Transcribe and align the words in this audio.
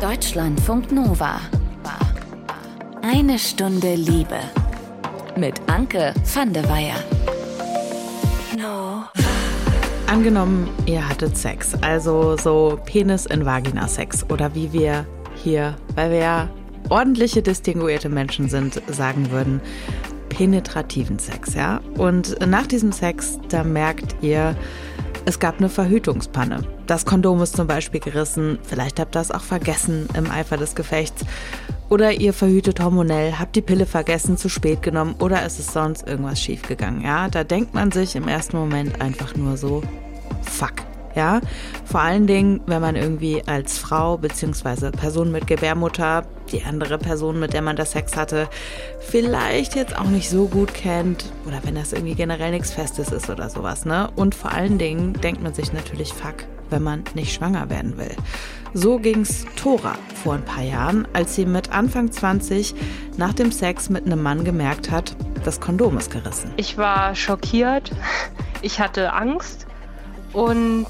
Deutschlandfunk 0.00 0.92
Nova. 0.92 1.40
Eine 3.02 3.38
Stunde 3.38 3.94
Liebe. 3.94 4.38
Mit 5.36 5.60
Anke 5.68 6.14
van 6.34 6.52
der 6.52 6.68
Weyer. 6.68 6.96
No. 8.56 9.04
Angenommen, 10.06 10.68
ihr 10.86 11.08
hattet 11.08 11.36
Sex, 11.36 11.74
also 11.82 12.36
so 12.36 12.78
Penis 12.84 13.26
in 13.26 13.44
Vagina 13.44 13.86
Sex 13.88 14.24
oder 14.30 14.54
wie 14.54 14.72
wir 14.72 15.06
hier, 15.34 15.76
weil 15.94 16.10
wir 16.10 16.18
ja 16.18 16.48
ordentliche, 16.88 17.42
distinguierte 17.42 18.08
Menschen 18.08 18.48
sind, 18.48 18.82
sagen 18.88 19.30
würden, 19.30 19.60
penetrativen 20.28 21.18
Sex, 21.18 21.54
ja? 21.54 21.80
Und 21.96 22.38
nach 22.46 22.66
diesem 22.66 22.92
Sex, 22.92 23.38
da 23.48 23.62
merkt 23.64 24.16
ihr, 24.22 24.56
es 25.30 25.38
gab 25.38 25.58
eine 25.58 25.68
Verhütungspanne. 25.68 26.64
Das 26.88 27.06
Kondom 27.06 27.40
ist 27.40 27.54
zum 27.54 27.68
Beispiel 27.68 28.00
gerissen. 28.00 28.58
Vielleicht 28.64 28.98
habt 28.98 29.14
ihr 29.14 29.20
das 29.20 29.30
auch 29.30 29.42
vergessen 29.42 30.08
im 30.14 30.28
Eifer 30.28 30.56
des 30.56 30.74
Gefechts. 30.74 31.24
Oder 31.88 32.12
ihr 32.12 32.32
verhütet 32.32 32.80
hormonell, 32.80 33.38
habt 33.38 33.54
die 33.54 33.62
Pille 33.62 33.86
vergessen, 33.86 34.36
zu 34.36 34.48
spät 34.48 34.82
genommen 34.82 35.14
oder 35.20 35.44
es 35.44 35.60
ist 35.60 35.72
sonst 35.72 36.06
irgendwas 36.06 36.40
schiefgegangen. 36.40 37.02
Ja, 37.02 37.28
da 37.28 37.44
denkt 37.44 37.74
man 37.74 37.92
sich 37.92 38.16
im 38.16 38.26
ersten 38.26 38.56
Moment 38.56 39.00
einfach 39.00 39.36
nur 39.36 39.56
so, 39.56 39.82
fuck. 40.42 40.89
Ja, 41.14 41.40
vor 41.84 42.00
allen 42.00 42.26
Dingen, 42.26 42.60
wenn 42.66 42.80
man 42.80 42.94
irgendwie 42.94 43.42
als 43.46 43.78
Frau 43.78 44.16
bzw. 44.16 44.90
Person 44.90 45.32
mit 45.32 45.46
Gebärmutter 45.46 46.24
die 46.52 46.62
andere 46.62 46.98
Person, 46.98 47.40
mit 47.40 47.52
der 47.52 47.62
man 47.62 47.76
das 47.76 47.92
Sex 47.92 48.16
hatte, 48.16 48.48
vielleicht 49.00 49.74
jetzt 49.74 49.98
auch 49.98 50.04
nicht 50.04 50.30
so 50.30 50.46
gut 50.46 50.72
kennt 50.74 51.32
oder 51.46 51.60
wenn 51.64 51.74
das 51.74 51.92
irgendwie 51.92 52.14
generell 52.14 52.52
nichts 52.52 52.72
Festes 52.72 53.10
ist 53.10 53.28
oder 53.28 53.50
sowas, 53.50 53.84
ne? 53.84 54.08
Und 54.16 54.34
vor 54.34 54.52
allen 54.52 54.78
Dingen 54.78 55.14
denkt 55.14 55.42
man 55.42 55.54
sich 55.54 55.72
natürlich, 55.72 56.12
fuck, 56.12 56.44
wenn 56.70 56.82
man 56.82 57.04
nicht 57.14 57.32
schwanger 57.32 57.68
werden 57.70 57.98
will. 57.98 58.14
So 58.72 58.98
ging's 58.98 59.44
Tora 59.56 59.96
vor 60.22 60.34
ein 60.34 60.44
paar 60.44 60.62
Jahren, 60.62 61.08
als 61.12 61.34
sie 61.34 61.44
mit 61.44 61.72
Anfang 61.72 62.12
20 62.12 62.74
nach 63.16 63.32
dem 63.32 63.50
Sex 63.50 63.90
mit 63.90 64.06
einem 64.06 64.22
Mann 64.22 64.44
gemerkt 64.44 64.90
hat, 64.90 65.16
das 65.44 65.60
Kondom 65.60 65.98
ist 65.98 66.12
gerissen. 66.12 66.52
Ich 66.56 66.78
war 66.78 67.16
schockiert, 67.16 67.90
ich 68.62 68.78
hatte 68.78 69.12
Angst 69.12 69.66
und 70.32 70.86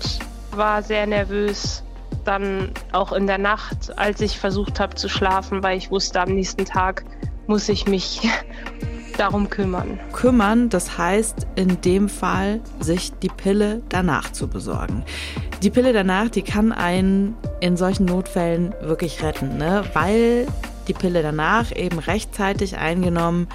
war 0.53 0.83
sehr 0.83 1.07
nervös 1.07 1.83
dann 2.25 2.73
auch 2.93 3.13
in 3.13 3.27
der 3.27 3.39
Nacht, 3.39 3.99
als 3.99 4.21
ich 4.21 4.39
versucht 4.39 4.81
habe 4.81 4.95
zu 4.95 5.09
schlafen, 5.09 5.63
weil 5.63 5.79
ich 5.79 5.91
wusste, 5.91 6.21
am 6.21 6.35
nächsten 6.35 6.65
Tag 6.65 7.05
muss 7.47 7.69
ich 7.69 7.87
mich 7.87 8.29
darum 9.17 9.51
kümmern. 9.51 9.99
Kümmern, 10.13 10.69
das 10.69 10.99
heißt 10.99 11.47
in 11.57 11.81
dem 11.81 12.09
Fall, 12.09 12.61
sich 12.79 13.13
die 13.23 13.29
Pille 13.29 13.83
danach 13.89 14.33
zu 14.33 14.49
besorgen. 14.49 15.05
Die 15.63 15.71
Pille 15.71 15.93
danach, 15.93 16.29
die 16.29 16.43
kann 16.43 16.73
einen 16.73 17.37
in 17.61 17.77
solchen 17.77 18.07
Notfällen 18.07 18.75
wirklich 18.81 19.23
retten, 19.23 19.59
ne? 19.59 19.85
weil 19.93 20.47
die 20.89 20.95
Pille 20.95 21.23
danach 21.23 21.75
eben 21.75 21.99
rechtzeitig 21.99 22.79
eingenommen 22.79 23.49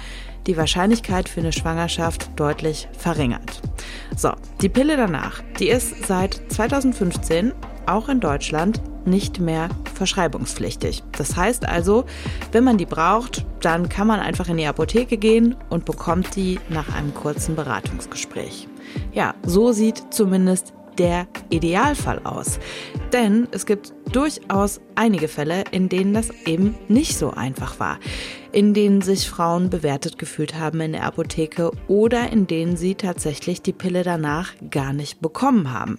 die 0.46 0.56
Wahrscheinlichkeit 0.56 1.28
für 1.28 1.40
eine 1.40 1.52
Schwangerschaft 1.52 2.30
deutlich 2.36 2.88
verringert. 2.96 3.60
So, 4.16 4.32
die 4.60 4.68
Pille 4.68 4.96
danach, 4.96 5.42
die 5.58 5.68
ist 5.68 6.06
seit 6.06 6.40
2015 6.48 7.52
auch 7.86 8.08
in 8.08 8.20
Deutschland 8.20 8.80
nicht 9.06 9.38
mehr 9.40 9.68
verschreibungspflichtig. 9.94 11.02
Das 11.16 11.36
heißt 11.36 11.66
also, 11.68 12.04
wenn 12.52 12.64
man 12.64 12.76
die 12.76 12.86
braucht, 12.86 13.46
dann 13.60 13.88
kann 13.88 14.06
man 14.06 14.20
einfach 14.20 14.48
in 14.48 14.56
die 14.56 14.66
Apotheke 14.66 15.16
gehen 15.16 15.56
und 15.70 15.84
bekommt 15.84 16.34
die 16.36 16.58
nach 16.68 16.94
einem 16.94 17.14
kurzen 17.14 17.54
Beratungsgespräch. 17.54 18.68
Ja, 19.12 19.34
so 19.44 19.72
sieht 19.72 20.02
zumindest 20.10 20.72
der 20.98 21.26
Idealfall 21.50 22.20
aus. 22.24 22.58
Denn 23.12 23.48
es 23.52 23.66
gibt 23.66 23.92
durchaus 24.12 24.80
einige 24.94 25.28
Fälle, 25.28 25.64
in 25.70 25.88
denen 25.88 26.14
das 26.14 26.30
eben 26.44 26.74
nicht 26.88 27.16
so 27.16 27.30
einfach 27.30 27.78
war, 27.78 27.98
in 28.52 28.74
denen 28.74 29.02
sich 29.02 29.28
Frauen 29.28 29.70
bewertet 29.70 30.18
gefühlt 30.18 30.54
haben 30.58 30.80
in 30.80 30.92
der 30.92 31.04
Apotheke 31.04 31.70
oder 31.88 32.30
in 32.32 32.46
denen 32.46 32.76
sie 32.76 32.94
tatsächlich 32.94 33.62
die 33.62 33.72
Pille 33.72 34.02
danach 34.02 34.54
gar 34.70 34.92
nicht 34.92 35.20
bekommen 35.20 35.72
haben. 35.72 35.98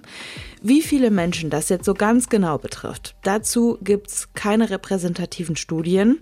Wie 0.61 0.81
viele 0.81 1.11
Menschen 1.11 1.49
das 1.49 1.69
jetzt 1.69 1.85
so 1.85 1.93
ganz 1.93 2.29
genau 2.29 2.57
betrifft, 2.57 3.15
dazu 3.23 3.77
gibt 3.81 4.07
es 4.07 4.33
keine 4.33 4.69
repräsentativen 4.69 5.55
Studien. 5.55 6.19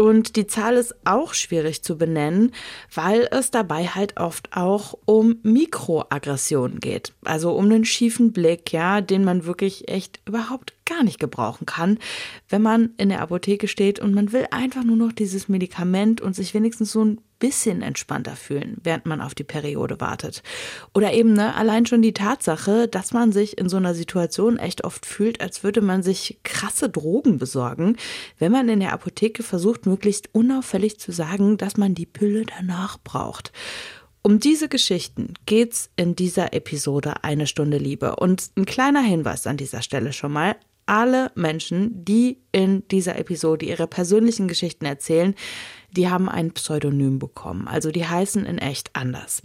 Und 0.00 0.36
die 0.36 0.46
Zahl 0.46 0.76
ist 0.76 0.94
auch 1.04 1.34
schwierig 1.34 1.82
zu 1.82 1.98
benennen, 1.98 2.52
weil 2.94 3.26
es 3.32 3.50
dabei 3.50 3.88
halt 3.88 4.16
oft 4.16 4.56
auch 4.56 4.96
um 5.06 5.40
Mikroaggressionen 5.42 6.78
geht. 6.78 7.14
Also 7.24 7.50
um 7.50 7.64
einen 7.64 7.84
schiefen 7.84 8.30
Blick, 8.30 8.72
ja, 8.72 9.00
den 9.00 9.24
man 9.24 9.44
wirklich 9.44 9.88
echt 9.88 10.20
überhaupt 10.24 10.72
gar 10.88 11.04
nicht 11.04 11.20
gebrauchen 11.20 11.66
kann, 11.66 11.98
wenn 12.48 12.62
man 12.62 12.90
in 12.96 13.10
der 13.10 13.20
Apotheke 13.20 13.68
steht 13.68 14.00
und 14.00 14.14
man 14.14 14.32
will 14.32 14.46
einfach 14.50 14.84
nur 14.84 14.96
noch 14.96 15.12
dieses 15.12 15.48
Medikament 15.48 16.20
und 16.20 16.34
sich 16.34 16.54
wenigstens 16.54 16.92
so 16.92 17.04
ein 17.04 17.20
bisschen 17.38 17.82
entspannter 17.82 18.34
fühlen, 18.34 18.78
während 18.82 19.06
man 19.06 19.20
auf 19.20 19.34
die 19.34 19.44
Periode 19.44 20.00
wartet. 20.00 20.42
Oder 20.94 21.12
eben 21.12 21.34
ne, 21.34 21.54
allein 21.54 21.86
schon 21.86 22.02
die 22.02 22.12
Tatsache, 22.12 22.88
dass 22.88 23.12
man 23.12 23.32
sich 23.32 23.58
in 23.58 23.68
so 23.68 23.76
einer 23.76 23.94
Situation 23.94 24.58
echt 24.58 24.84
oft 24.84 25.06
fühlt, 25.06 25.40
als 25.40 25.62
würde 25.62 25.80
man 25.80 26.02
sich 26.02 26.38
krasse 26.42 26.88
Drogen 26.88 27.38
besorgen, 27.38 27.96
wenn 28.38 28.52
man 28.52 28.68
in 28.68 28.80
der 28.80 28.92
Apotheke 28.92 29.42
versucht, 29.42 29.86
möglichst 29.86 30.34
unauffällig 30.34 30.98
zu 30.98 31.12
sagen, 31.12 31.58
dass 31.58 31.76
man 31.76 31.94
die 31.94 32.06
Pille 32.06 32.44
danach 32.44 32.98
braucht. 32.98 33.52
Um 34.22 34.40
diese 34.40 34.68
Geschichten 34.68 35.34
geht's 35.46 35.90
in 35.96 36.16
dieser 36.16 36.52
Episode 36.52 37.24
eine 37.24 37.46
Stunde 37.46 37.78
Liebe. 37.78 38.16
Und 38.16 38.50
ein 38.56 38.66
kleiner 38.66 39.00
Hinweis 39.00 39.46
an 39.46 39.56
dieser 39.56 39.80
Stelle 39.80 40.12
schon 40.12 40.32
mal 40.32 40.56
alle 40.88 41.30
Menschen, 41.34 42.04
die 42.04 42.38
in 42.52 42.86
dieser 42.88 43.18
Episode 43.18 43.66
ihre 43.66 43.86
persönlichen 43.86 44.48
Geschichten 44.48 44.84
erzählen, 44.84 45.34
die 45.90 46.08
haben 46.08 46.28
ein 46.28 46.52
Pseudonym 46.52 47.18
bekommen. 47.18 47.68
Also 47.68 47.90
die 47.90 48.06
heißen 48.06 48.44
in 48.44 48.58
echt 48.58 48.90
anders. 48.94 49.42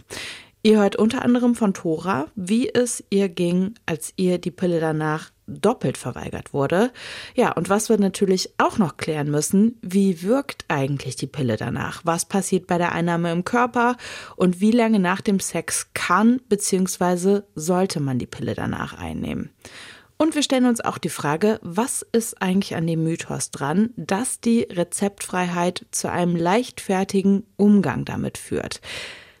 Ihr 0.62 0.78
hört 0.78 0.96
unter 0.96 1.22
anderem 1.22 1.54
von 1.54 1.74
Tora, 1.74 2.26
wie 2.36 2.72
es 2.72 3.04
ihr 3.10 3.28
ging, 3.28 3.74
als 3.84 4.14
ihr 4.16 4.38
die 4.38 4.50
Pille 4.50 4.80
danach 4.80 5.30
doppelt 5.46 5.98
verweigert 5.98 6.54
wurde. 6.54 6.90
Ja, 7.34 7.52
und 7.52 7.68
was 7.68 7.90
wir 7.90 7.98
natürlich 7.98 8.54
auch 8.56 8.78
noch 8.78 8.96
klären 8.96 9.30
müssen, 9.30 9.78
wie 9.82 10.22
wirkt 10.22 10.64
eigentlich 10.68 11.16
die 11.16 11.26
Pille 11.26 11.58
danach? 11.58 12.00
Was 12.04 12.24
passiert 12.24 12.66
bei 12.66 12.78
der 12.78 12.92
Einnahme 12.92 13.30
im 13.30 13.44
Körper 13.44 13.98
und 14.36 14.60
wie 14.62 14.70
lange 14.70 15.00
nach 15.00 15.20
dem 15.20 15.38
Sex 15.38 15.90
kann 15.92 16.40
bzw. 16.48 17.42
sollte 17.54 18.00
man 18.00 18.18
die 18.18 18.26
Pille 18.26 18.54
danach 18.54 18.94
einnehmen? 18.94 19.50
Und 20.16 20.34
wir 20.34 20.42
stellen 20.42 20.66
uns 20.66 20.80
auch 20.80 20.98
die 20.98 21.08
Frage, 21.08 21.58
was 21.62 22.06
ist 22.12 22.40
eigentlich 22.40 22.76
an 22.76 22.86
dem 22.86 23.02
Mythos 23.02 23.50
dran, 23.50 23.90
dass 23.96 24.40
die 24.40 24.62
Rezeptfreiheit 24.62 25.86
zu 25.90 26.10
einem 26.10 26.36
leichtfertigen 26.36 27.44
Umgang 27.56 28.04
damit 28.04 28.38
führt? 28.38 28.80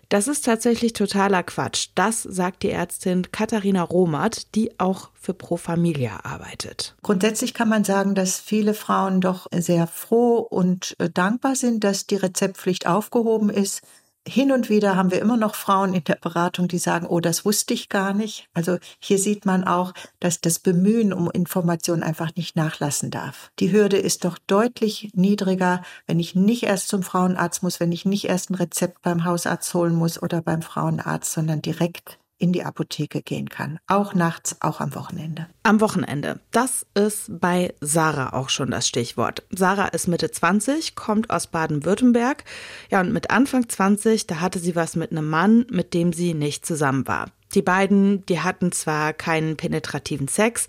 Das 0.08 0.28
ist 0.28 0.44
tatsächlich 0.44 0.92
totaler 0.92 1.42
Quatsch. 1.42 1.88
Das 1.94 2.22
sagt 2.22 2.62
die 2.62 2.70
Ärztin 2.70 3.32
Katharina 3.32 3.82
Romat, 3.82 4.54
die 4.54 4.78
auch 4.78 5.10
für 5.14 5.34
Pro 5.34 5.56
Familia 5.56 6.20
arbeitet. 6.22 6.94
Grundsätzlich 7.02 7.54
kann 7.54 7.68
man 7.68 7.84
sagen, 7.84 8.14
dass 8.14 8.38
viele 8.38 8.74
Frauen 8.74 9.20
doch 9.20 9.46
sehr 9.52 9.86
froh 9.86 10.38
und 10.38 10.94
äh, 10.98 11.08
dankbar 11.08 11.56
sind, 11.56 11.82
dass 11.82 12.06
die 12.06 12.16
Rezeptpflicht 12.16 12.86
aufgehoben 12.86 13.50
ist 13.50 13.82
hin 14.26 14.52
und 14.52 14.70
wieder 14.70 14.96
haben 14.96 15.10
wir 15.10 15.20
immer 15.20 15.36
noch 15.36 15.54
Frauen 15.54 15.94
in 15.94 16.04
der 16.04 16.16
Beratung, 16.16 16.68
die 16.68 16.78
sagen, 16.78 17.06
oh, 17.06 17.20
das 17.20 17.44
wusste 17.44 17.74
ich 17.74 17.88
gar 17.88 18.14
nicht. 18.14 18.48
Also 18.54 18.78
hier 18.98 19.18
sieht 19.18 19.44
man 19.44 19.64
auch, 19.64 19.92
dass 20.20 20.40
das 20.40 20.58
Bemühen 20.58 21.12
um 21.12 21.30
Informationen 21.30 22.02
einfach 22.02 22.34
nicht 22.36 22.56
nachlassen 22.56 23.10
darf. 23.10 23.50
Die 23.58 23.70
Hürde 23.70 23.98
ist 23.98 24.24
doch 24.24 24.38
deutlich 24.46 25.10
niedriger, 25.14 25.82
wenn 26.06 26.20
ich 26.20 26.34
nicht 26.34 26.62
erst 26.62 26.88
zum 26.88 27.02
Frauenarzt 27.02 27.62
muss, 27.62 27.80
wenn 27.80 27.92
ich 27.92 28.04
nicht 28.04 28.24
erst 28.24 28.50
ein 28.50 28.54
Rezept 28.54 29.02
beim 29.02 29.24
Hausarzt 29.24 29.72
holen 29.74 29.94
muss 29.94 30.22
oder 30.22 30.40
beim 30.40 30.62
Frauenarzt, 30.62 31.32
sondern 31.32 31.60
direkt 31.60 32.18
in 32.38 32.52
die 32.52 32.64
Apotheke 32.64 33.22
gehen 33.22 33.48
kann. 33.48 33.78
Auch 33.86 34.14
nachts, 34.14 34.56
auch 34.60 34.80
am 34.80 34.94
Wochenende. 34.94 35.46
Am 35.62 35.80
Wochenende. 35.80 36.40
Das 36.50 36.86
ist 36.94 37.40
bei 37.40 37.74
Sarah 37.80 38.32
auch 38.32 38.48
schon 38.48 38.70
das 38.70 38.88
Stichwort. 38.88 39.42
Sarah 39.50 39.88
ist 39.88 40.08
Mitte 40.08 40.30
20, 40.30 40.94
kommt 40.94 41.30
aus 41.30 41.46
Baden-Württemberg. 41.46 42.44
Ja, 42.90 43.00
und 43.00 43.12
mit 43.12 43.30
Anfang 43.30 43.68
20, 43.68 44.26
da 44.26 44.40
hatte 44.40 44.58
sie 44.58 44.76
was 44.76 44.96
mit 44.96 45.10
einem 45.10 45.28
Mann, 45.28 45.66
mit 45.70 45.94
dem 45.94 46.12
sie 46.12 46.34
nicht 46.34 46.66
zusammen 46.66 47.06
war. 47.06 47.30
Die 47.54 47.62
beiden, 47.62 48.26
die 48.26 48.40
hatten 48.40 48.72
zwar 48.72 49.12
keinen 49.12 49.56
penetrativen 49.56 50.28
Sex, 50.28 50.66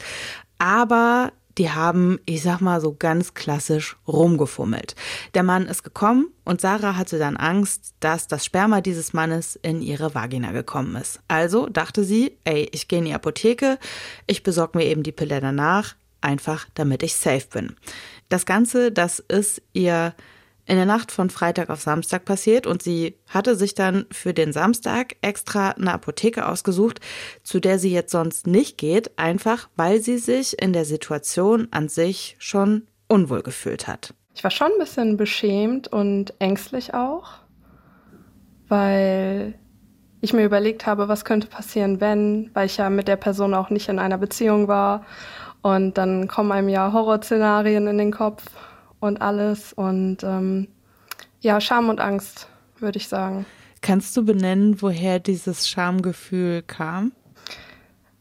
aber 0.60 1.32
die 1.58 1.72
haben, 1.72 2.20
ich 2.26 2.42
sag 2.42 2.60
mal 2.60 2.82
so 2.82 2.96
ganz 2.98 3.34
klassisch 3.34 3.96
rumgefummelt. 4.08 4.96
Der 5.34 5.44
Mann 5.44 5.68
ist 5.68 5.84
gekommen 5.84 6.28
und 6.44 6.62
Sarah 6.62 6.98
hatte 6.98 7.18
dann 7.18 7.38
Angst, 7.38 7.94
dass 8.00 8.28
das 8.28 8.46
Sperma 8.46 8.82
dieses 8.82 9.14
Mannes 9.14 9.56
in 9.62 9.82
ihre 9.82 10.14
Vagina 10.14 10.52
gekommen 10.52 10.96
ist. 10.96 11.22
Also 11.28 11.68
dachte 11.68 12.04
sie, 12.04 12.38
ey, 12.44 12.70
ich 12.72 12.88
gehe 12.88 13.00
in 13.00 13.06
die 13.06 13.14
Apotheke, 13.14 13.80
ich 14.28 14.44
besorge 14.44 14.78
mir 14.78 14.86
eben 14.86 15.04
die 15.04 15.12
Pille 15.12 15.40
danach, 15.40 15.96
einfach 16.22 16.68
damit 16.74 17.04
ich 17.04 17.16
safe 17.16 17.48
bin. 17.52 17.76
Das 18.30 18.46
Ganze, 18.46 18.92
das 18.92 19.20
ist 19.20 19.62
ihr 19.74 20.14
in 20.66 20.78
der 20.78 20.86
Nacht 20.86 21.12
von 21.12 21.30
Freitag 21.30 21.70
auf 21.70 21.82
Samstag 21.82 22.26
passiert 22.26 22.66
und 22.66 22.82
sie 22.82 23.18
hatte 23.28 23.56
sich 23.56 23.76
dann 23.76 24.06
für 24.12 24.34
den 24.34 24.52
Samstag 24.52 25.16
extra 25.22 25.72
eine 25.72 25.94
Apotheke 25.94 26.48
ausgesucht, 26.48 27.00
zu 27.44 27.60
der 27.60 27.80
sie 27.80 27.92
jetzt 27.92 28.12
sonst 28.12 28.48
nicht 28.48 28.78
geht, 28.78 29.18
einfach 29.18 29.70
weil 29.76 30.02
sie 30.02 30.18
sich 30.18 30.60
in 30.62 30.74
der 30.74 30.86
Situation 30.86 31.68
an 31.72 31.88
sich 31.88 32.36
schon 32.40 32.88
unwohl 33.08 33.44
gefühlt 33.44 33.88
hat. 33.88 34.14
Ich 34.34 34.44
war 34.44 34.52
schon 34.52 34.72
ein 34.72 34.80
bisschen 34.80 35.18
beschämt 35.18 35.88
und 35.88 36.34
ängstlich 36.40 36.94
auch, 36.94 37.30
weil 38.68 39.56
ich 40.22 40.34
mir 40.34 40.44
überlegt 40.44 40.86
habe, 40.88 41.08
was 41.08 41.24
könnte 41.24 41.48
passieren, 41.48 42.02
wenn, 42.02 42.50
weil 42.54 42.66
ich 42.66 42.78
ja 42.78 42.90
mit 42.90 43.08
der 43.08 43.16
Person 43.16 43.54
auch 43.54 43.70
nicht 43.70 43.88
in 43.90 44.00
einer 44.00 44.18
Beziehung 44.18 44.68
war. 44.68 45.06
Und 45.62 45.98
dann 45.98 46.28
kommen 46.28 46.52
einem 46.52 46.70
ja 46.70 46.92
Horrorszenarien 46.92 47.88
in 47.88 47.98
den 47.98 48.12
Kopf 48.12 48.44
und 49.00 49.22
alles. 49.22 49.74
Und 49.74 50.24
ähm, 50.24 50.68
ja, 51.42 51.62
Scham 51.62 51.90
und 51.90 52.00
Angst, 52.00 52.48
würde 52.80 52.98
ich 52.98 53.08
sagen. 53.08 53.46
Kannst 53.82 54.18
du 54.18 54.26
benennen, 54.26 54.82
woher 54.82 55.20
dieses 55.20 55.68
Schamgefühl 55.68 56.64
kam? 56.64 57.12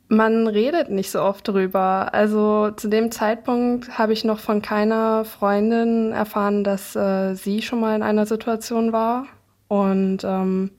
Man 0.08 0.46
redet 0.46 0.90
nicht 0.90 1.10
so 1.10 1.22
oft 1.22 1.48
drüber. 1.48 2.12
Also 2.12 2.70
zu 2.72 2.88
dem 2.88 3.10
Zeitpunkt 3.10 3.98
habe 3.98 4.12
ich 4.12 4.24
noch 4.24 4.38
von 4.38 4.60
keiner 4.60 5.24
Freundin 5.24 6.12
erfahren, 6.12 6.62
dass 6.62 6.94
äh, 6.94 7.34
sie 7.34 7.62
schon 7.62 7.80
mal 7.80 7.96
in 7.96 8.02
einer 8.02 8.26
Situation 8.26 8.92
war. 8.92 9.26
Und 9.68 10.22
ähm, 10.24 10.70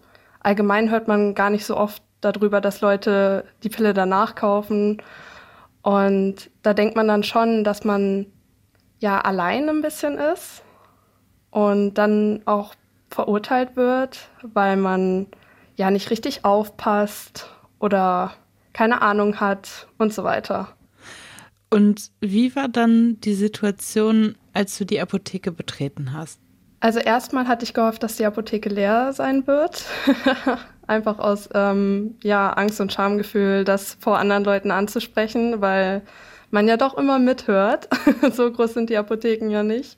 allgemein 0.42 0.92
hört 0.92 1.08
man 1.08 1.34
gar 1.34 1.50
nicht 1.50 1.66
so 1.66 1.76
oft 1.76 2.04
darüber, 2.22 2.62
dass 2.62 2.82
Leute 2.82 3.46
die 3.64 3.70
Pille 3.70 3.94
danach 3.96 4.36
kaufen. 4.36 5.02
Und 5.82 6.52
da 6.62 6.74
denkt 6.74 6.96
man 6.96 7.08
dann 7.08 7.24
schon, 7.24 7.64
dass 7.64 7.84
man 7.84 8.28
ja 9.00 9.20
allein 9.22 9.70
ein 9.70 9.82
bisschen 9.82 10.18
ist 10.18 10.64
und 11.52 11.96
dann 11.96 12.42
auch 12.46 12.76
verurteilt 13.10 13.76
wird, 13.76 14.30
weil 14.42 14.78
man 14.78 15.28
ja 15.76 15.92
nicht 15.92 16.10
richtig 16.10 16.46
aufpasst 16.46 17.50
oder 17.80 18.34
keine 18.74 19.02
Ahnung 19.02 19.40
hat 19.40 19.88
und 19.98 20.14
so 20.14 20.24
weiter. 20.24 20.70
Und 21.70 22.12
wie 22.22 22.56
war 22.56 22.68
dann 22.68 23.20
die 23.22 23.34
Situation, 23.34 24.36
als 24.54 24.78
du 24.78 24.86
die 24.86 25.00
Apotheke 25.00 25.52
betreten 25.52 26.14
hast? 26.14 26.40
Also 26.80 27.00
erstmal 27.00 27.48
hatte 27.48 27.64
ich 27.66 27.74
gehofft, 27.74 28.04
dass 28.04 28.18
die 28.18 28.26
Apotheke 28.26 28.70
leer 28.70 29.12
sein 29.14 29.48
wird. 29.48 29.86
Einfach 30.88 31.18
aus 31.20 31.50
ähm, 31.54 32.16
ja, 32.22 32.52
Angst 32.54 32.80
und 32.80 32.94
Schamgefühl, 32.94 33.64
das 33.64 33.98
vor 34.00 34.20
anderen 34.20 34.44
Leuten 34.44 34.72
anzusprechen, 34.72 35.62
weil 35.62 36.04
man 36.56 36.68
ja 36.68 36.78
doch 36.78 36.98
immer 36.98 37.20
mithört. 37.20 37.90
so 38.32 38.52
groß 38.52 38.74
sind 38.74 38.90
die 38.90 38.98
Apotheken 38.98 39.50
ja 39.52 39.62
nicht. 39.62 39.98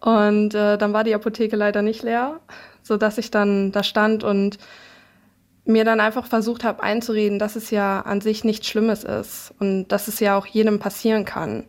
Und 0.00 0.54
äh, 0.54 0.78
dann 0.78 0.92
war 0.92 1.04
die 1.04 1.14
Apotheke 1.14 1.56
leider 1.56 1.82
nicht 1.82 2.02
leer, 2.02 2.40
sodass 2.82 3.18
ich 3.18 3.30
dann 3.30 3.72
da 3.72 3.82
stand 3.82 4.24
und 4.24 4.58
mir 5.64 5.84
dann 5.84 6.00
einfach 6.00 6.26
versucht 6.26 6.64
habe 6.64 6.82
einzureden, 6.82 7.38
dass 7.38 7.56
es 7.56 7.70
ja 7.70 8.00
an 8.00 8.20
sich 8.20 8.44
nichts 8.44 8.66
Schlimmes 8.68 9.04
ist 9.04 9.54
und 9.58 9.88
dass 9.88 10.08
es 10.08 10.18
ja 10.20 10.36
auch 10.36 10.46
jedem 10.46 10.78
passieren 10.78 11.24
kann. 11.24 11.64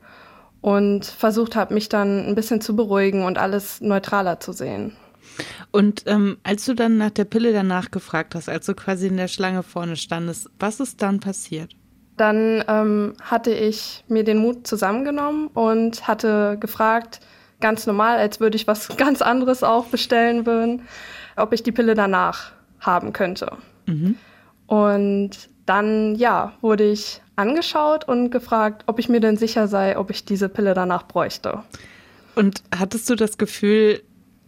Und 0.61 1.05
versucht 1.05 1.55
habe, 1.55 1.73
mich 1.73 1.89
dann 1.89 2.25
ein 2.25 2.35
bisschen 2.35 2.61
zu 2.61 2.75
beruhigen 2.75 3.25
und 3.25 3.37
alles 3.37 3.81
neutraler 3.81 4.39
zu 4.39 4.53
sehen. 4.53 4.95
Und 5.71 6.03
ähm, 6.05 6.37
als 6.43 6.65
du 6.65 6.73
dann 6.73 6.97
nach 6.97 7.11
der 7.11 7.25
Pille 7.25 7.51
danach 7.51 7.91
gefragt 7.91 8.35
hast, 8.35 8.47
als 8.47 8.67
du 8.67 8.75
quasi 8.75 9.07
in 9.07 9.17
der 9.17 9.27
Schlange 9.27 9.63
vorne 9.63 9.97
standest, 9.97 10.49
was 10.59 10.79
ist 10.79 11.01
dann 11.01 11.19
passiert? 11.19 11.75
Dann 12.17 12.63
ähm, 12.67 13.13
hatte 13.21 13.51
ich 13.51 14.03
mir 14.07 14.23
den 14.23 14.37
Mut 14.37 14.67
zusammengenommen 14.67 15.47
und 15.47 16.07
hatte 16.07 16.57
gefragt, 16.59 17.19
ganz 17.59 17.87
normal, 17.87 18.17
als 18.17 18.39
würde 18.39 18.55
ich 18.55 18.67
was 18.67 18.87
ganz 18.97 19.21
anderes 19.21 19.63
auch 19.63 19.85
bestellen 19.85 20.45
würden, 20.45 20.83
ob 21.35 21.53
ich 21.53 21.63
die 21.63 21.71
Pille 21.71 21.95
danach 21.95 22.51
haben 22.79 23.13
könnte. 23.13 23.57
Mhm. 23.87 24.15
Und 24.67 25.49
dann, 25.65 26.15
ja, 26.15 26.53
wurde 26.61 26.83
ich 26.83 27.21
angeschaut 27.35 28.07
und 28.07 28.29
gefragt, 28.29 28.83
ob 28.87 28.99
ich 28.99 29.09
mir 29.09 29.19
denn 29.19 29.37
sicher 29.37 29.67
sei, 29.67 29.97
ob 29.97 30.09
ich 30.09 30.25
diese 30.25 30.49
Pille 30.49 30.73
danach 30.73 31.03
bräuchte. 31.03 31.63
Und 32.35 32.63
hattest 32.75 33.09
du 33.09 33.15
das 33.15 33.37
Gefühl, 33.37 34.01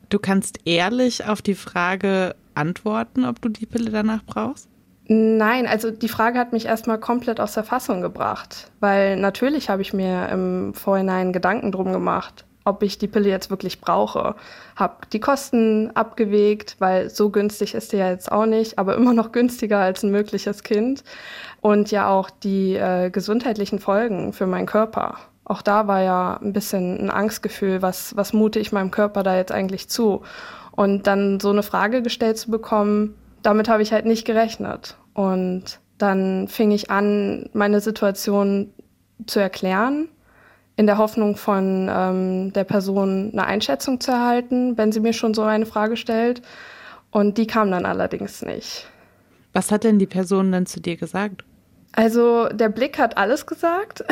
du 0.09 0.19
kannst 0.19 0.59
ehrlich 0.65 1.25
auf 1.25 1.41
die 1.41 1.56
Frage 1.56 2.35
antworten, 2.53 3.25
ob 3.25 3.41
du 3.41 3.50
die 3.50 3.65
Pille 3.65 3.91
danach 3.91 4.23
brauchst? 4.25 4.68
Nein, 5.07 5.68
also 5.68 5.92
die 5.92 6.10
Frage 6.10 6.40
hat 6.40 6.52
mich 6.52 6.66
erstmal 6.66 7.00
komplett 7.00 7.40
aus 7.40 7.54
der 7.54 7.63
Fassung 7.63 8.02
gebracht, 8.02 8.72
weil 8.80 9.18
natürlich 9.18 9.69
habe 9.69 9.84
ich 9.84 9.94
mir 9.94 10.30
im 10.30 10.74
Vorhinein 10.74 11.31
Gedanken 11.31 11.72
drum 11.72 11.92
gemacht 11.92 12.46
ob 12.66 12.81
ich 12.81 12.98
die 12.98 13.07
Pille 13.07 13.30
jetzt 13.30 13.52
wirklich 13.52 13.80
brauche. 13.80 14.36
Hab 14.75 15.10
die 15.12 15.19
Kosten 15.19 15.92
abgewegt, 15.94 16.75
weil 16.80 17.12
so 17.12 17.30
günstig 17.30 17.75
ist 17.75 17.94
die 17.94 17.98
ja 17.98 18.10
jetzt 18.10 18.31
auch 18.31 18.48
nicht, 18.48 18.80
aber 18.80 18.96
immer 18.96 19.13
noch 19.13 19.31
günstiger 19.31 19.80
als 19.80 20.04
ein 20.04 20.12
mögliches 20.12 20.63
Kind. 20.63 21.04
Und 21.62 21.92
ja 21.92 22.10
auch 22.10 22.30
die 22.30 22.75
äh, 22.75 23.12
gesundheitlichen 23.12 23.80
Folgen 23.80 24.34
für 24.34 24.48
meinen 24.48 24.66
Körper. 24.66 25.18
Auch 25.46 25.62
da 25.62 25.88
war 25.88 26.02
ja 26.02 26.40
ein 26.42 26.54
bisschen 26.54 27.00
ein 27.00 27.12
Angstgefühl, 27.12 27.84
was, 27.84 28.18
was 28.18 28.34
mute 28.34 28.60
ich 28.60 28.72
meinem 28.72 28.90
Körper 28.90 29.22
da 29.22 29.36
jetzt 29.36 29.52
eigentlich 29.52 29.88
zu? 29.88 30.24
Und 30.72 31.06
dann 31.06 31.40
so 31.40 31.52
eine 31.52 31.63
Frage 31.63 32.02
gestellt 32.02 32.40
zu 32.40 32.50
bekommen, 32.50 33.13
damit 33.45 33.69
habe 33.69 33.83
ich 33.83 33.92
halt 33.92 34.06
nicht 34.06 34.25
gerechnet. 34.25 34.97
Und 35.13 35.80
dann 35.97 36.47
fing 36.47 36.71
ich 36.71 36.89
an, 36.89 37.50
meine 37.53 37.80
Situation 37.80 38.74
zu 39.27 39.39
erklären 39.39 40.09
in 40.77 40.88
der 40.88 40.97
Hoffnung 40.97 41.38
von 41.38 41.89
ähm, 41.89 42.53
der 42.53 42.65
Person 42.65 43.30
eine 43.31 43.45
Einschätzung 43.45 44.01
zu 44.01 44.12
erhalten, 44.12 44.77
wenn 44.77 44.92
sie 44.92 45.00
mir 45.00 45.13
schon 45.13 45.33
so 45.33 45.44
eine 45.44 45.65
Frage 45.65 45.95
stellt. 45.95 46.42
Und 47.12 47.38
die 47.38 47.47
kam 47.47 47.71
dann 47.71 47.86
allerdings 47.86 48.42
nicht. 48.42 48.86
Was 49.53 49.71
hat 49.71 49.86
denn 49.86 50.00
die 50.00 50.06
Person 50.06 50.51
dann 50.51 50.65
zu 50.65 50.81
dir 50.81 50.97
gesagt? 50.97 51.45
Also 51.94 52.50
der 52.50 52.68
Blick 52.68 53.00
hat 53.00 53.18
alles 53.18 53.45
gesagt. 53.45 54.03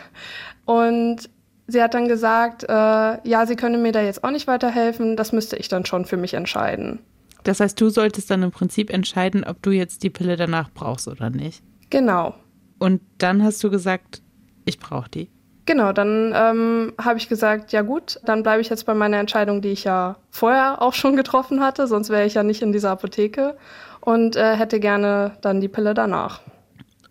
und 0.64 1.30
sie 1.68 1.80
hat 1.80 1.94
dann 1.94 2.08
gesagt, 2.08 2.64
äh, 2.64 2.72
ja, 2.72 3.46
sie 3.46 3.54
könne 3.54 3.78
mir 3.78 3.92
da 3.92 4.02
jetzt 4.02 4.24
auch 4.24 4.32
nicht 4.32 4.48
weiterhelfen, 4.48 5.16
das 5.16 5.30
müsste 5.30 5.56
ich 5.56 5.68
dann 5.68 5.86
schon 5.86 6.04
für 6.04 6.16
mich 6.16 6.34
entscheiden. 6.34 6.98
Das 7.44 7.60
heißt, 7.60 7.80
du 7.80 7.88
solltest 7.88 8.30
dann 8.30 8.42
im 8.42 8.50
Prinzip 8.50 8.90
entscheiden, 8.90 9.44
ob 9.44 9.62
du 9.62 9.70
jetzt 9.70 10.02
die 10.02 10.10
Pille 10.10 10.36
danach 10.36 10.70
brauchst 10.72 11.08
oder 11.08 11.30
nicht. 11.30 11.62
Genau. 11.90 12.34
Und 12.78 13.00
dann 13.18 13.42
hast 13.42 13.62
du 13.62 13.70
gesagt, 13.70 14.22
ich 14.64 14.78
brauche 14.78 15.10
die. 15.10 15.30
Genau, 15.64 15.92
dann 15.92 16.32
ähm, 16.34 16.92
habe 17.00 17.18
ich 17.18 17.28
gesagt, 17.28 17.72
ja 17.72 17.82
gut, 17.82 18.18
dann 18.24 18.42
bleibe 18.42 18.60
ich 18.60 18.68
jetzt 18.68 18.84
bei 18.84 18.94
meiner 18.94 19.18
Entscheidung, 19.18 19.62
die 19.62 19.68
ich 19.68 19.84
ja 19.84 20.16
vorher 20.30 20.82
auch 20.82 20.92
schon 20.92 21.14
getroffen 21.14 21.60
hatte, 21.62 21.86
sonst 21.86 22.10
wäre 22.10 22.26
ich 22.26 22.34
ja 22.34 22.42
nicht 22.42 22.62
in 22.62 22.72
dieser 22.72 22.90
Apotheke 22.90 23.56
und 24.00 24.34
äh, 24.34 24.56
hätte 24.56 24.80
gerne 24.80 25.36
dann 25.40 25.60
die 25.60 25.68
Pille 25.68 25.94
danach. 25.94 26.40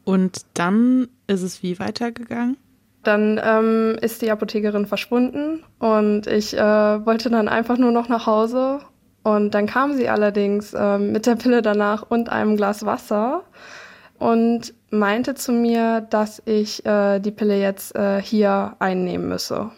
Und 0.03 0.41
dann 0.55 1.07
ist 1.27 1.43
es 1.43 1.63
wie 1.63 1.79
weitergegangen? 1.79 2.57
Dann 3.03 3.39
ähm, 3.43 3.97
ist 4.01 4.21
die 4.21 4.29
Apothekerin 4.29 4.85
verschwunden 4.85 5.63
und 5.79 6.27
ich 6.27 6.55
äh, 6.55 7.05
wollte 7.05 7.29
dann 7.29 7.47
einfach 7.47 7.77
nur 7.77 7.91
noch 7.91 8.09
nach 8.09 8.27
Hause. 8.27 8.79
Und 9.23 9.51
dann 9.51 9.67
kam 9.67 9.93
sie 9.93 10.09
allerdings 10.09 10.73
äh, 10.73 10.97
mit 10.97 11.25
der 11.25 11.35
Pille 11.35 11.61
danach 11.61 12.03
und 12.09 12.29
einem 12.29 12.57
Glas 12.57 12.85
Wasser 12.85 13.43
und 14.17 14.73
meinte 14.89 15.35
zu 15.35 15.51
mir, 15.51 16.01
dass 16.01 16.41
ich 16.45 16.85
äh, 16.85 17.19
die 17.19 17.31
Pille 17.31 17.59
jetzt 17.59 17.95
äh, 17.95 18.21
hier 18.21 18.75
einnehmen 18.79 19.29
müsse. 19.29 19.71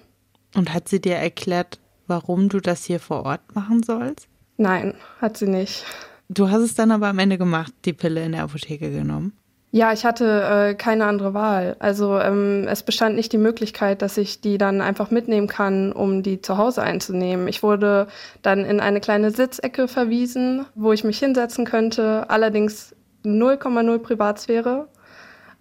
Und 0.55 0.73
hat 0.73 0.87
sie 0.87 1.01
dir 1.01 1.15
erklärt, 1.15 1.79
warum 2.07 2.49
du 2.49 2.59
das 2.59 2.83
hier 2.85 2.99
vor 2.99 3.25
Ort 3.25 3.55
machen 3.55 3.83
sollst? 3.83 4.27
Nein, 4.57 4.93
hat 5.19 5.37
sie 5.37 5.47
nicht. 5.47 5.83
Du 6.29 6.49
hast 6.49 6.61
es 6.61 6.75
dann 6.75 6.91
aber 6.91 7.07
am 7.07 7.19
Ende 7.19 7.37
gemacht, 7.37 7.73
die 7.85 7.93
Pille 7.93 8.23
in 8.23 8.31
der 8.33 8.43
Apotheke 8.43 8.91
genommen? 8.91 9.33
Ja, 9.75 9.91
ich 9.91 10.05
hatte 10.05 10.43
äh, 10.43 10.75
keine 10.75 11.05
andere 11.05 11.33
Wahl. 11.33 11.75
Also 11.79 12.19
ähm, 12.19 12.67
es 12.67 12.83
bestand 12.83 13.15
nicht 13.15 13.33
die 13.33 13.39
Möglichkeit, 13.39 14.03
dass 14.03 14.17
ich 14.17 14.39
die 14.39 14.59
dann 14.59 14.81
einfach 14.81 15.09
mitnehmen 15.09 15.47
kann, 15.47 15.91
um 15.91 16.21
die 16.21 16.41
zu 16.41 16.59
Hause 16.59 16.83
einzunehmen. 16.83 17.47
Ich 17.47 17.63
wurde 17.63 18.05
dann 18.43 18.65
in 18.65 18.79
eine 18.79 18.99
kleine 18.99 19.31
Sitzecke 19.31 19.87
verwiesen, 19.87 20.67
wo 20.75 20.93
ich 20.93 21.03
mich 21.03 21.17
hinsetzen 21.17 21.65
könnte. 21.65 22.29
Allerdings 22.29 22.95
0,0 23.25 23.97
Privatsphäre. 23.97 24.89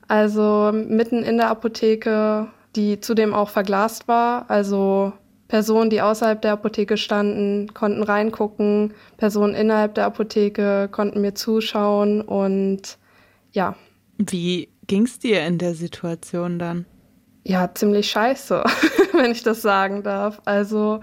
Also 0.09 0.73
mitten 0.75 1.23
in 1.23 1.39
der 1.39 1.49
Apotheke, 1.49 2.49
die 2.77 3.01
zudem 3.01 3.33
auch 3.33 3.49
verglast 3.49 4.09
war. 4.09 4.45
Also 4.51 5.15
Personen, 5.49 5.89
die 5.89 6.03
außerhalb 6.03 6.43
der 6.43 6.53
Apotheke 6.53 6.99
standen, 6.99 7.73
konnten 7.73 8.03
reingucken. 8.03 8.93
Personen 9.17 9.55
innerhalb 9.55 9.95
der 9.95 10.05
Apotheke 10.05 10.91
konnten 10.93 11.23
mir 11.23 11.35
zuschauen 11.35 12.21
und 12.21 12.99
ja. 13.53 13.75
Wie 14.31 14.69
ging's 14.87 15.19
dir 15.19 15.45
in 15.47 15.59
der 15.59 15.75
Situation 15.75 16.59
dann? 16.59 16.87
Ja, 17.45 17.73
ziemlich 17.75 18.11
scheiße, 18.11 18.63
wenn 19.13 19.33
ich 19.33 19.43
das 19.43 19.63
sagen 19.63 20.03
darf. 20.03 20.41
Also 20.45 21.01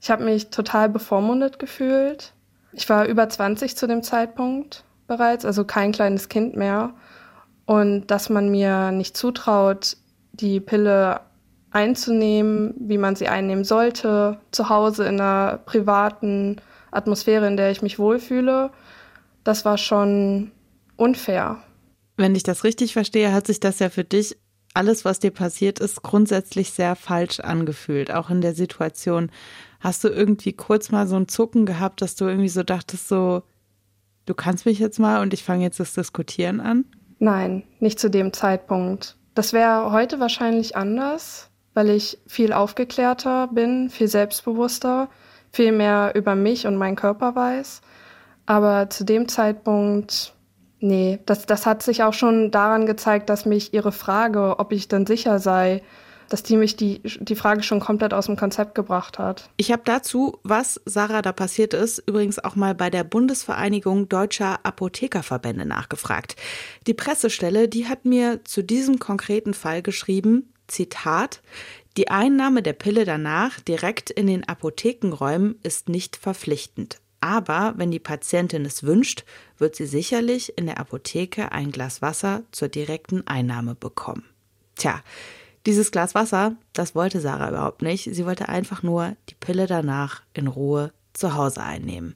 ich 0.00 0.10
habe 0.10 0.24
mich 0.24 0.50
total 0.50 0.88
bevormundet 0.88 1.58
gefühlt. 1.58 2.32
Ich 2.72 2.88
war 2.88 3.06
über 3.06 3.28
20 3.28 3.76
zu 3.76 3.86
dem 3.86 4.02
Zeitpunkt 4.02 4.84
bereits, 5.06 5.44
also 5.44 5.64
kein 5.64 5.92
kleines 5.92 6.28
Kind 6.28 6.56
mehr. 6.56 6.94
Und 7.66 8.06
dass 8.06 8.30
man 8.30 8.50
mir 8.50 8.92
nicht 8.92 9.16
zutraut, 9.16 9.96
die 10.32 10.60
Pille 10.60 11.20
einzunehmen, 11.70 12.74
wie 12.78 12.98
man 12.98 13.16
sie 13.16 13.28
einnehmen 13.28 13.64
sollte, 13.64 14.40
zu 14.50 14.68
Hause 14.68 15.04
in 15.04 15.20
einer 15.20 15.58
privaten 15.58 16.56
Atmosphäre, 16.90 17.46
in 17.46 17.56
der 17.56 17.70
ich 17.70 17.82
mich 17.82 17.98
wohlfühle. 17.98 18.70
Das 19.44 19.64
war 19.64 19.78
schon 19.78 20.50
unfair. 20.96 21.58
Wenn 22.20 22.34
ich 22.34 22.42
das 22.42 22.64
richtig 22.64 22.92
verstehe, 22.92 23.32
hat 23.32 23.46
sich 23.46 23.60
das 23.60 23.78
ja 23.78 23.88
für 23.88 24.04
dich 24.04 24.36
alles, 24.74 25.06
was 25.06 25.20
dir 25.20 25.30
passiert 25.30 25.78
ist, 25.78 26.02
grundsätzlich 26.02 26.70
sehr 26.70 26.94
falsch 26.94 27.40
angefühlt, 27.40 28.12
auch 28.12 28.28
in 28.28 28.42
der 28.42 28.54
Situation. 28.54 29.30
Hast 29.80 30.04
du 30.04 30.08
irgendwie 30.08 30.52
kurz 30.52 30.90
mal 30.90 31.06
so 31.06 31.16
ein 31.16 31.28
Zucken 31.28 31.64
gehabt, 31.64 32.02
dass 32.02 32.16
du 32.16 32.26
irgendwie 32.26 32.50
so 32.50 32.62
dachtest, 32.62 33.08
so, 33.08 33.42
du 34.26 34.34
kannst 34.34 34.66
mich 34.66 34.78
jetzt 34.78 34.98
mal 34.98 35.22
und 35.22 35.32
ich 35.32 35.42
fange 35.42 35.64
jetzt 35.64 35.80
das 35.80 35.94
Diskutieren 35.94 36.60
an? 36.60 36.84
Nein, 37.20 37.62
nicht 37.78 37.98
zu 37.98 38.10
dem 38.10 38.34
Zeitpunkt. 38.34 39.16
Das 39.34 39.54
wäre 39.54 39.90
heute 39.90 40.20
wahrscheinlich 40.20 40.76
anders, 40.76 41.48
weil 41.72 41.88
ich 41.88 42.18
viel 42.26 42.52
aufgeklärter 42.52 43.48
bin, 43.48 43.88
viel 43.88 44.08
selbstbewusster, 44.08 45.08
viel 45.52 45.72
mehr 45.72 46.12
über 46.14 46.34
mich 46.34 46.66
und 46.66 46.76
meinen 46.76 46.96
Körper 46.96 47.34
weiß. 47.34 47.80
Aber 48.44 48.90
zu 48.90 49.04
dem 49.04 49.26
Zeitpunkt 49.26 50.34
Nee, 50.80 51.20
das, 51.26 51.46
das 51.46 51.66
hat 51.66 51.82
sich 51.82 52.02
auch 52.02 52.14
schon 52.14 52.50
daran 52.50 52.86
gezeigt, 52.86 53.28
dass 53.28 53.44
mich 53.44 53.74
ihre 53.74 53.92
Frage, 53.92 54.58
ob 54.58 54.72
ich 54.72 54.88
denn 54.88 55.06
sicher 55.06 55.38
sei, 55.38 55.82
dass 56.30 56.42
die 56.42 56.56
mich 56.56 56.76
die, 56.76 57.02
die 57.02 57.34
Frage 57.34 57.62
schon 57.62 57.80
komplett 57.80 58.14
aus 58.14 58.26
dem 58.26 58.36
Konzept 58.36 58.74
gebracht 58.74 59.18
hat. 59.18 59.50
Ich 59.56 59.72
habe 59.72 59.82
dazu, 59.84 60.38
was 60.42 60.80
Sarah 60.86 61.22
da 61.22 61.32
passiert 61.32 61.74
ist, 61.74 61.98
übrigens 62.06 62.38
auch 62.38 62.56
mal 62.56 62.74
bei 62.74 62.88
der 62.88 63.04
Bundesvereinigung 63.04 64.08
Deutscher 64.08 64.60
Apothekerverbände 64.62 65.66
nachgefragt. 65.66 66.36
Die 66.86 66.94
Pressestelle, 66.94 67.68
die 67.68 67.88
hat 67.88 68.04
mir 68.04 68.42
zu 68.44 68.62
diesem 68.62 68.98
konkreten 68.98 69.54
Fall 69.54 69.82
geschrieben, 69.82 70.54
Zitat, 70.68 71.42
die 71.96 72.08
Einnahme 72.08 72.62
der 72.62 72.74
Pille 72.74 73.04
danach 73.04 73.58
direkt 73.60 74.08
in 74.10 74.28
den 74.28 74.48
Apothekenräumen 74.48 75.58
ist 75.64 75.88
nicht 75.88 76.16
verpflichtend. 76.16 77.00
Aber 77.20 77.74
wenn 77.76 77.90
die 77.90 77.98
Patientin 77.98 78.64
es 78.64 78.82
wünscht, 78.82 79.24
wird 79.58 79.76
sie 79.76 79.86
sicherlich 79.86 80.56
in 80.56 80.66
der 80.66 80.78
Apotheke 80.78 81.52
ein 81.52 81.70
Glas 81.70 82.00
Wasser 82.00 82.42
zur 82.50 82.68
direkten 82.68 83.26
Einnahme 83.26 83.74
bekommen. 83.74 84.24
Tja, 84.76 85.02
dieses 85.66 85.90
Glas 85.90 86.14
Wasser, 86.14 86.56
das 86.72 86.94
wollte 86.94 87.20
Sarah 87.20 87.50
überhaupt 87.50 87.82
nicht. 87.82 88.08
Sie 88.14 88.24
wollte 88.24 88.48
einfach 88.48 88.82
nur 88.82 89.16
die 89.28 89.34
Pille 89.34 89.66
danach 89.66 90.22
in 90.32 90.46
Ruhe 90.46 90.92
zu 91.12 91.34
Hause 91.34 91.62
einnehmen. 91.62 92.14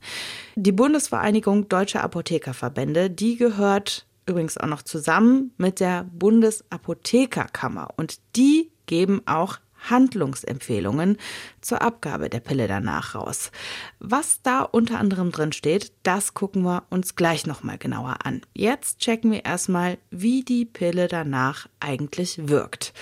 Die 0.56 0.72
Bundesvereinigung 0.72 1.68
Deutscher 1.68 2.02
Apothekerverbände, 2.02 3.10
die 3.10 3.36
gehört 3.36 4.06
übrigens 4.26 4.56
auch 4.56 4.68
noch 4.68 4.82
zusammen 4.82 5.52
mit 5.58 5.80
der 5.80 6.04
Bundesapothekerkammer 6.04 7.88
und 7.96 8.18
die 8.36 8.70
geben 8.86 9.20
auch 9.26 9.58
Handlungsempfehlungen 9.90 11.18
zur 11.60 11.82
Abgabe 11.82 12.28
der 12.28 12.40
Pille 12.40 12.68
danach 12.68 13.14
raus. 13.14 13.50
Was 13.98 14.42
da 14.42 14.62
unter 14.62 14.98
anderem 14.98 15.30
drin 15.30 15.52
steht, 15.52 15.92
das 16.02 16.34
gucken 16.34 16.62
wir 16.62 16.84
uns 16.90 17.16
gleich 17.16 17.46
nochmal 17.46 17.78
genauer 17.78 18.18
an. 18.24 18.42
Jetzt 18.54 18.98
checken 18.98 19.32
wir 19.32 19.44
erstmal, 19.44 19.98
wie 20.10 20.42
die 20.42 20.64
Pille 20.64 21.08
danach 21.08 21.68
eigentlich 21.80 22.48
wirkt. 22.48 22.92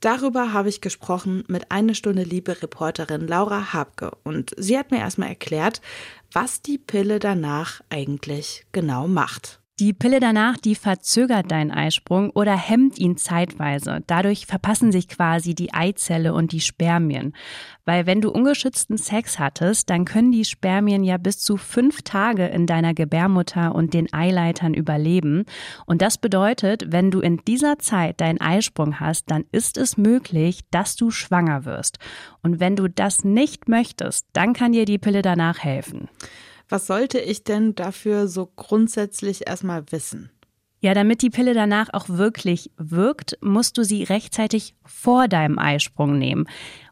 Darüber 0.00 0.52
habe 0.52 0.68
ich 0.68 0.80
gesprochen 0.80 1.44
mit 1.48 1.70
eine 1.70 1.94
Stunde 1.94 2.22
Liebe 2.22 2.62
Reporterin 2.62 3.26
Laura 3.26 3.72
Habke 3.72 4.12
und 4.24 4.52
sie 4.56 4.78
hat 4.78 4.90
mir 4.90 4.98
erstmal 4.98 5.28
erklärt, 5.28 5.80
was 6.32 6.62
die 6.62 6.78
Pille 6.78 7.18
danach 7.18 7.80
eigentlich 7.90 8.66
genau 8.72 9.08
macht. 9.08 9.59
Die 9.80 9.94
Pille 9.94 10.20
danach, 10.20 10.58
die 10.58 10.74
verzögert 10.74 11.50
deinen 11.50 11.70
Eisprung 11.70 12.28
oder 12.28 12.54
hemmt 12.54 12.98
ihn 12.98 13.16
zeitweise. 13.16 14.02
Dadurch 14.06 14.44
verpassen 14.44 14.92
sich 14.92 15.08
quasi 15.08 15.54
die 15.54 15.72
Eizelle 15.72 16.34
und 16.34 16.52
die 16.52 16.60
Spermien. 16.60 17.32
Weil 17.86 18.04
wenn 18.04 18.20
du 18.20 18.30
ungeschützten 18.30 18.98
Sex 18.98 19.38
hattest, 19.38 19.88
dann 19.88 20.04
können 20.04 20.32
die 20.32 20.44
Spermien 20.44 21.02
ja 21.02 21.16
bis 21.16 21.38
zu 21.38 21.56
fünf 21.56 22.02
Tage 22.02 22.46
in 22.48 22.66
deiner 22.66 22.92
Gebärmutter 22.92 23.74
und 23.74 23.94
den 23.94 24.12
Eileitern 24.12 24.74
überleben. 24.74 25.46
Und 25.86 26.02
das 26.02 26.18
bedeutet, 26.18 26.92
wenn 26.92 27.10
du 27.10 27.20
in 27.20 27.38
dieser 27.48 27.78
Zeit 27.78 28.20
deinen 28.20 28.38
Eisprung 28.38 29.00
hast, 29.00 29.30
dann 29.30 29.46
ist 29.50 29.78
es 29.78 29.96
möglich, 29.96 30.60
dass 30.70 30.94
du 30.94 31.10
schwanger 31.10 31.64
wirst. 31.64 31.98
Und 32.42 32.60
wenn 32.60 32.76
du 32.76 32.86
das 32.86 33.24
nicht 33.24 33.66
möchtest, 33.66 34.26
dann 34.34 34.52
kann 34.52 34.72
dir 34.72 34.84
die 34.84 34.98
Pille 34.98 35.22
danach 35.22 35.60
helfen. 35.60 36.10
Was 36.70 36.86
sollte 36.86 37.18
ich 37.18 37.42
denn 37.42 37.74
dafür 37.74 38.28
so 38.28 38.46
grundsätzlich 38.46 39.48
erstmal 39.48 39.82
wissen? 39.90 40.30
Ja, 40.78 40.94
damit 40.94 41.20
die 41.20 41.28
Pille 41.28 41.52
danach 41.52 41.92
auch 41.92 42.08
wirklich 42.08 42.70
wirkt, 42.78 43.36
musst 43.42 43.76
du 43.76 43.82
sie 43.82 44.04
rechtzeitig 44.04 44.74
vor 44.86 45.28
deinem 45.28 45.58
Eisprung 45.58 46.16
nehmen. 46.16 46.46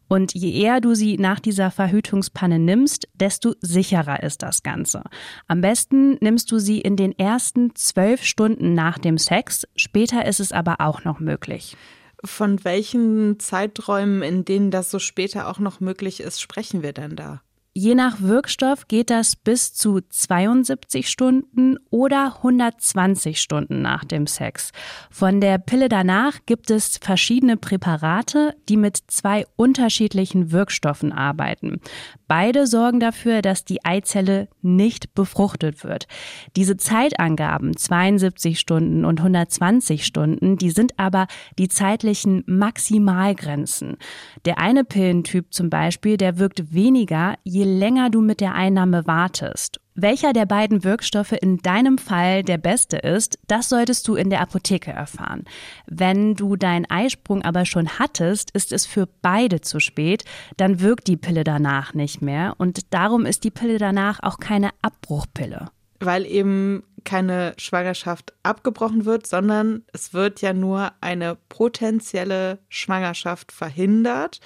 Und 0.08 0.34
je 0.34 0.52
eher 0.52 0.80
du 0.80 0.94
sie 0.94 1.16
nach 1.16 1.38
dieser 1.38 1.70
Verhütungspanne 1.70 2.58
nimmst, 2.58 3.08
desto 3.14 3.54
sicherer 3.60 4.22
ist 4.22 4.42
das 4.42 4.62
Ganze. 4.62 5.04
Am 5.46 5.60
besten 5.60 6.16
nimmst 6.20 6.50
du 6.50 6.58
sie 6.58 6.80
in 6.80 6.96
den 6.96 7.16
ersten 7.16 7.74
zwölf 7.76 8.24
Stunden 8.24 8.74
nach 8.74 8.98
dem 8.98 9.16
Sex. 9.16 9.64
Später 9.76 10.26
ist 10.26 10.40
es 10.40 10.50
aber 10.50 10.76
auch 10.80 11.04
noch 11.04 11.20
möglich. 11.20 11.76
Von 12.24 12.64
welchen 12.64 13.38
Zeiträumen, 13.38 14.22
in 14.22 14.44
denen 14.44 14.70
das 14.70 14.90
so 14.90 14.98
später 14.98 15.46
auch 15.46 15.60
noch 15.60 15.78
möglich 15.78 16.20
ist, 16.20 16.40
sprechen 16.40 16.82
wir 16.82 16.92
denn 16.92 17.14
da? 17.14 17.42
Je 17.74 17.94
nach 17.94 18.20
Wirkstoff 18.20 18.88
geht 18.88 19.08
das 19.08 19.36
bis 19.36 19.72
zu 19.72 20.00
72 20.00 21.08
Stunden 21.08 21.76
oder 21.90 22.38
120 22.38 23.40
Stunden 23.40 23.82
nach 23.82 24.04
dem 24.04 24.26
Sex. 24.26 24.72
Von 25.10 25.40
der 25.40 25.58
Pille 25.58 25.88
danach 25.88 26.40
gibt 26.44 26.70
es 26.70 26.98
verschiedene 26.98 27.56
Präparate, 27.56 28.56
die 28.68 28.76
mit 28.76 28.98
zwei 29.06 29.46
unterschiedlichen 29.54 30.50
Wirkstoffen 30.50 31.12
arbeiten. 31.12 31.80
Beide 32.26 32.66
sorgen 32.66 33.00
dafür, 33.00 33.42
dass 33.42 33.64
die 33.64 33.84
Eizelle 33.84 34.48
nicht 34.60 35.14
befruchtet 35.14 35.84
wird. 35.84 36.08
Diese 36.56 36.76
Zeitangaben 36.76 37.76
72 37.76 38.58
Stunden 38.58 39.04
und 39.04 39.20
120 39.20 40.04
Stunden, 40.04 40.56
die 40.56 40.70
sind 40.70 40.98
aber 40.98 41.26
die 41.58 41.68
zeitlichen 41.68 42.42
Maximalgrenzen. 42.46 43.98
Der 44.44 44.58
eine 44.58 44.84
Pillentyp 44.84 45.54
zum 45.54 45.70
Beispiel, 45.70 46.16
der 46.16 46.38
wirkt 46.38 46.74
weniger, 46.74 47.36
je 47.44 47.67
länger 47.68 48.10
du 48.10 48.20
mit 48.20 48.40
der 48.40 48.54
Einnahme 48.54 49.06
wartest. 49.06 49.80
Welcher 50.00 50.32
der 50.32 50.46
beiden 50.46 50.84
Wirkstoffe 50.84 51.32
in 51.32 51.58
deinem 51.58 51.98
Fall 51.98 52.44
der 52.44 52.58
beste 52.58 52.98
ist, 52.98 53.38
das 53.48 53.68
solltest 53.68 54.06
du 54.06 54.14
in 54.14 54.30
der 54.30 54.40
Apotheke 54.40 54.92
erfahren. 54.92 55.44
Wenn 55.86 56.36
du 56.36 56.54
deinen 56.54 56.88
Eisprung 56.88 57.42
aber 57.42 57.64
schon 57.64 57.98
hattest, 57.98 58.52
ist 58.52 58.72
es 58.72 58.86
für 58.86 59.08
beide 59.22 59.60
zu 59.60 59.80
spät, 59.80 60.24
dann 60.56 60.80
wirkt 60.80 61.08
die 61.08 61.16
Pille 61.16 61.42
danach 61.42 61.94
nicht 61.94 62.22
mehr 62.22 62.54
und 62.58 62.94
darum 62.94 63.26
ist 63.26 63.42
die 63.42 63.50
Pille 63.50 63.78
danach 63.78 64.20
auch 64.22 64.38
keine 64.38 64.70
Abbruchpille. 64.82 65.66
Weil 65.98 66.26
eben 66.26 66.84
keine 67.02 67.54
Schwangerschaft 67.56 68.34
abgebrochen 68.44 69.04
wird, 69.04 69.26
sondern 69.26 69.82
es 69.92 70.14
wird 70.14 70.42
ja 70.42 70.52
nur 70.52 70.92
eine 71.00 71.36
potenzielle 71.48 72.58
Schwangerschaft 72.68 73.50
verhindert. 73.50 74.38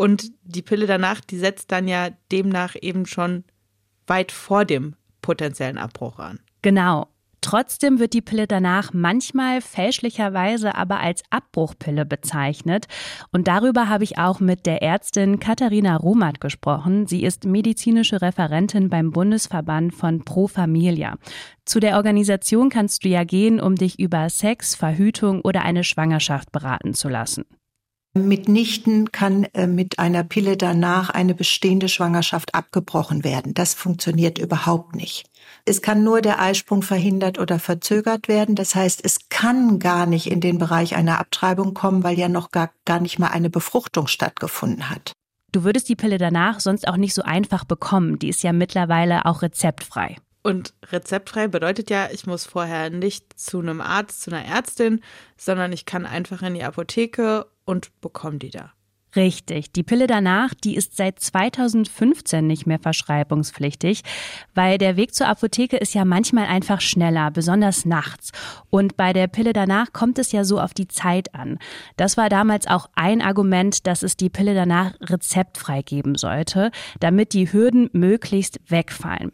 Und 0.00 0.32
die 0.44 0.62
Pille 0.62 0.86
danach, 0.86 1.20
die 1.20 1.36
setzt 1.36 1.70
dann 1.72 1.86
ja 1.86 2.08
demnach 2.32 2.74
eben 2.80 3.04
schon 3.04 3.44
weit 4.06 4.32
vor 4.32 4.64
dem 4.64 4.94
potenziellen 5.20 5.76
Abbruch 5.76 6.18
an. 6.18 6.40
Genau. 6.62 7.08
Trotzdem 7.42 7.98
wird 7.98 8.14
die 8.14 8.22
Pille 8.22 8.46
danach 8.46 8.94
manchmal 8.94 9.60
fälschlicherweise 9.60 10.74
aber 10.74 11.00
als 11.00 11.22
Abbruchpille 11.28 12.06
bezeichnet. 12.06 12.86
Und 13.30 13.46
darüber 13.46 13.90
habe 13.90 14.04
ich 14.04 14.16
auch 14.16 14.40
mit 14.40 14.64
der 14.64 14.82
Ärztin 14.82 15.38
Katharina 15.38 15.96
Romat 15.96 16.40
gesprochen. 16.40 17.06
Sie 17.06 17.22
ist 17.22 17.44
medizinische 17.44 18.22
Referentin 18.22 18.88
beim 18.88 19.10
Bundesverband 19.10 19.94
von 19.94 20.24
Pro 20.24 20.48
Familia. 20.48 21.18
Zu 21.66 21.78
der 21.78 21.96
Organisation 21.96 22.70
kannst 22.70 23.04
du 23.04 23.10
ja 23.10 23.24
gehen, 23.24 23.60
um 23.60 23.74
dich 23.74 23.98
über 23.98 24.30
Sex, 24.30 24.74
Verhütung 24.74 25.42
oder 25.42 25.60
eine 25.60 25.84
Schwangerschaft 25.84 26.52
beraten 26.52 26.94
zu 26.94 27.10
lassen. 27.10 27.44
Mitnichten 28.12 29.12
kann 29.12 29.44
äh, 29.54 29.68
mit 29.68 30.00
einer 30.00 30.24
Pille 30.24 30.56
danach 30.56 31.10
eine 31.10 31.34
bestehende 31.34 31.88
Schwangerschaft 31.88 32.54
abgebrochen 32.54 33.22
werden. 33.22 33.54
Das 33.54 33.74
funktioniert 33.74 34.38
überhaupt 34.38 34.96
nicht. 34.96 35.30
Es 35.64 35.80
kann 35.80 36.02
nur 36.02 36.20
der 36.20 36.40
Eisprung 36.40 36.82
verhindert 36.82 37.38
oder 37.38 37.60
verzögert 37.60 38.26
werden. 38.26 38.56
Das 38.56 38.74
heißt, 38.74 39.04
es 39.04 39.28
kann 39.28 39.78
gar 39.78 40.06
nicht 40.06 40.28
in 40.28 40.40
den 40.40 40.58
Bereich 40.58 40.96
einer 40.96 41.20
Abtreibung 41.20 41.72
kommen, 41.72 42.02
weil 42.02 42.18
ja 42.18 42.28
noch 42.28 42.50
gar, 42.50 42.70
gar 42.84 42.98
nicht 42.98 43.18
mal 43.20 43.28
eine 43.28 43.50
Befruchtung 43.50 44.08
stattgefunden 44.08 44.90
hat. 44.90 45.12
Du 45.52 45.62
würdest 45.62 45.88
die 45.88 45.96
Pille 45.96 46.18
danach 46.18 46.60
sonst 46.60 46.88
auch 46.88 46.96
nicht 46.96 47.14
so 47.14 47.22
einfach 47.22 47.64
bekommen. 47.64 48.18
Die 48.18 48.28
ist 48.28 48.42
ja 48.42 48.52
mittlerweile 48.52 49.26
auch 49.26 49.42
rezeptfrei. 49.42 50.16
Und 50.42 50.74
rezeptfrei 50.90 51.48
bedeutet 51.48 51.90
ja, 51.90 52.08
ich 52.10 52.26
muss 52.26 52.46
vorher 52.46 52.90
nicht 52.90 53.38
zu 53.38 53.58
einem 53.58 53.80
Arzt, 53.80 54.22
zu 54.22 54.30
einer 54.30 54.44
Ärztin, 54.44 55.00
sondern 55.36 55.72
ich 55.72 55.84
kann 55.84 56.06
einfach 56.06 56.42
in 56.42 56.54
die 56.54 56.64
Apotheke 56.64 57.46
und 57.70 57.90
bekomme 58.00 58.38
die 58.38 58.50
da. 58.50 58.72
Richtig. 59.16 59.72
Die 59.72 59.82
Pille 59.82 60.06
danach, 60.06 60.54
die 60.54 60.76
ist 60.76 60.96
seit 60.96 61.18
2015 61.18 62.46
nicht 62.46 62.66
mehr 62.66 62.78
verschreibungspflichtig, 62.78 64.02
weil 64.54 64.78
der 64.78 64.96
Weg 64.96 65.14
zur 65.14 65.26
Apotheke 65.26 65.76
ist 65.76 65.94
ja 65.94 66.04
manchmal 66.04 66.46
einfach 66.46 66.80
schneller, 66.80 67.32
besonders 67.32 67.84
nachts. 67.84 68.30
Und 68.70 68.96
bei 68.96 69.12
der 69.12 69.26
Pille 69.26 69.52
danach 69.52 69.92
kommt 69.92 70.20
es 70.20 70.30
ja 70.30 70.44
so 70.44 70.60
auf 70.60 70.74
die 70.74 70.86
Zeit 70.86 71.34
an. 71.34 71.58
Das 71.96 72.16
war 72.16 72.28
damals 72.28 72.68
auch 72.68 72.88
ein 72.94 73.20
Argument, 73.20 73.84
dass 73.88 74.04
es 74.04 74.16
die 74.16 74.30
Pille 74.30 74.54
danach 74.54 74.94
rezeptfrei 75.00 75.82
geben 75.82 76.14
sollte, 76.14 76.70
damit 77.00 77.32
die 77.32 77.52
Hürden 77.52 77.90
möglichst 77.92 78.60
wegfallen. 78.68 79.32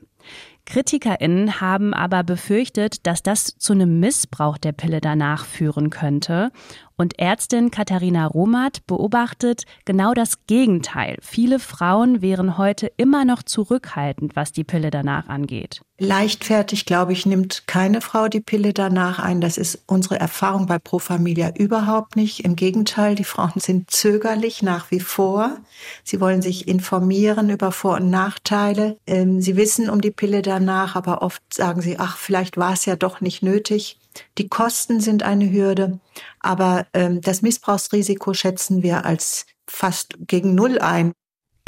KritikerInnen 0.66 1.60
haben 1.60 1.94
aber 1.94 2.24
befürchtet, 2.24 3.06
dass 3.06 3.22
das 3.22 3.56
zu 3.56 3.72
einem 3.72 4.00
Missbrauch 4.00 4.58
der 4.58 4.72
Pille 4.72 5.00
danach 5.00 5.46
führen 5.46 5.90
könnte. 5.90 6.50
Und 6.98 7.18
Ärztin 7.18 7.70
Katharina 7.70 8.26
Romat 8.26 8.86
beobachtet 8.86 9.64
genau 9.84 10.14
das 10.14 10.46
Gegenteil. 10.46 11.18
Viele 11.20 11.58
Frauen 11.58 12.22
wären 12.22 12.56
heute 12.56 12.90
immer 12.96 13.26
noch 13.26 13.42
zurückhaltend, 13.42 14.34
was 14.34 14.52
die 14.52 14.64
Pille 14.64 14.90
danach 14.90 15.28
angeht. 15.28 15.82
Leichtfertig, 15.98 16.86
glaube 16.86 17.12
ich, 17.12 17.26
nimmt 17.26 17.66
keine 17.66 18.00
Frau 18.00 18.28
die 18.28 18.40
Pille 18.40 18.72
danach 18.72 19.18
ein. 19.18 19.42
Das 19.42 19.58
ist 19.58 19.82
unsere 19.86 20.18
Erfahrung 20.18 20.66
bei 20.66 20.78
Pro 20.78 20.98
Familia 20.98 21.52
überhaupt 21.54 22.16
nicht. 22.16 22.44
Im 22.44 22.56
Gegenteil, 22.56 23.14
die 23.14 23.24
Frauen 23.24 23.52
sind 23.56 23.90
zögerlich 23.90 24.62
nach 24.62 24.90
wie 24.90 25.00
vor. 25.00 25.56
Sie 26.02 26.20
wollen 26.20 26.40
sich 26.40 26.66
informieren 26.66 27.50
über 27.50 27.72
Vor- 27.72 27.96
und 27.96 28.08
Nachteile. 28.08 28.98
Ähm, 29.06 29.42
sie 29.42 29.56
wissen 29.56 29.90
um 29.90 30.00
die 30.00 30.10
Pille 30.10 30.40
danach, 30.40 30.96
aber 30.96 31.20
oft 31.20 31.42
sagen 31.52 31.82
sie, 31.82 31.98
ach, 31.98 32.16
vielleicht 32.16 32.56
war 32.56 32.72
es 32.72 32.86
ja 32.86 32.96
doch 32.96 33.20
nicht 33.20 33.42
nötig. 33.42 33.98
Die 34.38 34.48
Kosten 34.48 35.00
sind 35.00 35.22
eine 35.22 35.50
Hürde, 35.50 36.00
aber 36.40 36.86
ähm, 36.94 37.20
das 37.20 37.42
Missbrauchsrisiko 37.42 38.34
schätzen 38.34 38.82
wir 38.82 39.04
als 39.04 39.46
fast 39.66 40.16
gegen 40.20 40.54
Null 40.54 40.78
ein. 40.78 41.12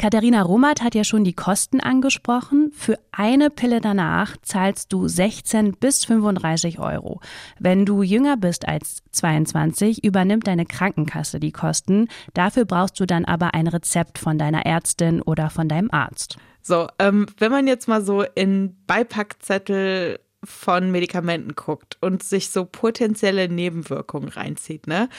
Katharina 0.01 0.41
Romat 0.41 0.81
hat 0.81 0.95
ja 0.95 1.03
schon 1.03 1.25
die 1.25 1.33
Kosten 1.33 1.81
angesprochen. 1.81 2.71
Für 2.73 2.97
eine 3.11 3.49
Pille 3.49 3.81
danach 3.81 4.37
zahlst 4.41 4.93
du 4.93 5.09
16 5.09 5.73
bis 5.73 6.05
35 6.05 6.79
Euro. 6.79 7.19
Wenn 7.59 7.85
du 7.85 8.01
jünger 8.01 8.37
bist 8.37 8.65
als 8.65 9.03
22, 9.11 10.05
übernimmt 10.05 10.47
deine 10.47 10.65
Krankenkasse 10.65 11.41
die 11.41 11.51
Kosten. 11.51 12.07
Dafür 12.33 12.63
brauchst 12.63 12.97
du 13.01 13.05
dann 13.05 13.25
aber 13.25 13.53
ein 13.53 13.67
Rezept 13.67 14.19
von 14.19 14.37
deiner 14.37 14.65
Ärztin 14.65 15.21
oder 15.21 15.49
von 15.49 15.67
deinem 15.67 15.91
Arzt. 15.91 16.37
So, 16.61 16.87
ähm, 16.97 17.25
wenn 17.37 17.51
man 17.51 17.67
jetzt 17.67 17.89
mal 17.89 18.01
so 18.01 18.21
in 18.21 18.77
Beipackzettel 18.87 20.19
von 20.43 20.91
Medikamenten 20.91 21.55
guckt 21.55 21.97
und 22.01 22.23
sich 22.23 22.49
so 22.49 22.65
potenzielle 22.65 23.49
Nebenwirkungen 23.49 24.29
reinzieht, 24.29 24.87
ne, 24.87 25.09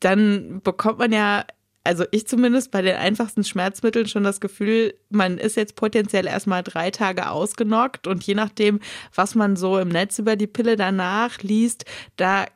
dann 0.00 0.60
bekommt 0.62 0.98
man 0.98 1.12
ja, 1.12 1.44
also 1.84 2.04
ich 2.10 2.26
zumindest 2.26 2.70
bei 2.70 2.82
den 2.82 2.96
einfachsten 2.96 3.44
Schmerzmitteln 3.44 4.06
schon 4.06 4.24
das 4.24 4.40
Gefühl, 4.40 4.94
man 5.10 5.38
ist 5.38 5.56
jetzt 5.56 5.76
potenziell 5.76 6.26
erstmal 6.26 6.62
drei 6.62 6.90
Tage 6.90 7.30
ausgenockt 7.30 8.06
und 8.06 8.24
je 8.24 8.34
nachdem, 8.34 8.80
was 9.14 9.34
man 9.34 9.56
so 9.56 9.78
im 9.78 9.88
Netz 9.88 10.18
über 10.18 10.36
die 10.36 10.46
Pille 10.46 10.76
danach 10.76 11.38
liest, 11.42 11.84
da 12.16 12.46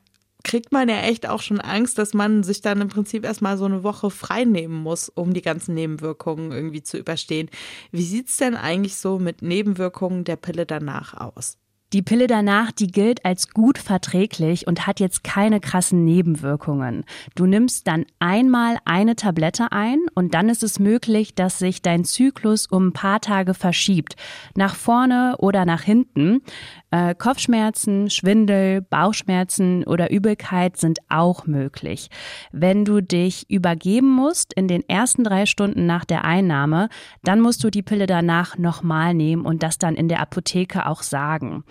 kriegt 0.45 0.73
man 0.73 0.89
ja 0.89 1.01
echt 1.01 1.29
auch 1.29 1.43
schon 1.43 1.61
Angst, 1.61 1.99
dass 1.99 2.15
man 2.15 2.43
sich 2.43 2.63
dann 2.63 2.81
im 2.81 2.89
Prinzip 2.89 3.25
erstmal 3.25 3.59
so 3.59 3.67
eine 3.67 3.83
Woche 3.83 4.11
frei 4.11 4.45
nehmen 4.45 4.75
muss, 4.75 5.09
um 5.09 5.35
die 5.35 5.43
ganzen 5.43 5.75
Nebenwirkungen 5.75 6.53
irgendwie 6.53 6.83
zu 6.83 6.97
überstehen. 6.97 7.51
Wie 7.93 8.05
sieht 8.05 8.29
es 8.29 8.39
denn 8.39 8.57
eigentlich 8.57 8.97
so 8.97 9.19
mit 9.19 9.43
Nebenwirkungen 9.43 10.25
der 10.25 10.37
Pille 10.37 10.65
danach 10.65 11.15
aus? 11.15 11.59
Die 11.95 12.02
Pille 12.02 12.26
danach, 12.26 12.71
die 12.71 12.88
gilt 12.88 13.25
als 13.25 13.49
gut 13.49 13.78
verträglich 13.78 14.66
und 14.66 14.87
hat 14.87 15.00
jetzt 15.00 15.25
keine 15.25 15.59
krassen 15.59 16.04
Nebenwirkungen. 16.04 17.04
Du 17.35 17.47
nimmst 17.47 17.87
dann 17.87 18.04
einmal 18.18 18.76
eine 18.85 19.16
Tablette 19.16 19.73
ein 19.73 20.00
und 20.14 20.35
dann 20.35 20.50
ist 20.50 20.62
es 20.62 20.78
möglich, 20.78 21.35
dass 21.35 21.59
sich 21.59 21.80
dein 21.80 22.04
Zyklus 22.04 22.66
um 22.66 22.88
ein 22.88 22.92
paar 22.92 23.23
Tage 23.23 23.54
verschiebt. 23.54 24.16
Nach 24.54 24.75
vorne 24.75 25.37
oder 25.38 25.64
nach 25.64 25.80
hinten. 25.80 26.42
Äh, 26.90 27.14
Kopfschmerzen, 27.14 28.11
Schwindel, 28.11 28.83
Bauchschmerzen 28.83 29.85
oder 29.85 30.11
Übelkeit 30.11 30.76
sind 30.76 30.99
auch 31.09 31.47
möglich. 31.47 32.11
Wenn 32.52 32.85
du 32.85 33.00
dich 33.00 33.49
übergeben 33.49 34.11
musst 34.11 34.52
in 34.52 34.68
den 34.68 34.87
ersten 34.90 35.25
drei 35.25 35.47
Stunden 35.47 35.87
nach 35.87 36.04
der 36.04 36.26
Einnahme, 36.26 36.90
dann 37.25 37.40
musst 37.40 37.64
du 37.64 37.71
die 37.71 37.83
Pille 37.83 38.07
danach 38.07 38.59
nochmal 38.59 39.14
nehmen 39.14 39.47
und 39.47 39.62
das 39.62 39.78
dann 39.78 39.97
in 39.97 40.09
der 40.09 40.21
Apotheke 40.21 40.85
auch 40.85 41.02
sagen. 41.02 41.64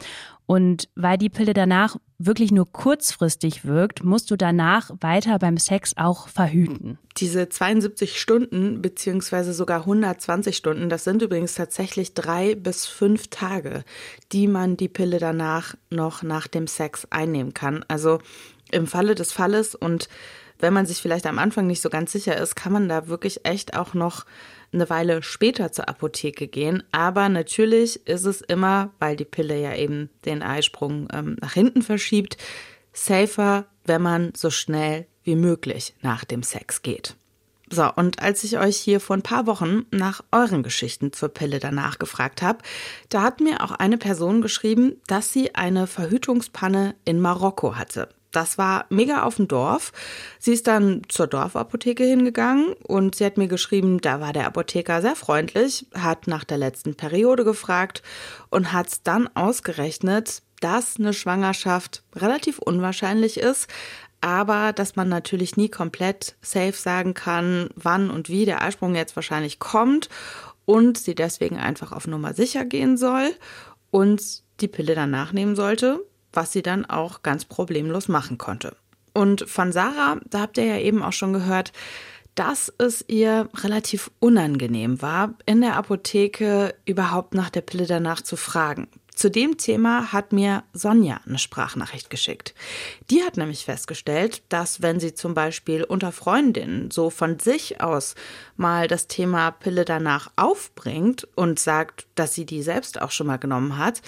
Und 0.47 0.87
weil 0.95 1.17
die 1.17 1.29
Pille 1.29 1.53
danach 1.53 1.97
wirklich 2.17 2.51
nur 2.51 2.71
kurzfristig 2.71 3.65
wirkt, 3.65 4.03
musst 4.03 4.31
du 4.31 4.37
danach 4.37 4.89
weiter 5.01 5.37
beim 5.39 5.57
Sex 5.57 5.91
auch 5.97 6.29
verhüten. 6.29 6.97
Diese 7.17 7.49
72 7.49 8.19
Stunden 8.19 8.81
beziehungsweise 8.81 9.53
sogar 9.53 9.81
120 9.81 10.55
Stunden, 10.55 10.89
das 10.89 11.03
sind 11.03 11.21
übrigens 11.21 11.53
tatsächlich 11.55 12.13
drei 12.13 12.55
bis 12.55 12.85
fünf 12.85 13.27
Tage, 13.27 13.83
die 14.31 14.47
man 14.47 14.77
die 14.77 14.87
Pille 14.87 15.19
danach 15.19 15.75
noch 15.89 16.23
nach 16.23 16.47
dem 16.47 16.65
Sex 16.65 17.05
einnehmen 17.09 17.53
kann. 17.53 17.83
Also 17.89 18.19
im 18.71 18.87
Falle 18.87 19.15
des 19.15 19.33
Falles 19.33 19.75
und 19.75 20.07
wenn 20.59 20.73
man 20.73 20.85
sich 20.85 21.01
vielleicht 21.01 21.25
am 21.25 21.39
Anfang 21.39 21.67
nicht 21.67 21.81
so 21.81 21.89
ganz 21.89 22.11
sicher 22.11 22.37
ist, 22.37 22.55
kann 22.55 22.73
man 22.73 22.89
da 22.89 23.07
wirklich 23.07 23.45
echt 23.45 23.75
auch 23.75 23.93
noch 23.93 24.25
eine 24.73 24.89
Weile 24.89 25.23
später 25.23 25.71
zur 25.71 25.87
Apotheke 25.87 26.47
gehen. 26.47 26.83
Aber 26.91 27.29
natürlich 27.29 28.07
ist 28.07 28.25
es 28.25 28.41
immer, 28.41 28.91
weil 28.99 29.15
die 29.15 29.25
Pille 29.25 29.59
ja 29.59 29.75
eben 29.75 30.09
den 30.25 30.43
Eisprung 30.43 31.07
ähm, 31.13 31.37
nach 31.41 31.53
hinten 31.53 31.81
verschiebt, 31.81 32.37
safer, 32.93 33.65
wenn 33.85 34.01
man 34.01 34.33
so 34.35 34.49
schnell 34.49 35.07
wie 35.23 35.35
möglich 35.35 35.95
nach 36.01 36.25
dem 36.25 36.43
Sex 36.43 36.81
geht. 36.81 37.15
So, 37.69 37.91
und 37.93 38.21
als 38.21 38.45
ich 38.45 38.57
euch 38.57 38.77
hier 38.77 39.01
vor 39.01 39.17
ein 39.17 39.23
paar 39.23 39.45
Wochen 39.45 39.85
nach 39.91 40.23
euren 40.31 40.63
Geschichten 40.63 41.11
zur 41.11 41.29
Pille 41.29 41.59
danach 41.59 41.99
gefragt 41.99 42.41
habe, 42.41 42.59
da 43.09 43.23
hat 43.23 43.41
mir 43.41 43.61
auch 43.61 43.71
eine 43.71 43.97
Person 43.97 44.41
geschrieben, 44.41 44.95
dass 45.07 45.33
sie 45.33 45.53
eine 45.53 45.85
Verhütungspanne 45.85 46.95
in 47.03 47.19
Marokko 47.19 47.75
hatte. 47.75 48.07
Das 48.31 48.57
war 48.57 48.85
mega 48.89 49.23
auf 49.23 49.35
dem 49.35 49.47
Dorf. 49.47 49.93
Sie 50.39 50.53
ist 50.53 50.67
dann 50.67 51.01
zur 51.07 51.27
Dorfapotheke 51.27 52.03
hingegangen 52.03 52.73
und 52.83 53.15
sie 53.15 53.25
hat 53.25 53.37
mir 53.37 53.47
geschrieben, 53.47 53.99
da 54.01 54.19
war 54.19 54.33
der 54.33 54.45
Apotheker 54.45 55.01
sehr 55.01 55.15
freundlich, 55.15 55.85
hat 55.93 56.27
nach 56.27 56.43
der 56.43 56.57
letzten 56.57 56.95
Periode 56.95 57.43
gefragt 57.45 58.03
und 58.49 58.73
hat 58.73 59.07
dann 59.07 59.29
ausgerechnet, 59.35 60.41
dass 60.59 60.97
eine 60.97 61.13
Schwangerschaft 61.13 62.03
relativ 62.15 62.59
unwahrscheinlich 62.59 63.39
ist, 63.39 63.67
aber 64.21 64.73
dass 64.73 64.95
man 64.95 65.09
natürlich 65.09 65.57
nie 65.57 65.69
komplett 65.69 66.35
safe 66.41 66.73
sagen 66.73 67.13
kann, 67.13 67.69
wann 67.75 68.09
und 68.09 68.29
wie 68.29 68.45
der 68.45 68.61
Eisprung 68.61 68.95
jetzt 68.95 69.15
wahrscheinlich 69.15 69.59
kommt 69.59 70.09
und 70.65 70.97
sie 70.97 71.15
deswegen 71.15 71.57
einfach 71.57 71.91
auf 71.91 72.07
Nummer 72.07 72.33
sicher 72.33 72.65
gehen 72.65 72.97
soll 72.97 73.31
und 73.91 74.21
die 74.59 74.67
Pille 74.67 74.95
danach 74.95 75.33
nehmen 75.33 75.55
sollte, 75.55 76.03
was 76.33 76.51
sie 76.51 76.61
dann 76.61 76.85
auch 76.85 77.23
ganz 77.23 77.45
problemlos 77.45 78.07
machen 78.07 78.37
konnte. 78.37 78.75
Und 79.13 79.49
von 79.49 79.71
Sarah, 79.71 80.19
da 80.29 80.41
habt 80.41 80.57
ihr 80.57 80.65
ja 80.65 80.77
eben 80.77 81.01
auch 81.01 81.13
schon 81.13 81.33
gehört, 81.33 81.73
dass 82.35 82.71
es 82.77 83.03
ihr 83.07 83.49
relativ 83.55 84.11
unangenehm 84.19 85.01
war, 85.01 85.33
in 85.47 85.61
der 85.61 85.75
Apotheke 85.75 86.75
überhaupt 86.85 87.33
nach 87.33 87.49
der 87.49 87.61
Pille 87.61 87.87
danach 87.87 88.21
zu 88.21 88.35
fragen. 88.35 88.87
Zu 89.17 89.31
dem 89.31 89.57
Thema 89.57 90.13
hat 90.13 90.31
mir 90.31 90.63
Sonja 90.73 91.19
eine 91.25 91.39
Sprachnachricht 91.39 92.11
geschickt. 92.11 92.53
Die 93.09 93.23
hat 93.23 93.35
nämlich 93.35 93.65
festgestellt, 93.65 94.43
dass 94.49 94.83
wenn 94.83 94.99
sie 94.99 95.15
zum 95.15 95.33
Beispiel 95.33 95.83
unter 95.83 96.11
Freundinnen 96.11 96.91
so 96.91 97.09
von 97.09 97.39
sich 97.39 97.81
aus 97.81 98.13
mal 98.57 98.87
das 98.87 99.07
Thema 99.07 99.49
Pille 99.49 99.85
danach 99.85 100.29
aufbringt 100.35 101.27
und 101.33 101.57
sagt, 101.57 102.05
dass 102.13 102.35
sie 102.35 102.45
die 102.45 102.61
selbst 102.61 103.01
auch 103.01 103.09
schon 103.09 103.25
mal 103.25 103.37
genommen 103.37 103.79
hat, 103.79 104.03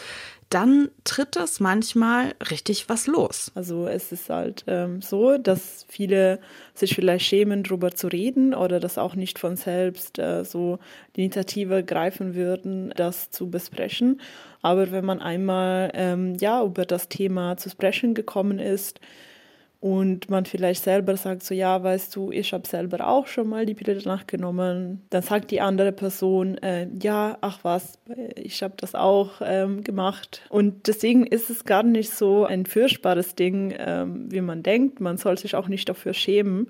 dann 0.50 0.90
tritt 1.04 1.36
das 1.36 1.60
manchmal 1.60 2.34
richtig 2.50 2.90
was 2.90 3.06
los. 3.06 3.52
Also 3.54 3.88
es 3.88 4.12
ist 4.12 4.32
halt 4.32 4.64
ähm, 4.66 5.02
so, 5.02 5.38
dass 5.38 5.86
viele 5.88 6.40
sich 6.74 6.96
vielleicht 6.96 7.26
schämen, 7.26 7.62
darüber 7.62 7.92
zu 7.92 8.08
reden 8.08 8.56
oder 8.56 8.80
das 8.80 8.98
auch 8.98 9.14
nicht 9.14 9.38
von 9.38 9.56
selbst 9.56 10.18
äh, 10.18 10.44
so 10.44 10.80
die 11.16 11.22
Initiative 11.22 11.84
greifen 11.84 12.34
würden, 12.34 12.92
das 12.96 13.30
zu 13.30 13.52
besprechen. 13.52 14.22
Aber 14.64 14.92
wenn 14.92 15.06
man 15.06 15.22
einmal 15.22 15.92
ähm, 15.94 16.36
ja 16.40 16.64
über 16.64 16.86
das 16.86 17.10
Thema 17.10 17.58
zu 17.58 17.70
sprechen 17.70 18.16
gekommen 18.16 18.58
ist, 18.58 19.00
und 19.82 20.30
man 20.30 20.46
vielleicht 20.46 20.84
selber 20.84 21.16
sagt 21.16 21.44
so, 21.44 21.54
ja, 21.54 21.82
weißt 21.82 22.14
du, 22.14 22.32
ich 22.32 22.52
habe 22.52 22.68
selber 22.68 23.08
auch 23.08 23.28
schon 23.28 23.48
mal 23.48 23.66
die 23.66 23.76
Pille 23.76 23.96
danach 23.96 24.28
genommen, 24.28 25.04
dann 25.10 25.22
sagt 25.22 25.52
die 25.52 25.62
andere 25.62 25.94
Person, 25.94 26.58
äh, 26.58 26.88
ja, 27.02 27.38
ach 27.40 27.60
was, 27.64 27.98
ich 28.36 28.62
habe 28.62 28.74
das 28.76 28.94
auch 28.94 29.42
ähm, 29.42 29.82
gemacht. 29.86 30.42
Und 30.50 30.88
deswegen 30.88 31.26
ist 31.26 31.50
es 31.50 31.64
gar 31.64 31.84
nicht 31.84 32.12
so 32.12 32.46
ein 32.46 32.66
furchtbares 32.66 33.36
Ding, 33.36 33.74
ähm, 33.78 34.30
wie 34.30 34.42
man 34.42 34.64
denkt. 34.64 35.00
Man 35.00 35.16
soll 35.16 35.38
sich 35.38 35.56
auch 35.56 35.70
nicht 35.70 35.88
dafür 35.88 36.14
schämen. 36.14 36.70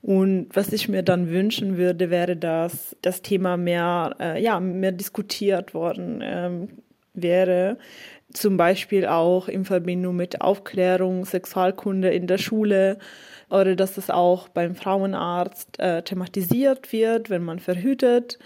Und 0.00 0.48
was 0.54 0.72
ich 0.72 0.88
mir 0.88 1.02
dann 1.02 1.28
wünschen 1.28 1.76
würde, 1.76 2.08
wäre, 2.08 2.36
dass 2.36 2.96
das 3.02 3.20
Thema 3.20 3.58
mehr, 3.58 4.16
äh, 4.20 4.42
ja, 4.42 4.58
mehr 4.58 4.92
diskutiert 4.92 5.74
worden 5.74 6.20
ähm, 6.22 6.68
wäre 7.12 7.76
zum 8.40 8.56
Beispiel 8.56 9.06
auch 9.06 9.48
in 9.48 9.64
Verbindung 9.64 10.16
mit 10.16 10.40
Aufklärung, 10.40 11.24
Sexualkunde 11.24 12.10
in 12.10 12.26
der 12.26 12.38
Schule 12.38 12.98
oder 13.50 13.76
dass 13.76 13.96
es 13.96 14.10
auch 14.10 14.48
beim 14.48 14.74
Frauenarzt 14.74 15.78
äh, 15.78 16.02
thematisiert 16.02 16.92
wird, 16.92 17.30
wenn 17.30 17.42
man 17.42 17.58
verhütet, 17.58 18.38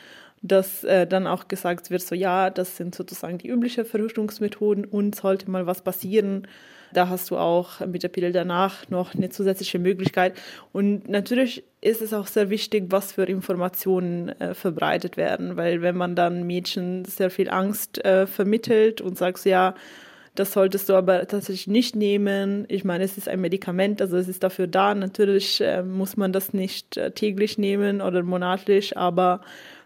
dass 0.42 0.85
äh, 0.85 1.07
dann 1.07 1.26
auch 1.26 1.48
gesagt 1.48 1.90
wird, 1.90 2.02
so 2.02 2.14
ja, 2.14 2.50
das 2.50 2.76
sind 2.76 2.94
sozusagen 2.94 3.38
die 3.38 3.48
üblichen 3.48 3.85
Verhütungsmethoden 3.85 4.85
und 4.85 5.14
sollte 5.14 5.50
mal 5.50 5.66
was 5.66 5.83
passieren, 5.83 6.46
da 6.94 7.09
hast 7.09 7.31
du 7.31 7.37
auch 7.37 7.81
mit 7.81 8.02
der 8.02 8.09
Pille 8.09 8.33
danach 8.33 8.88
noch 8.88 9.14
eine 9.14 9.31
zusätzliche 9.31 9.78
Möglichkeit. 9.78 10.35
Und 10.72 11.09
natürlich 11.09 11.64
ist 11.81 12.02
es 12.02 12.12
auch 12.12 12.26
sehr 12.26 12.50
wichtig, 12.50 12.87
was 12.88 13.12
für 13.12 13.24
Informationen 13.24 14.28
äh, 14.40 14.55
verbreitet 14.55 15.16
werden, 15.16 15.57
weil 15.57 15.83
wenn 15.83 15.96
man 15.96 16.14
dann 16.14 16.46
Mädchen 16.46 17.05
sehr 17.05 17.31
viel 17.31 17.50
Angst 17.50 18.05
äh, 18.05 18.26
vermittelt 18.26 19.00
und 19.00 19.18
sagt, 19.18 19.44
ja, 19.44 19.74
das 20.35 20.52
solltest 20.52 20.88
du 20.88 20.94
aber 20.94 21.26
tatsächlich 21.26 21.66
nicht 21.66 21.94
nehmen. 21.94 22.64
Ich 22.68 22.85
meine, 22.85 23.05
es 23.05 23.18
ist 23.18 23.28
ein 23.28 23.40
Medikament, 23.40 24.00
also 24.00 24.16
es 24.16 24.28
ist 24.28 24.42
dafür 24.42 24.66
da. 24.66 24.94
Natürlich 24.94 25.61
äh, 25.61 25.83
muss 25.83 26.16
man 26.16 26.33
das 26.33 26.55
nicht 26.55 26.96
äh, 26.96 27.11
täglich 27.11 27.59
nehmen 27.59 28.00
oder 28.00 28.22
monatlich, 28.22 28.96
aber 28.96 29.42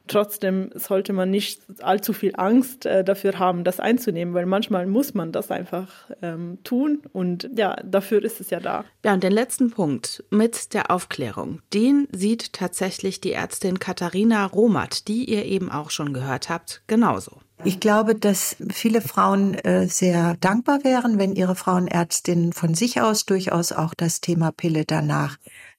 Trotzdem 0.08 0.70
sollte 0.74 1.12
man 1.12 1.30
nicht 1.30 1.62
allzu 1.80 2.12
viel 2.12 2.32
Angst 2.36 2.86
äh, 2.86 3.04
dafür 3.04 3.38
haben, 3.38 3.64
das 3.64 3.80
einzunehmen, 3.80 4.34
weil 4.34 4.46
manchmal 4.46 4.86
muss 4.86 5.14
man 5.14 5.32
das 5.32 5.50
einfach 5.50 5.88
ähm, 6.22 6.58
tun 6.64 7.02
und 7.12 7.50
ja, 7.56 7.76
dafür 7.84 8.22
ist 8.22 8.40
es 8.40 8.50
ja 8.50 8.60
da. 8.60 8.84
Ja, 9.04 9.14
und 9.14 9.22
den 9.22 9.32
letzten 9.32 9.70
Punkt 9.70 10.24
mit 10.30 10.74
der 10.74 10.90
Aufklärung, 10.90 11.60
den 11.72 12.08
sieht 12.12 12.52
tatsächlich 12.52 13.20
die 13.20 13.32
Ärztin 13.32 13.78
Katharina 13.78 14.46
Romat, 14.46 15.08
die 15.08 15.24
ihr 15.24 15.44
eben 15.44 15.70
auch 15.70 15.90
schon 15.90 16.12
gehört 16.12 16.48
habt, 16.48 16.82
genauso. 16.86 17.40
Ich 17.64 17.80
glaube, 17.80 18.14
dass 18.14 18.56
viele 18.70 19.00
Frauen 19.00 19.54
äh, 19.54 19.88
sehr 19.88 20.36
dankbar 20.40 20.84
wären, 20.84 21.18
wenn 21.18 21.34
ihre 21.34 21.56
Frauenärztin 21.56 22.52
von 22.52 22.74
sich 22.74 23.00
aus 23.00 23.24
durchaus 23.24 23.72
auch 23.72 23.94
das 23.94 24.20
Thema 24.20 24.52
Pille 24.52 24.84
danach 24.84 25.38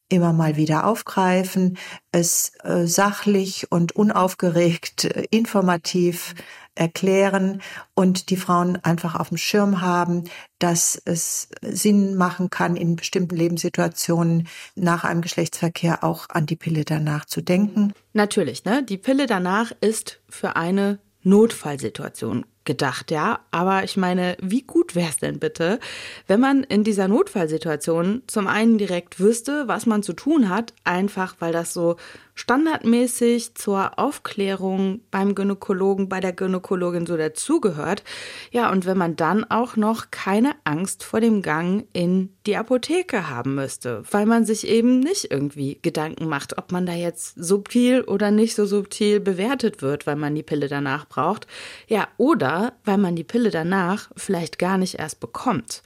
immer 0.10 0.34
mal 0.34 0.56
wieder 0.56 0.86
aufgreifen, 0.86 1.78
es 2.12 2.52
äh, 2.64 2.86
sachlich 2.86 3.72
und 3.72 3.96
unaufgeregt, 3.96 5.06
äh, 5.06 5.26
informativ 5.32 6.34
erklären 6.76 7.62
und 7.96 8.30
die 8.30 8.38
Frauen 8.38 8.78
einfach 8.84 9.16
auf 9.16 9.30
dem 9.30 9.38
Schirm 9.38 9.82
haben, 9.82 10.26
dass 10.60 11.02
es 11.06 11.50
Sinn 11.62 12.16
machen 12.16 12.50
kann, 12.50 12.76
in 12.76 12.96
bestimmten 12.96 13.36
Lebenssituationen 13.36 14.48
nach 14.76 15.04
einem 15.04 15.22
Geschlechtsverkehr 15.22 16.04
auch 16.04 16.30
an 16.30 16.46
die 16.46 16.56
Pille 16.56 16.86
danach 16.86 17.26
zu 17.26 17.42
denken. 17.42 17.94
Natürlich, 18.14 18.64
ne? 18.64 18.84
Die 18.84 18.98
Pille 18.98 19.26
danach 19.26 19.72
ist 19.82 20.22
für 20.30 20.56
eine 20.56 21.00
Notfallsituation 21.24 22.46
gedacht, 22.68 23.10
ja. 23.10 23.40
Aber 23.50 23.84
ich 23.84 23.98
meine, 23.98 24.38
wie 24.40 24.62
gut 24.62 24.94
wäre 24.94 25.10
es 25.10 25.18
denn 25.18 25.40
bitte, 25.40 25.80
wenn 26.28 26.40
man 26.40 26.64
in 26.64 26.84
dieser 26.84 27.08
Notfallsituation 27.08 28.22
zum 28.28 28.48
einen 28.48 28.78
direkt 28.78 29.20
wüsste, 29.20 29.68
was 29.68 29.88
man 29.88 30.04
zu 30.04 30.14
tun 30.14 30.50
hat, 30.50 30.74
einfach 30.84 31.38
weil 31.40 31.52
das 31.52 31.74
so 31.74 31.96
standardmäßig 32.38 33.56
zur 33.56 33.98
Aufklärung 33.98 35.02
beim 35.10 35.34
Gynäkologen, 35.34 36.08
bei 36.08 36.20
der 36.20 36.34
Gynäkologin 36.34 37.08
so 37.08 37.18
dazugehört. 37.18 38.04
Ja, 38.52 38.72
und 38.72 38.86
wenn 38.86 38.98
man 38.98 39.16
dann 39.16 39.44
auch 39.44 39.76
noch 39.76 40.12
keine 40.12 40.54
Angst 40.64 41.04
vor 41.04 41.20
dem 41.20 41.42
Gang 41.42 41.88
in 41.94 42.30
die 42.46 42.56
Apotheke 42.56 43.30
haben 43.30 43.56
müsste, 43.56 44.04
weil 44.12 44.28
man 44.28 44.46
sich 44.46 44.68
eben 44.68 45.00
nicht 45.00 45.32
irgendwie 45.32 45.80
Gedanken 45.82 46.28
macht, 46.28 46.60
ob 46.60 46.72
man 46.72 46.86
da 46.86 46.94
jetzt 46.94 47.34
subtil 47.36 48.02
oder 48.02 48.30
nicht 48.30 48.54
so 48.56 48.68
subtil 48.68 49.20
bewertet 49.20 49.82
wird, 49.82 50.06
weil 50.06 50.16
man 50.16 50.36
die 50.36 50.44
Pille 50.44 50.68
danach 50.68 51.08
braucht. 51.08 51.48
Ja, 51.88 52.08
oder 52.18 52.74
weil 52.86 53.00
man 53.00 53.16
die 53.16 53.24
Pille 53.24 53.50
danach 53.50 54.12
vielleicht 54.16 54.60
gar 54.60 54.78
nicht 54.78 55.00
erst 55.00 55.20
bekommt. 55.20 55.82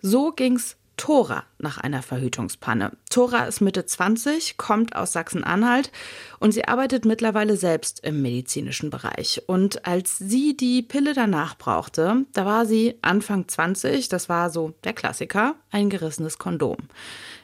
So 0.00 0.32
ging's 0.32 0.76
Tora 1.02 1.42
nach 1.58 1.78
einer 1.78 2.00
Verhütungspanne. 2.00 2.92
Tora 3.10 3.46
ist 3.46 3.60
Mitte 3.60 3.84
20, 3.84 4.56
kommt 4.56 4.94
aus 4.94 5.12
Sachsen-Anhalt 5.12 5.90
und 6.38 6.52
sie 6.52 6.68
arbeitet 6.68 7.04
mittlerweile 7.04 7.56
selbst 7.56 8.04
im 8.04 8.22
medizinischen 8.22 8.88
Bereich. 8.88 9.42
Und 9.48 9.84
als 9.84 10.16
sie 10.18 10.56
die 10.56 10.80
Pille 10.80 11.12
danach 11.12 11.58
brauchte, 11.58 12.24
da 12.34 12.46
war 12.46 12.66
sie 12.66 13.00
Anfang 13.02 13.48
20, 13.48 14.10
das 14.10 14.28
war 14.28 14.50
so 14.50 14.74
der 14.84 14.92
Klassiker, 14.92 15.56
ein 15.72 15.90
gerissenes 15.90 16.38
Kondom. 16.38 16.76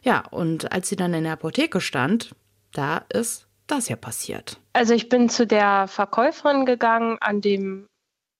Ja, 0.02 0.22
und 0.30 0.70
als 0.70 0.88
sie 0.88 0.94
dann 0.94 1.12
in 1.12 1.24
der 1.24 1.32
Apotheke 1.32 1.80
stand, 1.80 2.36
da 2.72 2.98
ist 3.12 3.48
das 3.66 3.88
ja 3.88 3.96
passiert. 3.96 4.60
Also 4.72 4.94
ich 4.94 5.08
bin 5.08 5.28
zu 5.28 5.48
der 5.48 5.88
Verkäuferin 5.88 6.64
gegangen 6.64 7.18
an 7.20 7.40
dem 7.40 7.88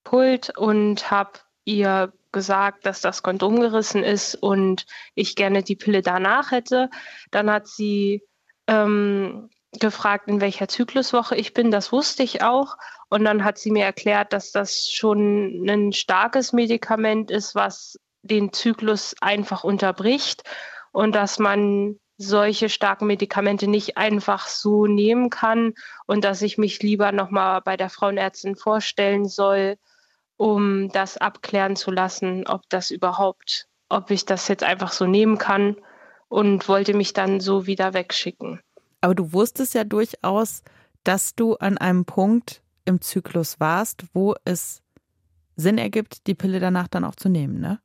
Pult 0.04 0.57
und 0.57 1.11
habe 1.11 1.40
ihr 1.64 2.12
gesagt, 2.33 2.87
dass 2.87 3.01
das 3.01 3.23
Kondom 3.23 3.61
gerissen 3.61 4.03
ist 4.03 4.35
und 4.35 4.87
ich 5.14 5.37
gerne 5.37 5.62
die 5.62 5.77
Pille 5.77 6.03
danach 6.03 6.51
hätte. 6.51 6.91
Dann 7.31 7.51
hat 7.51 7.67
sie 7.67 8.23
ähm, 8.67 9.51
gefragt, 9.79 10.29
in 10.29 10.41
welcher 10.41 10.69
Zykluswoche 10.69 11.37
ich 11.37 11.55
bin. 11.55 11.71
Das 11.71 11.93
wusste 11.93 12.23
ich 12.23 12.43
auch. 12.43 12.77
Und 13.09 13.25
dann 13.25 13.45
hat 13.45 13.59
sie 13.59 13.71
mir 13.71 13.85
erklärt, 13.85 14.33
dass 14.33 14.53
das 14.53 14.91
schon 14.91 15.67
ein 15.69 15.93
starkes 15.93 16.53
Medikament 16.53 17.31
ist, 17.31 17.55
was 17.55 17.99
den 18.23 18.53
Zyklus 18.53 19.14
einfach 19.21 19.64
unterbricht 19.64 20.43
und 20.93 21.14
dass 21.14 21.38
man 21.38 21.99
solche 22.19 22.69
starken 22.69 23.07
Medikamente 23.07 23.69
nicht 23.69 23.97
einfach 23.97 24.49
so 24.49 24.87
nehmen 24.87 25.31
kann 25.31 25.75
und 26.07 26.25
dass 26.25 26.43
ich 26.43 26.59
mich 26.59 26.83
lieber 26.83 27.12
nochmal 27.12 27.62
bei 27.62 27.77
der 27.77 27.91
Frauenärztin 27.91 28.57
vorstellen 28.57 29.27
soll, 29.27 29.79
um 30.38 30.88
das 30.90 31.18
abklären 31.18 31.77
zu 31.77 31.90
lassen, 31.90 32.46
ob 32.46 32.62
das 32.70 32.90
überhaupt, 32.90 33.66
ob 33.90 34.11
ich 34.11 34.24
das 34.24 34.48
jetzt 34.48 34.64
einfach 34.64 34.92
so 34.92 35.07
nehmen 35.07 35.37
kann 35.37 35.77
und 36.29 36.68
wollte 36.68 36.94
mich 36.94 37.12
dann 37.12 37.40
so 37.40 37.66
wieder 37.66 37.92
wegschicken. 37.92 38.61
Aber 39.03 39.14
du 39.14 39.33
wusstest 39.33 39.74
ja 39.74 39.85
durchaus, 39.85 40.62
dass 41.05 41.35
du 41.35 41.57
an 41.57 41.77
einem 41.77 42.05
Punkt 42.05 42.62
im 42.85 43.01
Zyklus 43.01 43.61
warst, 43.61 44.05
wo 44.14 44.35
es 44.44 44.83
Sinn 45.57 45.77
ergibt, 45.77 46.27
die 46.27 46.35
Pille 46.35 46.61
danach 46.61 46.88
dann 46.88 47.05
auch 47.05 47.16
zu 47.16 47.29
nehmen, 47.29 47.61
ne? 47.61 47.81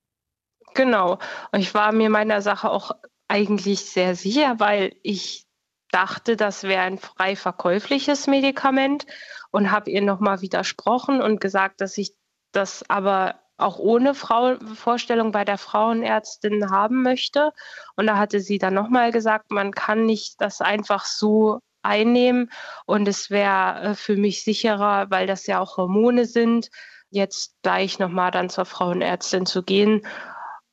Genau. 0.75 1.19
Und 1.51 1.59
ich 1.59 1.73
war 1.73 1.91
mir 1.91 2.09
meiner 2.09 2.41
Sache 2.41 2.69
auch 2.69 2.91
eigentlich 3.27 3.81
sehr 3.85 4.15
sicher, 4.15 4.59
weil 4.59 4.95
ich 5.03 5.45
dachte, 5.91 6.35
das 6.35 6.63
wäre 6.63 6.83
ein 6.83 6.97
frei 6.97 7.35
verkäufliches 7.35 8.27
Medikament 8.27 9.05
und 9.51 9.71
habe 9.71 9.91
ihr 9.91 10.01
nochmal 10.01 10.41
widersprochen 10.41 11.21
und 11.21 11.39
gesagt, 11.39 11.81
dass 11.81 11.97
ich 11.97 12.13
das 12.53 12.83
aber 12.89 13.35
auch 13.57 13.79
ohne 13.79 14.13
Frau 14.13 14.55
Vorstellung 14.75 15.31
bei 15.31 15.45
der 15.45 15.57
Frauenärztin 15.57 16.71
haben 16.71 17.03
möchte. 17.03 17.53
Und 17.95 18.07
da 18.07 18.17
hatte 18.17 18.39
sie 18.39 18.57
dann 18.57 18.73
nochmal 18.73 19.11
gesagt, 19.11 19.51
man 19.51 19.71
kann 19.71 20.05
nicht 20.05 20.41
das 20.41 20.61
einfach 20.61 21.05
so 21.05 21.59
einnehmen 21.83 22.49
und 22.85 23.07
es 23.07 23.29
wäre 23.29 23.81
äh, 23.81 23.95
für 23.95 24.15
mich 24.15 24.43
sicherer, 24.43 25.11
weil 25.11 25.27
das 25.27 25.45
ja 25.47 25.59
auch 25.59 25.77
Hormone 25.77 26.25
sind, 26.25 26.69
jetzt 27.09 27.55
gleich 27.61 27.99
nochmal 27.99 28.31
dann 28.31 28.49
zur 28.49 28.65
Frauenärztin 28.65 29.45
zu 29.45 29.63
gehen. 29.63 30.05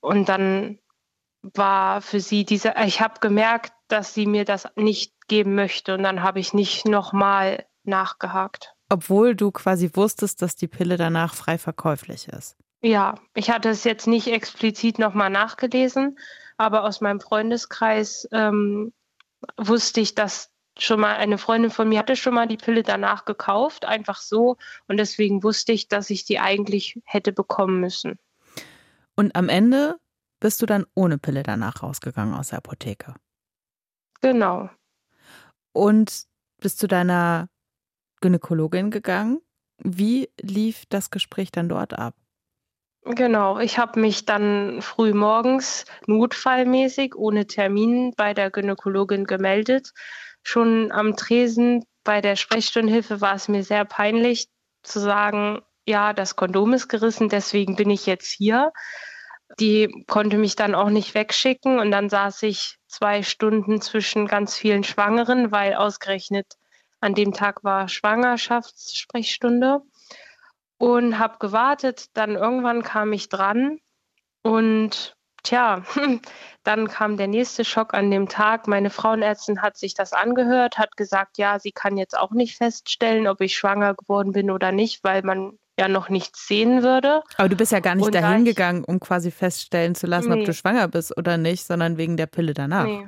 Und 0.00 0.28
dann 0.28 0.78
war 1.42 2.00
für 2.00 2.20
sie 2.20 2.44
diese, 2.44 2.74
ich 2.84 3.00
habe 3.00 3.20
gemerkt, 3.20 3.72
dass 3.88 4.14
sie 4.14 4.26
mir 4.26 4.44
das 4.44 4.68
nicht 4.76 5.14
geben 5.28 5.54
möchte 5.54 5.94
und 5.94 6.02
dann 6.02 6.22
habe 6.22 6.40
ich 6.40 6.54
nicht 6.54 6.86
nochmal 6.86 7.66
nachgehakt. 7.84 8.74
Obwohl 8.90 9.34
du 9.34 9.52
quasi 9.52 9.90
wusstest, 9.94 10.42
dass 10.42 10.56
die 10.56 10.68
Pille 10.68 10.96
danach 10.96 11.34
frei 11.34 11.56
verkäuflich 11.56 12.28
ist. 12.28 12.56
Ja, 12.82 13.14
ich 13.34 13.50
hatte 13.50 13.68
es 13.68 13.84
jetzt 13.84 14.06
nicht 14.06 14.26
explizit 14.26 14.98
nochmal 14.98 15.30
nachgelesen, 15.30 16.18
aber 16.56 16.84
aus 16.84 17.00
meinem 17.00 17.20
Freundeskreis 17.20 18.28
ähm, 18.32 18.92
wusste 19.56 20.00
ich, 20.00 20.14
dass 20.14 20.50
schon 20.78 21.00
mal 21.00 21.16
eine 21.16 21.38
Freundin 21.38 21.70
von 21.70 21.88
mir 21.88 22.00
hatte 22.00 22.16
schon 22.16 22.34
mal 22.34 22.48
die 22.48 22.56
Pille 22.56 22.82
danach 22.82 23.24
gekauft, 23.24 23.84
einfach 23.84 24.20
so. 24.20 24.56
Und 24.88 24.96
deswegen 24.96 25.42
wusste 25.42 25.72
ich, 25.72 25.88
dass 25.88 26.10
ich 26.10 26.24
die 26.24 26.40
eigentlich 26.40 27.00
hätte 27.04 27.32
bekommen 27.32 27.80
müssen. 27.80 28.18
Und 29.14 29.36
am 29.36 29.48
Ende 29.48 29.98
bist 30.40 30.62
du 30.62 30.66
dann 30.66 30.86
ohne 30.94 31.18
Pille 31.18 31.42
danach 31.42 31.82
rausgegangen 31.82 32.34
aus 32.34 32.48
der 32.48 32.58
Apotheke. 32.58 33.14
Genau. 34.22 34.70
Und 35.72 36.24
bist 36.58 36.82
du 36.82 36.86
deiner 36.86 37.48
Gynäkologin 38.20 38.90
gegangen. 38.90 39.40
Wie 39.78 40.28
lief 40.40 40.84
das 40.88 41.10
Gespräch 41.10 41.50
dann 41.52 41.68
dort 41.68 41.98
ab? 41.98 42.14
Genau, 43.04 43.58
ich 43.58 43.78
habe 43.78 43.98
mich 43.98 44.26
dann 44.26 44.82
früh 44.82 45.14
morgens 45.14 45.86
notfallmäßig 46.06 47.16
ohne 47.16 47.46
Termin 47.46 48.12
bei 48.16 48.34
der 48.34 48.50
Gynäkologin 48.50 49.24
gemeldet. 49.24 49.92
Schon 50.42 50.92
am 50.92 51.16
Tresen 51.16 51.84
bei 52.04 52.20
der 52.20 52.36
Sprechstundenhilfe 52.36 53.20
war 53.20 53.34
es 53.34 53.48
mir 53.48 53.64
sehr 53.64 53.86
peinlich 53.86 54.48
zu 54.82 55.00
sagen, 55.00 55.60
ja, 55.86 56.12
das 56.12 56.36
Kondom 56.36 56.74
ist 56.74 56.88
gerissen, 56.88 57.30
deswegen 57.30 57.74
bin 57.74 57.90
ich 57.90 58.06
jetzt 58.06 58.30
hier. 58.30 58.72
Die 59.58 60.04
konnte 60.06 60.36
mich 60.36 60.54
dann 60.54 60.74
auch 60.74 60.90
nicht 60.90 61.14
wegschicken 61.14 61.80
und 61.80 61.90
dann 61.90 62.08
saß 62.08 62.42
ich 62.44 62.76
zwei 62.86 63.22
Stunden 63.22 63.80
zwischen 63.80 64.26
ganz 64.26 64.56
vielen 64.56 64.84
Schwangeren, 64.84 65.50
weil 65.50 65.74
ausgerechnet 65.74 66.54
an 67.00 67.14
dem 67.14 67.32
Tag 67.32 67.64
war 67.64 67.88
Schwangerschaftssprechstunde. 67.88 69.82
und 70.78 71.18
habe 71.18 71.36
gewartet. 71.38 72.06
Dann 72.14 72.36
irgendwann 72.36 72.82
kam 72.82 73.12
ich 73.12 73.28
dran 73.28 73.78
und 74.42 75.16
tja, 75.42 75.82
dann 76.64 76.88
kam 76.88 77.16
der 77.16 77.28
nächste 77.28 77.64
Schock 77.64 77.94
an 77.94 78.10
dem 78.10 78.28
Tag. 78.28 78.66
Meine 78.66 78.90
Frauenärztin 78.90 79.62
hat 79.62 79.76
sich 79.76 79.94
das 79.94 80.12
angehört, 80.12 80.78
hat 80.78 80.96
gesagt, 80.96 81.38
ja, 81.38 81.58
sie 81.58 81.72
kann 81.72 81.96
jetzt 81.96 82.16
auch 82.18 82.30
nicht 82.30 82.56
feststellen, 82.56 83.26
ob 83.26 83.40
ich 83.40 83.56
schwanger 83.56 83.94
geworden 83.94 84.32
bin 84.32 84.50
oder 84.50 84.72
nicht, 84.72 85.04
weil 85.04 85.22
man 85.22 85.58
ja 85.78 85.88
noch 85.88 86.08
nichts 86.08 86.46
sehen 86.46 86.82
würde. 86.82 87.22
Aber 87.36 87.48
du 87.48 87.56
bist 87.56 87.72
ja 87.72 87.80
gar 87.80 87.94
nicht 87.94 88.06
und 88.06 88.14
dahin 88.14 88.44
gegangen, 88.44 88.84
um 88.84 89.00
quasi 89.00 89.30
feststellen 89.30 89.94
zu 89.94 90.06
lassen, 90.06 90.30
nee. 90.30 90.40
ob 90.40 90.46
du 90.46 90.52
schwanger 90.52 90.88
bist 90.88 91.16
oder 91.16 91.36
nicht, 91.36 91.64
sondern 91.64 91.96
wegen 91.96 92.16
der 92.16 92.26
Pille 92.26 92.54
danach. 92.54 92.84
Nee. 92.84 93.06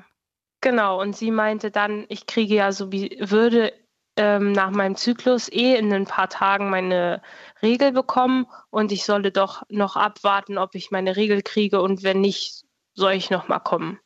Genau, 0.62 1.00
und 1.00 1.16
sie 1.16 1.32
meinte 1.32 1.72
dann, 1.72 2.06
ich 2.08 2.26
kriege 2.26 2.54
ja 2.54 2.70
so 2.70 2.92
wie 2.92 3.18
würde 3.20 3.72
ähm, 4.16 4.52
nach 4.52 4.70
meinem 4.70 4.96
Zyklus 4.96 5.50
eh 5.50 5.76
in 5.76 5.92
ein 5.92 6.06
paar 6.06 6.28
Tagen 6.28 6.70
meine 6.70 7.22
Regel 7.62 7.92
bekommen 7.92 8.46
und 8.70 8.92
ich 8.92 9.04
solle 9.04 9.32
doch 9.32 9.62
noch 9.68 9.96
abwarten, 9.96 10.58
ob 10.58 10.74
ich 10.74 10.90
meine 10.90 11.16
Regel 11.16 11.42
kriege 11.42 11.80
und 11.80 12.02
wenn 12.02 12.20
nicht, 12.20 12.64
soll 12.94 13.12
ich 13.12 13.30
noch 13.30 13.48
mal 13.48 13.60
kommen. 13.60 13.98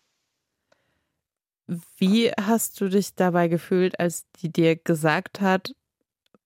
Wie 1.96 2.30
hast 2.30 2.80
du 2.80 2.88
dich 2.88 3.16
dabei 3.16 3.48
gefühlt, 3.48 3.98
als 3.98 4.30
die 4.40 4.52
dir 4.52 4.76
gesagt 4.76 5.40
hat, 5.40 5.74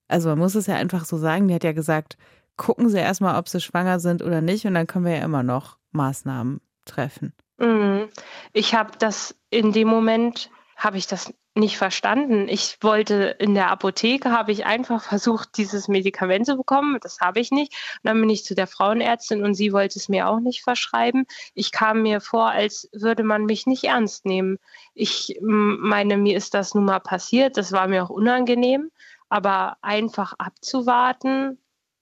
also 0.08 0.30
man 0.30 0.38
muss 0.38 0.54
es 0.54 0.66
ja 0.66 0.76
einfach 0.76 1.04
so 1.04 1.18
sagen, 1.18 1.48
die 1.48 1.54
hat 1.54 1.64
ja 1.64 1.72
gesagt, 1.72 2.16
gucken 2.56 2.88
Sie 2.88 2.98
erstmal, 2.98 3.38
ob 3.38 3.48
Sie 3.48 3.60
schwanger 3.60 4.00
sind 4.00 4.22
oder 4.22 4.40
nicht 4.40 4.66
und 4.66 4.74
dann 4.74 4.86
können 4.86 5.04
wir 5.04 5.16
ja 5.16 5.24
immer 5.24 5.42
noch 5.42 5.76
Maßnahmen 5.92 6.60
treffen. 6.86 7.34
Mhm. 7.58 8.08
Ich 8.52 8.74
habe 8.74 8.92
das 8.98 9.34
in 9.50 9.72
dem 9.72 9.88
Moment, 9.88 10.50
habe 10.80 10.96
ich 10.96 11.06
das 11.06 11.32
nicht 11.54 11.76
verstanden. 11.76 12.48
Ich 12.48 12.78
wollte 12.80 13.36
in 13.38 13.54
der 13.54 13.70
Apotheke, 13.70 14.30
habe 14.30 14.50
ich 14.50 14.64
einfach 14.64 15.02
versucht, 15.02 15.58
dieses 15.58 15.88
Medikament 15.88 16.46
zu 16.46 16.56
bekommen. 16.56 16.98
Das 17.02 17.20
habe 17.20 17.38
ich 17.38 17.50
nicht. 17.50 17.72
Und 18.02 18.08
dann 18.08 18.20
bin 18.20 18.30
ich 18.30 18.44
zu 18.44 18.54
der 18.54 18.66
Frauenärztin 18.66 19.44
und 19.44 19.54
sie 19.54 19.74
wollte 19.74 19.98
es 19.98 20.08
mir 20.08 20.26
auch 20.26 20.40
nicht 20.40 20.62
verschreiben. 20.62 21.26
Ich 21.54 21.70
kam 21.70 22.00
mir 22.02 22.22
vor, 22.22 22.50
als 22.50 22.88
würde 22.92 23.24
man 23.24 23.44
mich 23.44 23.66
nicht 23.66 23.84
ernst 23.84 24.24
nehmen. 24.24 24.58
Ich 24.94 25.38
meine, 25.42 26.16
mir 26.16 26.36
ist 26.36 26.54
das 26.54 26.74
nun 26.74 26.86
mal 26.86 27.00
passiert. 27.00 27.58
Das 27.58 27.72
war 27.72 27.86
mir 27.86 28.02
auch 28.02 28.10
unangenehm. 28.10 28.90
Aber 29.28 29.76
einfach 29.82 30.32
abzuwarten, 30.38 31.58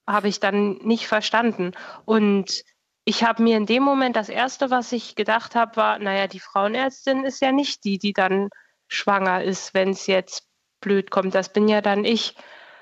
habe 0.07 0.29
ich 0.29 0.39
dann 0.39 0.77
nicht 0.77 1.07
verstanden. 1.07 1.73
Und 2.05 2.63
ich 3.03 3.23
habe 3.23 3.43
mir 3.43 3.57
in 3.57 3.65
dem 3.65 3.83
Moment 3.83 4.15
das 4.15 4.29
Erste, 4.29 4.69
was 4.69 4.91
ich 4.93 5.15
gedacht 5.15 5.55
habe, 5.55 5.75
war, 5.75 5.99
naja, 5.99 6.27
die 6.27 6.39
Frauenärztin 6.39 7.25
ist 7.25 7.41
ja 7.41 7.51
nicht 7.51 7.83
die, 7.83 7.97
die 7.97 8.13
dann 8.13 8.49
schwanger 8.89 9.43
ist, 9.43 9.73
wenn 9.73 9.91
es 9.91 10.07
jetzt 10.07 10.49
blöd 10.81 11.11
kommt. 11.11 11.33
Das 11.35 11.53
bin 11.53 11.69
ja 11.69 11.81
dann 11.81 12.03
ich. 12.03 12.35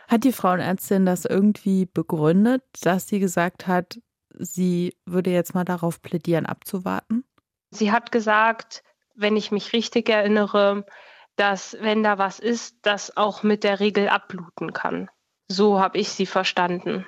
Hat 0.07 0.23
die 0.23 0.31
Frauenärztin 0.31 1.05
das 1.05 1.25
irgendwie 1.25 1.85
begründet, 1.85 2.63
dass 2.81 3.07
sie 3.07 3.19
gesagt 3.19 3.67
hat, 3.67 3.99
sie 4.31 4.95
würde 5.05 5.31
jetzt 5.31 5.53
mal 5.53 5.65
darauf 5.65 6.01
plädieren, 6.01 6.45
abzuwarten? 6.45 7.23
Sie 7.71 7.91
hat 7.91 8.11
gesagt, 8.11 8.83
wenn 9.15 9.35
ich 9.35 9.51
mich 9.51 9.73
richtig 9.73 10.09
erinnere, 10.09 10.85
dass 11.35 11.77
wenn 11.81 12.03
da 12.03 12.17
was 12.17 12.39
ist, 12.39 12.77
das 12.81 13.15
auch 13.17 13.43
mit 13.43 13.63
der 13.63 13.79
Regel 13.79 14.09
abbluten 14.09 14.73
kann. 14.73 15.09
So 15.49 15.79
habe 15.79 15.97
ich 15.97 16.09
sie 16.09 16.25
verstanden. 16.25 17.05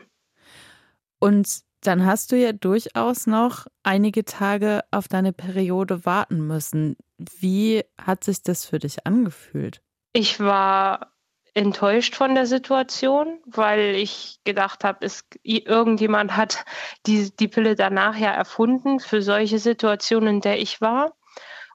Und 1.19 1.62
dann 1.81 2.05
hast 2.05 2.31
du 2.31 2.37
ja 2.37 2.51
durchaus 2.51 3.27
noch 3.27 3.67
einige 3.83 4.25
Tage 4.25 4.81
auf 4.91 5.07
deine 5.07 5.33
Periode 5.33 6.05
warten 6.05 6.45
müssen. 6.45 6.97
Wie 7.17 7.83
hat 7.97 8.23
sich 8.23 8.43
das 8.43 8.65
für 8.65 8.79
dich 8.79 9.05
angefühlt? 9.05 9.81
Ich 10.13 10.39
war 10.39 11.13
enttäuscht 11.53 12.15
von 12.15 12.35
der 12.35 12.45
Situation, 12.45 13.39
weil 13.45 13.95
ich 13.95 14.39
gedacht 14.43 14.83
habe, 14.83 15.07
irgendjemand 15.43 16.35
hat 16.35 16.65
die, 17.05 17.35
die 17.35 17.47
Pille 17.47 17.75
danach 17.75 18.17
ja 18.17 18.31
erfunden 18.31 18.99
für 18.99 19.21
solche 19.21 19.59
Situationen, 19.59 20.35
in 20.35 20.41
der 20.41 20.59
ich 20.59 20.81
war. 20.81 21.15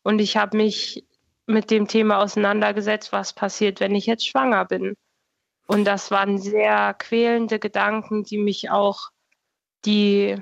Und 0.02 0.20
ich 0.20 0.36
habe 0.36 0.56
mich 0.56 1.06
mit 1.46 1.70
dem 1.70 1.88
Thema 1.88 2.18
auseinandergesetzt, 2.18 3.12
was 3.12 3.32
passiert, 3.32 3.80
wenn 3.80 3.94
ich 3.94 4.06
jetzt 4.06 4.26
schwanger 4.26 4.64
bin. 4.64 4.94
Und 5.66 5.84
das 5.84 6.10
waren 6.10 6.38
sehr 6.38 6.94
quälende 6.94 7.58
Gedanken, 7.58 8.22
die 8.24 8.38
mich 8.38 8.70
auch 8.70 9.10
die 9.84 10.36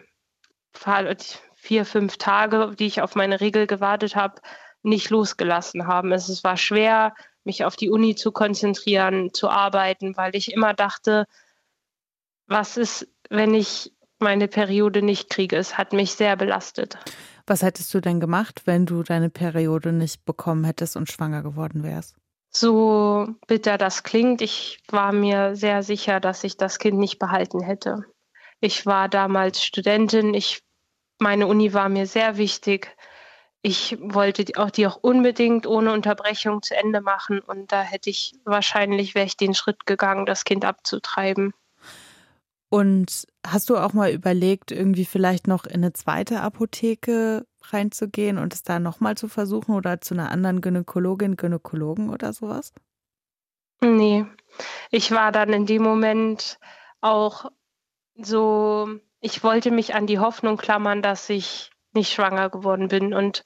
vier, 1.55 1.85
fünf 1.85 2.17
Tage, 2.17 2.75
die 2.79 2.87
ich 2.87 3.03
auf 3.03 3.15
meine 3.15 3.41
Regel 3.41 3.67
gewartet 3.67 4.17
habe, 4.17 4.41
nicht 4.83 5.11
losgelassen 5.11 5.87
haben. 5.87 6.13
Es 6.13 6.43
war 6.43 6.57
schwer, 6.57 7.15
mich 7.45 7.65
auf 7.65 7.77
die 7.77 7.91
Uni 7.91 8.15
zu 8.15 8.33
konzentrieren, 8.33 9.33
zu 9.33 9.49
arbeiten, 9.49 10.17
weil 10.17 10.35
ich 10.35 10.53
immer 10.53 10.75
dachte, 10.75 11.27
was 12.47 12.77
ist, 12.77 13.09
wenn 13.31 13.55
ich 13.55 13.93
meine 14.19 14.49
Periode 14.49 15.03
nicht 15.03 15.31
kriege? 15.31 15.57
Es 15.57 15.79
hat 15.79 15.93
mich 15.93 16.13
sehr 16.13 16.37
belastet. 16.37 16.99
Was 17.47 17.63
hättest 17.63 17.93
du 17.95 18.01
denn 18.01 18.21
gemacht, 18.21 18.63
wenn 18.67 18.87
du 18.87 19.03
deine 19.03 19.31
Periode 19.31 19.93
nicht 19.93 20.25
bekommen 20.25 20.65
hättest 20.65 20.97
und 20.97 21.11
schwanger 21.11 21.43
geworden 21.43 21.83
wärst? 21.83 22.17
So 22.51 23.29
bitter 23.47 23.79
das 23.79 24.03
klingt, 24.03 24.43
ich 24.43 24.83
war 24.89 25.13
mir 25.13 25.57
sehr 25.57 25.83
sicher, 25.83 26.21
dass 26.21 26.45
ich 26.45 26.57
das 26.57 26.79
Kind 26.79 26.99
nicht 26.99 27.19
behalten 27.19 27.63
hätte. 27.63 28.05
Ich 28.63 28.87
war 28.87 29.11
damals 29.11 29.63
Studentin, 29.63 30.33
ich, 30.33 30.63
meine 31.19 31.47
Uni 31.47 31.75
war 31.75 31.91
mir 31.91 32.07
sehr 32.07 32.39
wichtig 32.39 32.97
ich 33.63 33.97
wollte 34.01 34.45
auch 34.61 34.71
die 34.71 34.87
auch 34.89 34.99
unbedingt 35.01 35.67
ohne 35.67 35.93
Unterbrechung 35.93 36.63
zu 36.63 36.77
Ende 36.77 37.01
machen 37.01 37.39
und 37.41 37.71
da 37.71 37.83
hätte 37.83 38.11
ich 38.11 38.35
wahrscheinlich 38.45 39.15
wäre 39.15 39.27
ich 39.27 39.37
den 39.37 39.55
Schritt 39.55 39.87
gegangen, 39.87 40.27
das 40.27 40.45
Kind 40.45 40.65
abzutreiben. 40.65 41.55
Und 42.69 43.27
hast 43.47 43.71
du 43.71 43.77
auch 43.77 43.93
mal 43.93 44.11
überlegt, 44.11 44.73
irgendwie 44.73 45.05
vielleicht 45.05 45.47
noch 45.47 45.65
in 45.65 45.75
eine 45.75 45.93
zweite 45.93 46.41
Apotheke 46.41 47.47
reinzugehen 47.63 48.39
und 48.39 48.53
es 48.53 48.63
da 48.63 48.81
nochmal 48.81 49.17
zu 49.17 49.29
versuchen 49.29 49.75
oder 49.75 50.01
zu 50.01 50.15
einer 50.15 50.31
anderen 50.31 50.61
Gynäkologin, 50.61 51.37
Gynäkologen 51.37 52.11
oder 52.11 52.33
sowas? 52.33 52.73
Nee, 53.81 54.25
ich 54.91 55.13
war 55.13 55.33
dann 55.33 55.53
in 55.53 55.67
dem 55.67 55.83
Moment 55.83 56.59
auch 57.01 57.51
so, 58.17 58.89
ich 59.21 59.43
wollte 59.43 59.71
mich 59.71 59.95
an 59.95 60.07
die 60.07 60.19
Hoffnung 60.19 60.57
klammern, 60.57 61.03
dass 61.03 61.29
ich 61.31 61.71
nicht 61.93 62.13
schwanger 62.13 62.51
geworden 62.51 62.89
bin. 62.89 63.15
Und 63.15 63.45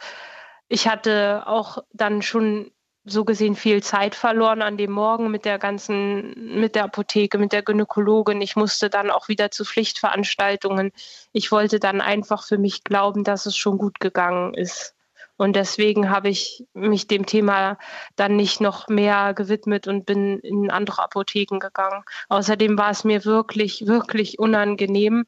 ich 0.68 0.88
hatte 0.88 1.44
auch 1.46 1.78
dann 1.92 2.22
schon 2.22 2.70
so 3.08 3.24
gesehen 3.24 3.54
viel 3.54 3.82
Zeit 3.84 4.16
verloren 4.16 4.62
an 4.62 4.76
dem 4.76 4.90
Morgen 4.90 5.30
mit 5.30 5.44
der 5.44 5.60
ganzen, 5.60 6.58
mit 6.60 6.74
der 6.74 6.84
Apotheke, 6.84 7.38
mit 7.38 7.52
der 7.52 7.62
Gynäkologin. 7.62 8.40
Ich 8.40 8.56
musste 8.56 8.90
dann 8.90 9.10
auch 9.10 9.28
wieder 9.28 9.52
zu 9.52 9.64
Pflichtveranstaltungen. 9.64 10.90
Ich 11.32 11.52
wollte 11.52 11.78
dann 11.78 12.00
einfach 12.00 12.44
für 12.44 12.58
mich 12.58 12.82
glauben, 12.82 13.22
dass 13.22 13.46
es 13.46 13.56
schon 13.56 13.78
gut 13.78 14.00
gegangen 14.00 14.54
ist. 14.54 14.95
Und 15.36 15.56
deswegen 15.56 16.10
habe 16.10 16.28
ich 16.28 16.64
mich 16.72 17.06
dem 17.06 17.26
Thema 17.26 17.78
dann 18.16 18.36
nicht 18.36 18.60
noch 18.60 18.88
mehr 18.88 19.34
gewidmet 19.34 19.86
und 19.86 20.06
bin 20.06 20.38
in 20.40 20.70
andere 20.70 21.02
Apotheken 21.02 21.58
gegangen. 21.58 22.04
Außerdem 22.28 22.78
war 22.78 22.90
es 22.90 23.04
mir 23.04 23.24
wirklich, 23.24 23.86
wirklich 23.86 24.38
unangenehm, 24.38 25.26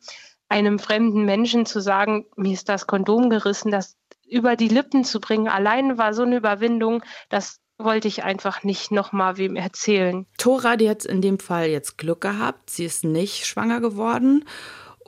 einem 0.49 0.79
fremden 0.79 1.25
Menschen 1.25 1.67
zu 1.67 1.81
sagen, 1.81 2.27
mir 2.37 2.55
ist 2.55 2.69
das 2.69 2.87
Kondom 2.87 3.29
gerissen, 3.29 3.71
das 3.71 3.97
über 4.27 4.57
die 4.57 4.69
Lippen 4.69 5.05
zu 5.05 5.21
bringen, 5.21 5.49
allein 5.49 5.99
war 5.99 6.15
so 6.15 6.23
eine 6.23 6.37
Überwindung, 6.37 7.03
das 7.29 7.61
wollte 7.79 8.09
ich 8.09 8.25
einfach 8.25 8.65
nicht 8.65 8.91
nochmal 8.91 9.37
wem 9.37 9.57
erzählen. 9.57 10.27
Tora, 10.37 10.77
die 10.77 10.91
hat 10.91 11.05
in 11.05 11.23
dem 11.23 11.39
Fall 11.39 11.69
jetzt 11.69 11.97
Glück 11.97 12.21
gehabt. 12.21 12.71
Sie 12.71 12.85
ist 12.85 13.05
nicht 13.05 13.47
schwanger 13.47 13.81
geworden. 13.81 14.45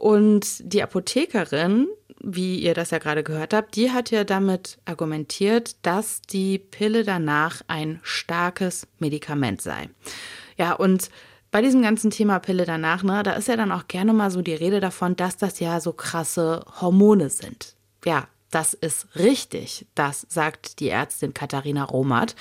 Und 0.01 0.73
die 0.73 0.83
Apothekerin, 0.83 1.87
wie 2.23 2.59
ihr 2.59 2.73
das 2.73 2.91
ja 2.91 2.97
gerade 2.97 3.23
gehört 3.23 3.53
habt, 3.53 3.77
die 3.77 3.91
hat 3.91 4.11
ja 4.11 4.25
damit 4.25 4.79
argumentiert, 4.87 5.77
dass 5.83 6.23
die 6.23 6.59
Pille 6.59 7.05
danach 7.05 7.61
ein 7.69 8.01
starkes 8.03 8.87
Medikament 8.99 9.61
sei. 9.61 9.91
Ja, 10.57 10.73
und 10.73 11.11
bei 11.51 11.61
diesem 11.61 11.83
ganzen 11.83 12.11
Thema 12.11 12.39
Pille 12.39 12.65
danach, 12.65 13.03
ne, 13.03 13.23
da 13.23 13.33
ist 13.33 13.49
ja 13.49 13.57
dann 13.57 13.73
auch 13.73 13.89
gerne 13.89 14.15
mal 14.15 14.31
so 14.31 14.41
die 14.41 14.55
Rede 14.55 14.81
davon, 14.81 15.17
dass 15.17 15.37
das 15.37 15.61
ja 15.61 15.81
so 15.81 15.93
krasse 15.93 16.65
Hormone 16.81 17.29
sind. 17.29 17.75
Ja, 18.03 18.27
das 18.51 18.73
ist 18.73 19.07
richtig, 19.17 19.87
das 19.95 20.25
sagt 20.31 20.81
die 20.81 20.89
Ärztin 20.89 21.35
Katharina 21.35 21.85
Romat. 21.85 22.37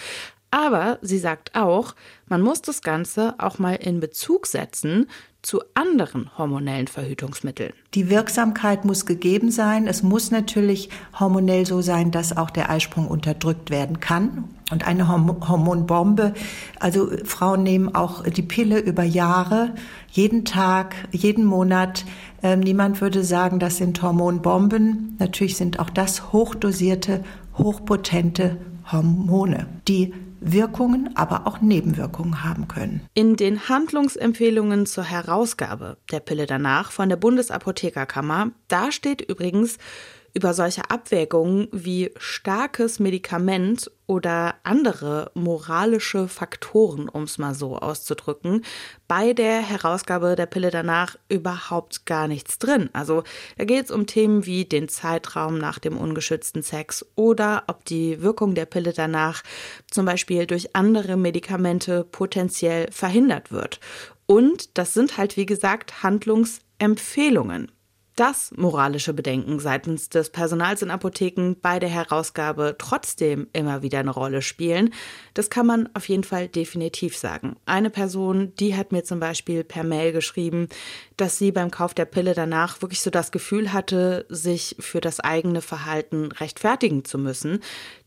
Aber 0.50 0.98
sie 1.02 1.20
sagt 1.20 1.56
auch, 1.56 1.94
man 2.26 2.42
muss 2.42 2.62
das 2.62 2.82
Ganze 2.82 3.36
auch 3.38 3.60
mal 3.60 3.76
in 3.76 4.00
Bezug 4.00 4.48
setzen 4.48 5.10
zu 5.42 5.62
anderen 5.74 6.30
hormonellen 6.38 6.88
Verhütungsmitteln. 6.88 7.72
Die 7.94 8.10
Wirksamkeit 8.10 8.84
muss 8.84 9.06
gegeben 9.06 9.52
sein. 9.52 9.88
Es 9.88 10.04
muss 10.04 10.32
natürlich 10.32 10.90
hormonell 11.18 11.66
so 11.66 11.82
sein, 11.82 12.12
dass 12.12 12.36
auch 12.36 12.50
der 12.50 12.70
Eisprung 12.70 13.08
unterdrückt 13.08 13.70
werden 13.70 14.00
kann. 14.02 14.46
Und 14.70 14.86
eine 14.86 15.08
Hormonbombe, 15.08 16.34
also 16.80 17.10
Frauen 17.24 17.64
nehmen 17.64 17.96
auch 17.96 18.24
die 18.24 18.44
Pille 18.44 18.80
über 18.80 19.04
Jahre, 19.04 19.74
jeden 20.12 20.46
Tag, 20.46 20.96
jeden 21.12 21.46
Monat. 21.46 22.06
Ähm, 22.44 22.60
niemand 22.60 23.02
würde 23.02 23.24
sagen, 23.24 23.60
das 23.60 23.78
sind 23.78 24.02
Hormonbomben. 24.02 25.16
Natürlich 25.20 25.58
sind 25.58 25.80
auch 25.80 25.90
das 25.90 26.34
hochdosierte, 26.34 27.24
hochpotente 27.58 28.58
Hormone, 28.92 29.68
die 29.88 30.14
Wirkungen, 30.42 31.12
aber 31.16 31.48
auch 31.48 31.62
Nebenwirkungen 31.62 32.44
haben 32.44 32.68
können. 32.68 33.02
In 33.14 33.36
den 33.36 33.70
Handlungsempfehlungen 33.70 34.86
zur 34.86 35.04
Herausgabe 35.04 35.98
der 36.12 36.20
Pille 36.20 36.46
danach 36.46 36.92
von 36.92 37.10
der 37.10 37.18
Bundesapothekerkammer, 37.18 38.52
da 38.68 38.92
steht 38.92 39.22
übrigens, 39.22 39.78
über 40.40 40.54
solche 40.54 40.90
Abwägungen 40.90 41.68
wie 41.74 42.12
starkes 42.18 43.02
Medikament 43.02 43.92
oder 44.08 44.56
andere 44.64 45.32
moralische 45.34 46.30
Faktoren, 46.30 47.10
um 47.10 47.24
es 47.24 47.38
mal 47.38 47.54
so 47.54 47.78
auszudrücken, 47.78 48.64
bei 49.10 49.34
der 49.34 49.60
Herausgabe 49.60 50.38
der 50.38 50.46
Pille 50.46 50.72
danach 50.72 51.18
überhaupt 51.28 52.06
gar 52.06 52.30
nichts 52.30 52.58
drin. 52.58 52.90
Also 52.94 53.24
da 53.58 53.66
geht 53.66 53.84
es 53.84 53.92
um 53.92 54.08
Themen 54.08 54.46
wie 54.46 54.64
den 54.64 54.88
Zeitraum 54.88 55.58
nach 55.58 55.78
dem 55.78 55.98
ungeschützten 55.98 56.64
Sex 56.64 57.06
oder 57.16 57.66
ob 57.68 57.84
die 57.84 58.22
Wirkung 58.22 58.56
der 58.56 58.66
Pille 58.66 58.94
danach 58.94 59.44
zum 59.92 60.06
Beispiel 60.06 60.48
durch 60.48 60.74
andere 60.74 61.18
Medikamente 61.18 62.06
potenziell 62.06 62.90
verhindert 62.94 63.52
wird. 63.52 63.82
Und 64.26 64.78
das 64.78 64.94
sind 64.94 65.18
halt, 65.18 65.36
wie 65.36 65.46
gesagt, 65.46 66.02
Handlungsempfehlungen 66.02 67.74
dass 68.20 68.52
moralische 68.58 69.14
Bedenken 69.14 69.60
seitens 69.60 70.10
des 70.10 70.30
Personals 70.30 70.82
in 70.82 70.92
Apotheken 70.92 71.56
bei 71.62 71.80
der 71.80 71.88
Herausgabe 71.88 72.76
trotzdem 72.78 73.48
immer 73.54 73.82
wieder 73.82 74.00
eine 74.00 74.10
Rolle 74.10 74.42
spielen, 74.42 74.94
das 75.36 75.50
kann 75.50 75.66
man 75.66 75.88
auf 75.94 76.10
jeden 76.10 76.26
Fall 76.26 76.50
definitiv 76.50 77.16
sagen. 77.16 77.56
Eine 77.66 77.90
Person, 77.90 78.54
die 78.60 78.76
hat 78.76 78.92
mir 78.92 79.06
zum 79.06 79.22
Beispiel 79.22 79.64
per 79.64 79.86
Mail 79.86 80.12
geschrieben, 80.12 80.68
dass 81.16 81.38
sie 81.38 81.54
beim 81.54 81.72
Kauf 81.72 81.94
der 81.94 82.04
Pille 82.04 82.34
danach 82.34 82.82
wirklich 82.82 83.00
so 83.00 83.10
das 83.10 83.32
Gefühl 83.32 83.72
hatte, 83.72 84.26
sich 84.28 84.76
für 84.80 85.00
das 85.00 85.22
eigene 85.22 85.62
Verhalten 85.62 86.34
rechtfertigen 86.34 87.06
zu 87.06 87.20
müssen, 87.20 87.60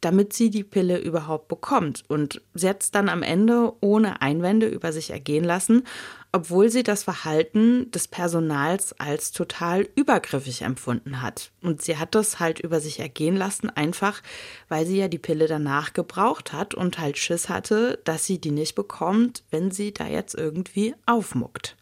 damit 0.03 0.35
sie 0.35 0.51
die 0.51 0.64
Pille 0.64 0.98
überhaupt 0.98 1.48
bekommt. 1.48 2.05
Und 2.09 2.42
sie 2.53 2.68
hat 2.68 2.83
es 2.83 2.90
dann 2.90 3.09
am 3.09 3.22
Ende 3.22 3.72
ohne 3.81 4.20
Einwände 4.20 4.66
über 4.66 4.92
sich 4.92 5.11
ergehen 5.11 5.44
lassen 5.44 5.85
obwohl 6.33 6.71
sie 6.71 6.83
das 6.83 7.05
Verhalten 7.05 7.90
des 7.90 8.09
Personals 8.09 8.99
als 8.99 9.33
total 9.33 9.87
übergriffig 9.95 10.62
empfunden 10.62 11.21
hat. 11.21 11.53
Und 11.61 11.83
sie 11.83 11.99
hat 11.99 12.14
das 12.14 12.40
halt 12.40 12.59
über 12.59 12.81
sich 12.81 13.01
ergehen 13.01 13.37
lassen, 13.37 13.68
einfach 13.68 14.23
weil 14.68 14.87
sie 14.87 14.97
ja 14.97 15.09
die 15.09 15.18
Pille 15.18 15.47
danach 15.47 15.92
gebraucht 15.92 16.55
hat 16.55 16.75
und 16.75 16.99
halt 16.99 17.18
Schiss 17.18 17.51
hatte, 17.51 18.01
dass 18.05 18.25
sie 18.25 18.38
die 18.38 18.51
nicht 18.51 18.75
bekommt, 18.75 19.45
wenn 19.51 19.71
sie 19.71 19.92
da 19.92 20.07
jetzt 20.07 20.35
irgendwie 20.35 20.95
aufmuckt. 21.05 21.77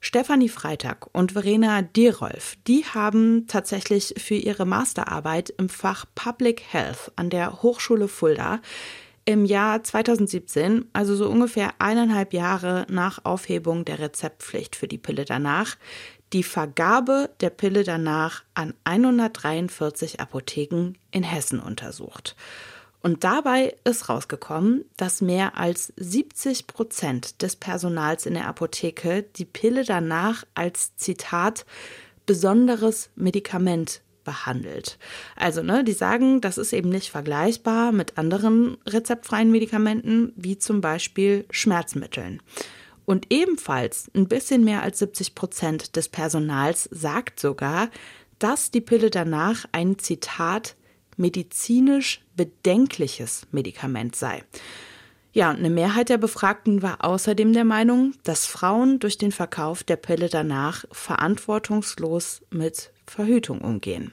Stefanie 0.00 0.48
Freitag 0.48 1.08
und 1.12 1.32
Verena 1.32 1.82
Dierolf, 1.82 2.56
die 2.66 2.84
haben 2.84 3.46
tatsächlich 3.48 4.14
für 4.16 4.36
ihre 4.36 4.64
Masterarbeit 4.64 5.50
im 5.56 5.68
Fach 5.68 6.04
Public 6.14 6.62
Health 6.68 7.12
an 7.16 7.30
der 7.30 7.62
Hochschule 7.62 8.06
Fulda 8.06 8.60
im 9.28 9.44
Jahr 9.44 9.84
2017, 9.84 10.86
also 10.94 11.14
so 11.14 11.28
ungefähr 11.28 11.74
eineinhalb 11.80 12.32
Jahre 12.32 12.86
nach 12.88 13.26
Aufhebung 13.26 13.84
der 13.84 13.98
Rezeptpflicht 13.98 14.74
für 14.74 14.88
die 14.88 14.96
Pille 14.96 15.26
danach, 15.26 15.76
die 16.32 16.42
Vergabe 16.42 17.28
der 17.40 17.50
Pille 17.50 17.84
danach 17.84 18.44
an 18.54 18.72
143 18.84 20.18
Apotheken 20.18 20.94
in 21.10 21.24
Hessen 21.24 21.60
untersucht. 21.60 22.36
Und 23.02 23.22
dabei 23.22 23.76
ist 23.84 24.08
rausgekommen, 24.08 24.86
dass 24.96 25.20
mehr 25.20 25.58
als 25.58 25.92
70 25.98 26.66
Prozent 26.66 27.42
des 27.42 27.54
Personals 27.54 28.24
in 28.24 28.32
der 28.32 28.48
Apotheke 28.48 29.24
die 29.36 29.44
Pille 29.44 29.84
danach 29.84 30.44
als 30.54 30.96
Zitat 30.96 31.66
besonderes 32.24 33.10
Medikament 33.14 34.00
behandelt. 34.28 34.98
Also, 35.36 35.62
ne, 35.62 35.84
die 35.84 35.94
sagen, 35.94 36.42
das 36.42 36.58
ist 36.58 36.74
eben 36.74 36.90
nicht 36.90 37.10
vergleichbar 37.10 37.92
mit 37.92 38.18
anderen 38.18 38.76
rezeptfreien 38.86 39.50
Medikamenten, 39.50 40.34
wie 40.36 40.58
zum 40.58 40.82
Beispiel 40.82 41.46
Schmerzmitteln. 41.50 42.42
Und 43.06 43.28
ebenfalls 43.30 44.10
ein 44.14 44.28
bisschen 44.28 44.64
mehr 44.64 44.82
als 44.82 44.98
70 44.98 45.34
Prozent 45.34 45.96
des 45.96 46.10
Personals 46.10 46.90
sagt 46.92 47.40
sogar, 47.40 47.88
dass 48.38 48.70
die 48.70 48.82
Pille 48.82 49.08
danach 49.08 49.64
ein 49.72 49.98
Zitat 49.98 50.76
medizinisch 51.16 52.20
bedenkliches 52.36 53.46
Medikament 53.50 54.14
sei. 54.14 54.44
Ja, 55.32 55.48
und 55.50 55.56
eine 55.56 55.70
Mehrheit 55.70 56.10
der 56.10 56.18
Befragten 56.18 56.82
war 56.82 57.02
außerdem 57.02 57.54
der 57.54 57.64
Meinung, 57.64 58.12
dass 58.24 58.44
Frauen 58.44 58.98
durch 58.98 59.16
den 59.16 59.32
Verkauf 59.32 59.82
der 59.84 59.96
Pille 59.96 60.28
danach 60.28 60.84
verantwortungslos 60.92 62.42
mit 62.50 62.92
Verhütung 63.10 63.60
umgehen. 63.60 64.12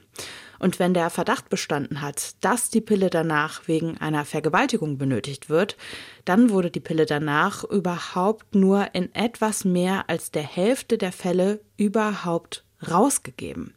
Und 0.58 0.78
wenn 0.78 0.94
der 0.94 1.10
Verdacht 1.10 1.48
bestanden 1.48 2.00
hat, 2.00 2.34
dass 2.42 2.70
die 2.70 2.80
Pille 2.80 3.10
danach 3.10 3.68
wegen 3.68 3.98
einer 3.98 4.24
Vergewaltigung 4.24 4.98
benötigt 4.98 5.50
wird, 5.50 5.76
dann 6.24 6.50
wurde 6.50 6.70
die 6.70 6.80
Pille 6.80 7.06
danach 7.06 7.64
überhaupt 7.64 8.54
nur 8.54 8.94
in 8.94 9.14
etwas 9.14 9.64
mehr 9.64 10.08
als 10.08 10.30
der 10.30 10.44
Hälfte 10.44 10.96
der 10.98 11.12
Fälle 11.12 11.60
überhaupt 11.76 12.64
rausgegeben. 12.90 13.74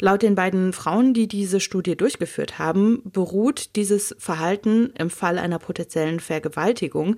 Laut 0.00 0.22
den 0.22 0.36
beiden 0.36 0.72
Frauen, 0.72 1.12
die 1.12 1.26
diese 1.26 1.58
Studie 1.58 1.96
durchgeführt 1.96 2.58
haben, 2.58 3.02
beruht 3.04 3.74
dieses 3.74 4.14
Verhalten 4.18 4.92
im 4.96 5.10
Fall 5.10 5.38
einer 5.38 5.58
potenziellen 5.58 6.20
Vergewaltigung 6.20 7.16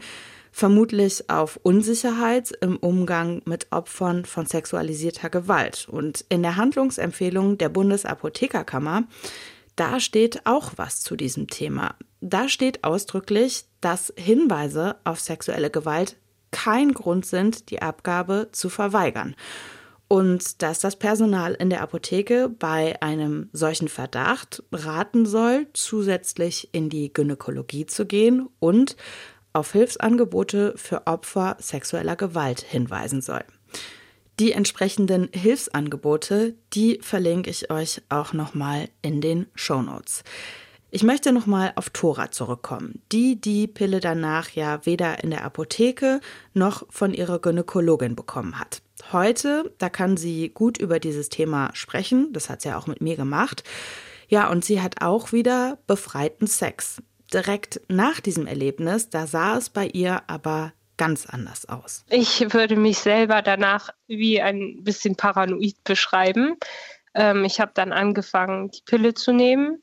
vermutlich 0.53 1.31
auf 1.31 1.59
Unsicherheit 1.63 2.53
im 2.61 2.77
Umgang 2.77 3.43
mit 3.45 3.69
Opfern 3.71 4.25
von 4.25 4.47
sexualisierter 4.47 5.31
Gewalt. 5.31 5.89
Und 5.91 6.25
in 6.29 6.43
der 6.43 6.57
Handlungsempfehlung 6.57 7.59
der 7.59 7.69
Bundesapothekerkammer, 7.69 9.05
da 9.77 10.01
steht 10.01 10.47
auch 10.47 10.73
was 10.77 11.01
zu 11.01 11.17
diesem 11.17 11.47
Thema. 11.49 11.95
Da 12.21 12.49
steht 12.49 12.85
ausdrücklich, 12.85 13.65
dass 13.81 14.13
Hinweise 14.17 14.97
auf 15.05 15.21
sexuelle 15.21 15.71
Gewalt 15.71 16.17
kein 16.51 16.93
Grund 16.93 17.25
sind, 17.25 17.71
die 17.71 17.81
Abgabe 17.81 18.49
zu 18.53 18.69
verweigern. 18.69 19.37
Und 20.09 20.63
dass 20.63 20.81
das 20.81 20.97
Personal 20.97 21.55
in 21.55 21.71
der 21.71 21.83
Apotheke 21.83 22.49
bei 22.49 23.01
einem 23.01 23.49
solchen 23.53 23.87
Verdacht 23.87 24.63
raten 24.73 25.25
soll, 25.25 25.69
zusätzlich 25.73 26.69
in 26.73 26.89
die 26.89 27.13
Gynäkologie 27.13 27.87
zu 27.87 28.07
gehen 28.07 28.49
und 28.59 28.97
auf 29.53 29.73
Hilfsangebote 29.73 30.75
für 30.77 31.07
Opfer 31.07 31.57
sexueller 31.61 32.17
Gewalt 32.17 32.61
hinweisen 32.61 33.21
soll. 33.21 33.45
Die 34.39 34.53
entsprechenden 34.53 35.29
Hilfsangebote, 35.33 36.55
die 36.73 36.99
verlinke 37.03 37.51
ich 37.51 37.71
euch 37.71 38.01
auch 38.09 38.33
nochmal 38.33 38.89
in 39.03 39.21
den 39.21 39.47
Show 39.55 39.83
Notes. 39.83 40.25
Ich 40.93 41.03
möchte 41.03 41.33
nochmal 41.33 41.73
auf 41.77 41.91
Tora 41.91 42.33
zurückkommen, 42.33 43.03
die 43.13 43.41
die 43.41 43.69
Pille 43.69 44.01
danach 44.01 44.51
ja 44.51 44.85
weder 44.87 45.23
in 45.23 45.31
der 45.31 45.45
Apotheke 45.45 46.21
noch 46.53 46.85
von 46.91 47.15
ihrer 47.15 47.39
Gynäkologin 47.39 48.17
bekommen 48.17 48.59
hat. 48.59 48.83
Heute, 49.13 49.73
da 49.79 49.89
kann 49.89 50.17
sie 50.17 50.49
gut 50.49 50.79
über 50.79 50.99
dieses 50.99 51.29
Thema 51.29 51.71
sprechen, 51.75 52.33
das 52.33 52.51
hat 52.51 52.63
sie 52.63 52.71
ja 52.71 52.79
auch 52.79 52.87
mit 52.87 53.01
mir 53.01 53.17
gemacht. 53.17 53.63
Ja, 54.29 54.49
und 54.51 54.65
sie 54.65 54.81
hat 54.81 55.03
auch 55.03 55.33
wieder 55.33 55.79
befreiten 55.87 56.47
Sex 56.47 57.03
direkt 57.31 57.81
nach 57.89 58.21
diesem 58.21 58.47
Erlebnis, 58.47 59.11
da 59.11 59.27
sah 59.27 59.57
es 59.57 59.71
bei 59.71 59.87
ihr 59.87 60.23
aber 60.27 60.73
ganz 60.97 61.27
anders 61.27 61.69
aus. 61.69 62.05
Ich 62.11 62.53
würde 62.53 62.77
mich 62.77 62.99
selber 62.99 63.41
danach 63.41 63.91
wie 64.07 64.43
ein 64.43 64.85
bisschen 64.85 65.17
paranoid 65.17 65.83
beschreiben. 65.85 66.57
Ähm, 67.15 67.45
ich 67.45 67.61
habe 67.61 67.73
dann 67.75 67.93
angefangen, 67.93 68.71
die 68.71 68.83
Pille 68.85 69.15
zu 69.15 69.33
nehmen, 69.33 69.83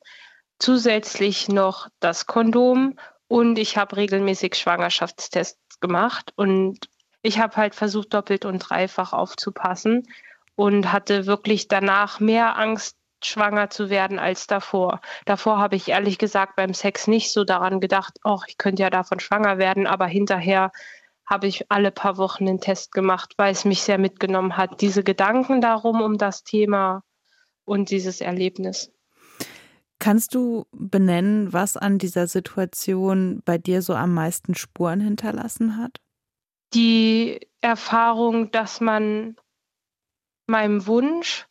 zusätzlich 0.59 1.47
noch 1.47 1.87
das 1.99 2.27
Kondom 2.27 2.99
und 3.27 3.57
ich 3.57 3.77
habe 3.77 3.97
regelmäßig 3.97 4.55
Schwangerschaftstests 4.55 5.79
gemacht 5.79 6.33
und 6.35 6.87
ich 7.21 7.39
habe 7.39 7.55
halt 7.55 7.75
versucht, 7.75 8.13
doppelt 8.13 8.45
und 8.45 8.59
dreifach 8.59 9.13
aufzupassen 9.13 10.07
und 10.55 10.91
hatte 10.91 11.25
wirklich 11.25 11.67
danach 11.67 12.19
mehr 12.19 12.57
Angst, 12.57 12.96
schwanger 13.23 13.69
zu 13.69 13.89
werden 13.89 14.19
als 14.19 14.47
davor. 14.47 15.01
Davor 15.25 15.57
habe 15.57 15.75
ich 15.75 15.89
ehrlich 15.89 16.17
gesagt 16.17 16.55
beim 16.55 16.73
Sex 16.73 17.07
nicht 17.07 17.31
so 17.31 17.43
daran 17.43 17.79
gedacht, 17.79 18.19
oh, 18.23 18.39
ich 18.47 18.57
könnte 18.57 18.83
ja 18.83 18.89
davon 18.89 19.19
schwanger 19.19 19.57
werden, 19.57 19.87
aber 19.87 20.05
hinterher 20.05 20.71
habe 21.25 21.47
ich 21.47 21.69
alle 21.69 21.91
paar 21.91 22.17
Wochen 22.17 22.47
einen 22.47 22.61
Test 22.61 22.91
gemacht, 22.93 23.33
weil 23.37 23.51
es 23.51 23.65
mich 23.65 23.81
sehr 23.81 23.97
mitgenommen 23.97 24.55
hat. 24.55 24.81
Diese 24.81 25.03
Gedanken 25.03 25.61
darum, 25.61 26.01
um 26.01 26.17
das 26.17 26.43
Thema 26.43 27.03
und 27.65 27.89
dieses 27.89 28.21
Erlebnis. 28.21 28.91
Kannst 29.99 30.35
du 30.35 30.67
benennen, 30.71 31.51
was 31.51 31.75
an 31.75 31.97
dieser 31.97 32.27
Situation 32.27 33.41
bei 33.43 33.57
dir 33.57 33.81
so 33.81 33.93
am 33.93 34.13
meisten 34.13 34.55
Spuren 34.55 35.01
hinterlassen 35.01 35.77
hat? 35.77 35.99
Die 36.73 37.39
Erfahrung, 37.61 38.51
dass 38.51 38.79
man 38.79 39.35
meinem 40.45 40.85
Wunsch 40.85 41.46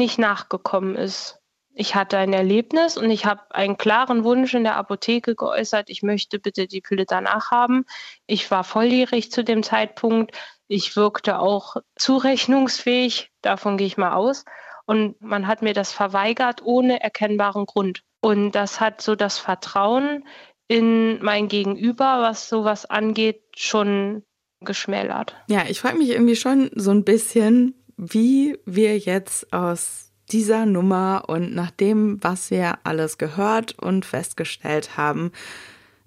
nicht 0.00 0.18
nachgekommen 0.18 0.96
ist. 0.96 1.38
Ich 1.72 1.94
hatte 1.94 2.18
ein 2.18 2.32
Erlebnis 2.32 2.96
und 2.96 3.10
ich 3.12 3.26
habe 3.26 3.42
einen 3.54 3.76
klaren 3.76 4.24
Wunsch 4.24 4.54
in 4.54 4.64
der 4.64 4.76
Apotheke 4.76 5.36
geäußert, 5.36 5.88
ich 5.88 6.02
möchte 6.02 6.40
bitte 6.40 6.66
die 6.66 6.80
Pille 6.80 7.04
danach 7.06 7.52
haben. 7.52 7.84
Ich 8.26 8.50
war 8.50 8.64
volljährig 8.64 9.30
zu 9.30 9.44
dem 9.44 9.62
Zeitpunkt. 9.62 10.36
Ich 10.66 10.96
wirkte 10.96 11.38
auch 11.38 11.76
zurechnungsfähig, 11.94 13.30
davon 13.40 13.76
gehe 13.76 13.86
ich 13.86 13.96
mal 13.96 14.14
aus. 14.14 14.44
Und 14.86 15.20
man 15.20 15.46
hat 15.46 15.62
mir 15.62 15.74
das 15.74 15.92
verweigert 15.92 16.62
ohne 16.64 17.00
erkennbaren 17.00 17.66
Grund. 17.66 18.02
Und 18.20 18.52
das 18.52 18.80
hat 18.80 19.00
so 19.00 19.14
das 19.14 19.38
Vertrauen 19.38 20.26
in 20.66 21.22
mein 21.22 21.48
Gegenüber, 21.48 22.20
was 22.22 22.48
sowas 22.48 22.86
angeht, 22.86 23.42
schon 23.56 24.24
geschmälert. 24.60 25.36
Ja, 25.48 25.64
ich 25.68 25.80
frage 25.80 25.98
mich 25.98 26.10
irgendwie 26.10 26.36
schon 26.36 26.70
so 26.74 26.90
ein 26.90 27.04
bisschen, 27.04 27.79
wie 28.00 28.58
wir 28.64 28.98
jetzt 28.98 29.52
aus 29.52 30.10
dieser 30.32 30.64
Nummer 30.64 31.24
und 31.28 31.54
nach 31.54 31.70
dem, 31.70 32.22
was 32.22 32.50
wir 32.50 32.78
alles 32.84 33.18
gehört 33.18 33.78
und 33.78 34.06
festgestellt 34.06 34.96
haben, 34.96 35.32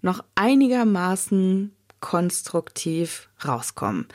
noch 0.01 0.23
einigermaßen 0.33 1.75
konstruktiv 1.99 3.29
rauskommen. 3.45 4.07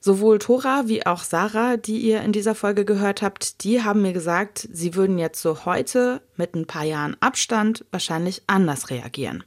Sowohl 0.00 0.38
Tora 0.38 0.84
wie 0.86 1.06
auch 1.06 1.22
Sarah, 1.22 1.76
die 1.76 1.98
ihr 1.98 2.20
in 2.20 2.32
dieser 2.32 2.54
Folge 2.54 2.84
gehört 2.84 3.22
habt, 3.22 3.64
die 3.64 3.82
haben 3.82 4.02
mir 4.02 4.12
gesagt, 4.12 4.68
sie 4.70 4.94
würden 4.94 5.18
jetzt 5.18 5.40
so 5.40 5.64
heute 5.64 6.20
mit 6.36 6.54
ein 6.54 6.66
paar 6.66 6.84
Jahren 6.84 7.16
Abstand 7.20 7.84
wahrscheinlich 7.90 8.42
anders 8.46 8.90
reagieren 8.90 9.42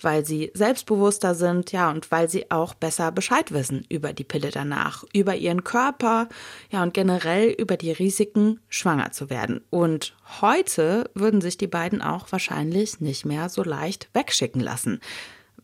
weil 0.00 0.24
sie 0.24 0.50
selbstbewusster 0.54 1.34
sind, 1.34 1.72
ja, 1.72 1.90
und 1.90 2.10
weil 2.10 2.28
sie 2.28 2.50
auch 2.50 2.74
besser 2.74 3.12
Bescheid 3.12 3.52
wissen 3.52 3.84
über 3.88 4.12
die 4.12 4.24
Pille 4.24 4.50
danach, 4.50 5.04
über 5.12 5.36
ihren 5.36 5.64
Körper, 5.64 6.28
ja, 6.70 6.82
und 6.82 6.94
generell 6.94 7.50
über 7.50 7.76
die 7.76 7.92
Risiken, 7.92 8.60
schwanger 8.68 9.12
zu 9.12 9.30
werden. 9.30 9.60
Und 9.70 10.14
heute 10.40 11.10
würden 11.14 11.40
sich 11.40 11.56
die 11.56 11.66
beiden 11.66 12.02
auch 12.02 12.30
wahrscheinlich 12.30 13.00
nicht 13.00 13.24
mehr 13.24 13.48
so 13.48 13.62
leicht 13.62 14.08
wegschicken 14.12 14.60
lassen. 14.60 15.00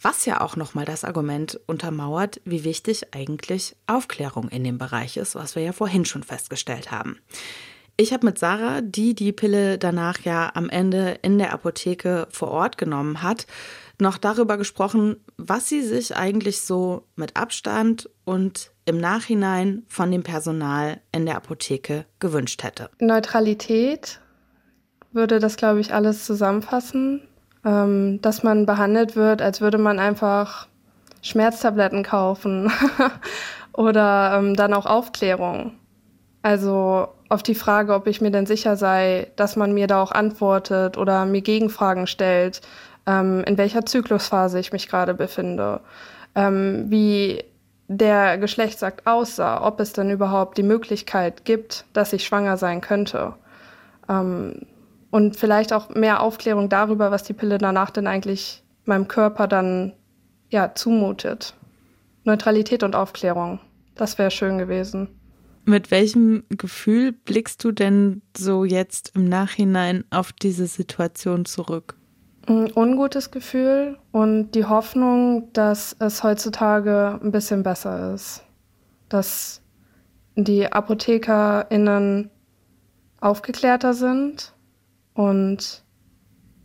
Was 0.01 0.27
ja 0.27 0.41
auch 0.41 0.57
nochmal 0.57 0.85
das 0.85 1.05
Argument 1.05 1.61
untermauert, 1.67 2.41
wie 2.45 2.65
wichtig 2.65 3.15
eigentlich 3.15 3.77
Aufklärung 3.87 4.49
in 4.49 4.65
dem 4.65 4.77
Bereich 4.77 5.17
ist, 5.17 5.35
was 5.35 5.55
wir 5.55 5.63
ja 5.63 5.73
vorhin 5.73 6.05
schon 6.05 6.23
festgestellt 6.23 6.91
haben. 6.91 7.19
Ich 7.97 8.13
habe 8.13 8.27
mit 8.27 8.39
Sarah, 8.41 8.81
die 8.81 9.15
die 9.15 9.33
Pille 9.33 9.79
danach 9.79 10.21
ja 10.23 10.51
am 10.55 10.69
Ende 10.69 11.21
in 11.23 11.39
der 11.39 11.53
Apotheke 11.53 12.27
vor 12.29 12.51
Ort 12.51 12.77
genommen 12.77 13.23
hat, 13.23 13.47
noch 14.01 14.19
darüber 14.19 14.57
gesprochen, 14.57 15.17
was 15.37 15.69
sie 15.69 15.83
sich 15.83 16.17
eigentlich 16.17 16.61
so 16.61 17.05
mit 17.17 17.37
Abstand 17.37 18.11
und 18.25 18.71
im 18.85 18.99
Nachhinein 18.99 19.85
von 19.89 20.11
dem 20.11 20.23
Personal 20.23 21.01
in 21.13 21.27
der 21.27 21.37
Apotheke 21.37 22.05
gewünscht 22.19 22.63
hätte. 22.63 22.91
Neutralität 22.99 24.21
würde 25.13 25.39
das, 25.39 25.57
glaube 25.57 25.81
ich, 25.81 25.95
alles 25.95 26.25
zusammenfassen. 26.25 27.23
Ähm, 27.65 28.21
dass 28.21 28.43
man 28.43 28.67
behandelt 28.67 29.17
wird, 29.17 29.41
als 29.41 29.63
würde 29.63 29.79
man 29.79 29.99
einfach 29.99 30.69
Schmerztabletten 31.23 32.03
kaufen 32.03 32.71
oder 33.73 34.35
ähm, 34.37 34.55
dann 34.55 34.75
auch 34.75 34.85
Aufklärung. 34.85 35.73
Also 36.43 37.09
auf 37.31 37.43
die 37.43 37.55
Frage, 37.55 37.95
ob 37.95 38.07
ich 38.07 38.21
mir 38.21 38.31
denn 38.31 38.45
sicher 38.45 38.77
sei, 38.77 39.33
dass 39.37 39.57
man 39.57 39.73
mir 39.73 39.87
da 39.87 40.03
auch 40.03 40.13
antwortet 40.13 40.99
oder 40.99 41.25
mir 41.25 41.41
Gegenfragen 41.41 42.07
stellt, 42.07 42.61
ähm, 43.07 43.45
in 43.47 43.59
welcher 43.59 43.85
Zyklusphase 43.85 44.59
ich 44.59 44.73
mich 44.73 44.89
gerade 44.89 45.15
befinde, 45.15 45.81
ähm, 46.35 46.87
wie 46.89 47.45
der 47.89 48.39
Geschlechtsakt 48.39 49.07
aussah, 49.07 49.65
ob 49.67 49.81
es 49.81 49.93
denn 49.93 50.11
überhaupt 50.11 50.57
die 50.57 50.63
Möglichkeit 50.63 51.45
gibt, 51.45 51.85
dass 51.93 52.13
ich 52.13 52.25
schwanger 52.25 52.57
sein 52.57 52.81
könnte. 52.81 53.35
Ähm, 54.09 54.67
und 55.11 55.37
vielleicht 55.37 55.73
auch 55.73 55.91
mehr 55.91 56.23
Aufklärung 56.23 56.69
darüber, 56.69 57.11
was 57.11 57.23
die 57.23 57.35
Pille 57.35 57.59
danach 57.59 57.91
denn 57.91 58.07
eigentlich 58.07 58.65
meinem 58.85 59.07
Körper 59.07 59.47
dann 59.47 59.93
ja 60.51 60.75
zumutet. 60.75 61.55
Neutralität 62.25 62.83
und 62.83 62.97
Aufklärung. 62.97 63.61
Das 63.95 64.19
wäre 64.19 64.31
schön 64.31 64.59
gewesen. 64.59 65.09
Mit 65.67 65.91
welchem 65.91 66.45
Gefühl 66.51 67.13
blickst 67.13 67.63
du 67.65 67.73
denn 67.73 68.23
so 68.37 68.65
jetzt 68.65 69.13
im 69.15 69.29
Nachhinein 69.29 70.05
auf 70.11 70.33
diese 70.33 70.67
Situation 70.67 71.45
zurück? 71.45 71.97
Ein 72.47 72.71
ungutes 72.75 73.31
Gefühl 73.31 73.99
und 74.13 74.53
die 74.53 74.67
Hoffnung, 74.67 75.53
dass 75.53 75.97
es 75.99 76.23
heutzutage 76.23 77.19
ein 77.23 77.33
bisschen 77.33 77.63
besser 77.63 78.15
ist. 78.15 78.45
Dass 79.09 79.63
die 80.37 80.71
ApothekerInnen 80.71 82.31
aufgeklärter 83.21 83.95
sind 83.95 84.53
und 85.15 85.85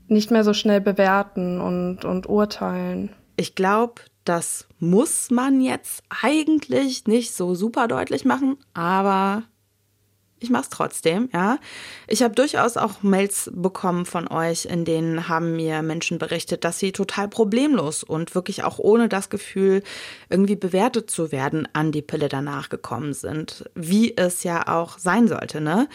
nicht 0.08 0.32
mehr 0.32 0.44
so 0.44 0.54
schnell 0.54 0.82
bewerten 0.82 1.62
und, 1.62 2.04
und 2.04 2.28
urteilen. 2.28 3.12
Ich 3.38 3.56
glaube, 3.56 4.02
das 4.26 4.68
muss 4.80 5.32
man 5.32 5.62
jetzt 5.62 6.04
eigentlich 6.22 7.08
nicht 7.08 7.34
so 7.34 7.56
super 7.56 7.88
deutlich 7.88 8.26
machen, 8.26 8.58
aber 8.74 9.44
ich 10.40 10.50
mache 10.50 10.64
es 10.64 10.70
trotzdem, 10.70 11.30
ja. 11.34 11.60
Ich 12.08 12.24
habe 12.24 12.34
durchaus 12.34 12.78
auch 12.78 13.02
Mails 13.04 13.52
bekommen 13.54 14.06
von 14.06 14.28
euch, 14.28 14.66
in 14.66 14.86
denen 14.86 15.28
haben 15.28 15.56
mir 15.56 15.82
Menschen 15.82 16.18
berichtet, 16.18 16.64
dass 16.64 16.80
sie 16.80 16.92
total 16.92 17.28
problemlos 17.28 18.04
und 18.04 18.36
wirklich 18.36 18.64
auch 18.64 18.80
ohne 18.80 19.10
das 19.10 19.30
Gefühl, 19.30 19.84
irgendwie 20.30 20.56
bewertet 20.56 21.10
zu 21.10 21.32
werden, 21.32 21.68
an 21.74 21.92
die 21.92 22.02
Pille 22.02 22.30
danach 22.30 22.70
gekommen 22.70 23.14
sind. 23.14 23.70
Wie 23.76 24.16
es 24.16 24.44
ja 24.44 24.68
auch 24.68 24.98
sein 24.98 25.28
sollte, 25.28 25.62
ne? 25.62 25.88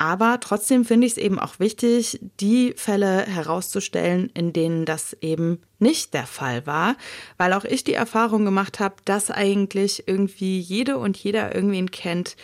Aber 0.00 0.40
trotzdem 0.40 0.86
finde 0.86 1.06
ich 1.06 1.12
es 1.12 1.18
eben 1.18 1.38
auch 1.38 1.60
wichtig, 1.60 2.20
die 2.40 2.72
Fälle 2.74 3.26
herauszustellen, 3.26 4.30
in 4.32 4.54
denen 4.54 4.86
das 4.86 5.14
eben 5.20 5.60
nicht 5.78 6.14
der 6.14 6.24
Fall 6.24 6.66
war, 6.66 6.96
weil 7.36 7.52
auch 7.52 7.66
ich 7.66 7.84
die 7.84 7.92
Erfahrung 7.92 8.46
gemacht 8.46 8.80
habe, 8.80 8.94
dass 9.04 9.30
eigentlich 9.30 10.04
irgendwie 10.06 10.58
jede 10.58 10.96
und 10.96 11.18
jeder 11.18 11.54
irgendwen 11.54 11.90
kennt, 11.90 12.36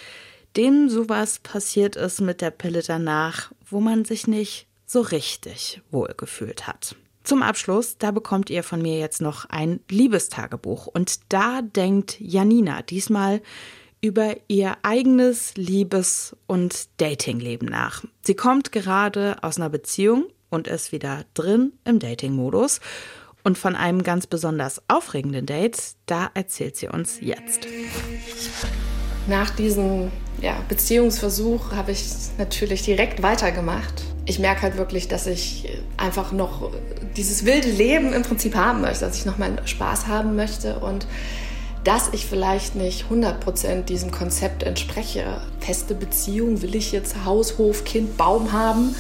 dem 0.57 0.89
sowas 0.89 1.39
passiert 1.39 1.97
ist 1.97 2.21
mit 2.21 2.41
der 2.41 2.51
Pille 2.51 2.83
danach, 2.83 3.53
wo 3.69 3.81
man 3.81 4.05
sich 4.05 4.27
nicht 4.27 4.67
so 4.87 5.01
richtig 5.01 5.83
wohlgefühlt 5.91 6.67
hat. 6.67 6.97
Zum 7.25 7.43
Abschluss, 7.43 7.99
da 7.99 8.13
bekommt 8.13 8.51
ihr 8.51 8.63
von 8.63 8.81
mir 8.81 8.99
jetzt 8.99 9.21
noch 9.21 9.47
ein 9.47 9.81
Liebestagebuch 9.91 10.87
und 10.87 11.21
da 11.29 11.61
denkt 11.61 12.17
Janina 12.21 12.83
diesmal 12.83 13.43
über 14.01 14.37
ihr 14.47 14.77
eigenes 14.83 15.57
Liebes- 15.57 16.37
und 16.47 16.89
Datingleben 16.99 17.69
nach. 17.69 18.05
Sie 18.23 18.35
kommt 18.35 18.71
gerade 18.71 19.39
aus 19.43 19.57
einer 19.57 19.71
Beziehung 19.71 20.27
und 20.51 20.69
ist 20.69 20.93
wieder 20.93 21.25
drin 21.35 21.73
im 21.85 21.99
Dating-Modus. 21.99 22.81
Und 23.43 23.59
von 23.59 23.77
einem 23.77 24.03
ganz 24.03 24.27
besonders 24.27 24.83
aufregenden 24.89 25.47
Date, 25.47 25.95
da 26.07 26.31
erzählt 26.35 26.77
sie 26.77 26.89
uns 26.89 27.21
jetzt. 27.21 27.67
Nach 29.27 29.51
diesem 29.51 30.11
ja, 30.41 30.57
Beziehungsversuch 30.69 31.73
habe 31.73 31.93
ich 31.93 32.05
natürlich 32.39 32.83
direkt 32.83 33.23
weitergemacht. 33.23 34.05
Ich 34.25 34.39
merke 34.39 34.63
halt 34.63 34.77
wirklich, 34.77 35.09
dass 35.09 35.27
ich 35.27 35.69
einfach 35.97 36.33
noch 36.33 36.71
dieses 37.17 37.45
wilde 37.45 37.71
Leben 37.71 38.13
im 38.13 38.23
Prinzip 38.23 38.55
haben 38.55 38.81
möchte, 38.81 39.05
dass 39.05 39.17
ich 39.17 39.25
noch 39.25 39.39
meinen 39.39 39.67
Spaß 39.67 40.07
haben 40.07 40.37
möchte 40.37 40.79
und 40.79 41.07
dass 41.85 42.09
ich 42.13 42.27
vielleicht 42.27 42.75
nicht 42.75 43.07
100% 43.11 43.83
diesem 43.83 44.11
Konzept 44.11 44.65
entspreche. 44.65 45.41
Feste 45.61 45.95
Beziehung, 45.95 46.61
will 46.63 46.75
ich 46.75 46.91
jetzt 46.91 47.25
Haus, 47.25 47.59
Hof, 47.59 47.85
Kind, 47.85 48.17
Baum 48.17 48.53
haben? 48.53 48.97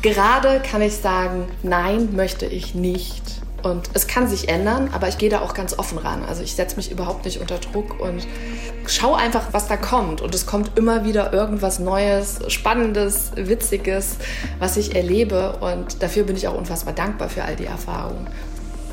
Gerade 0.00 0.60
kann 0.60 0.80
ich 0.80 0.94
sagen, 0.96 1.44
nein, 1.62 2.16
möchte 2.16 2.46
ich 2.46 2.74
nicht. 2.74 3.41
Und 3.62 3.90
es 3.94 4.08
kann 4.08 4.28
sich 4.28 4.48
ändern, 4.48 4.90
aber 4.92 5.08
ich 5.08 5.18
gehe 5.18 5.30
da 5.30 5.40
auch 5.40 5.54
ganz 5.54 5.78
offen 5.78 5.98
ran. 5.98 6.24
Also 6.24 6.42
ich 6.42 6.54
setze 6.54 6.76
mich 6.76 6.90
überhaupt 6.90 7.24
nicht 7.24 7.40
unter 7.40 7.58
Druck 7.58 8.00
und 8.00 8.26
schau 8.86 9.14
einfach, 9.14 9.52
was 9.52 9.68
da 9.68 9.76
kommt. 9.76 10.20
Und 10.20 10.34
es 10.34 10.46
kommt 10.46 10.76
immer 10.76 11.04
wieder 11.04 11.32
irgendwas 11.32 11.78
Neues, 11.78 12.40
Spannendes, 12.48 13.30
Witziges, 13.36 14.16
was 14.58 14.76
ich 14.76 14.96
erlebe. 14.96 15.58
Und 15.60 16.02
dafür 16.02 16.24
bin 16.24 16.36
ich 16.36 16.48
auch 16.48 16.58
unfassbar 16.58 16.92
dankbar 16.92 17.28
für 17.28 17.44
all 17.44 17.54
die 17.54 17.66
Erfahrungen. 17.66 18.26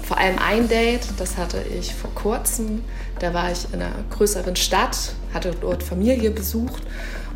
Vor 0.04 0.18
allem 0.18 0.38
ein 0.40 0.68
Date, 0.68 1.08
das 1.18 1.38
hatte 1.38 1.64
ich 1.80 1.94
vor 1.94 2.14
kurzem. 2.14 2.84
Da 3.20 3.34
war 3.34 3.52
ich 3.52 3.66
in 3.74 3.82
einer 3.82 3.94
größeren 4.12 4.56
Stadt, 4.56 5.14
hatte 5.34 5.56
dort 5.60 5.84
Familie 5.84 6.32
besucht 6.32 6.84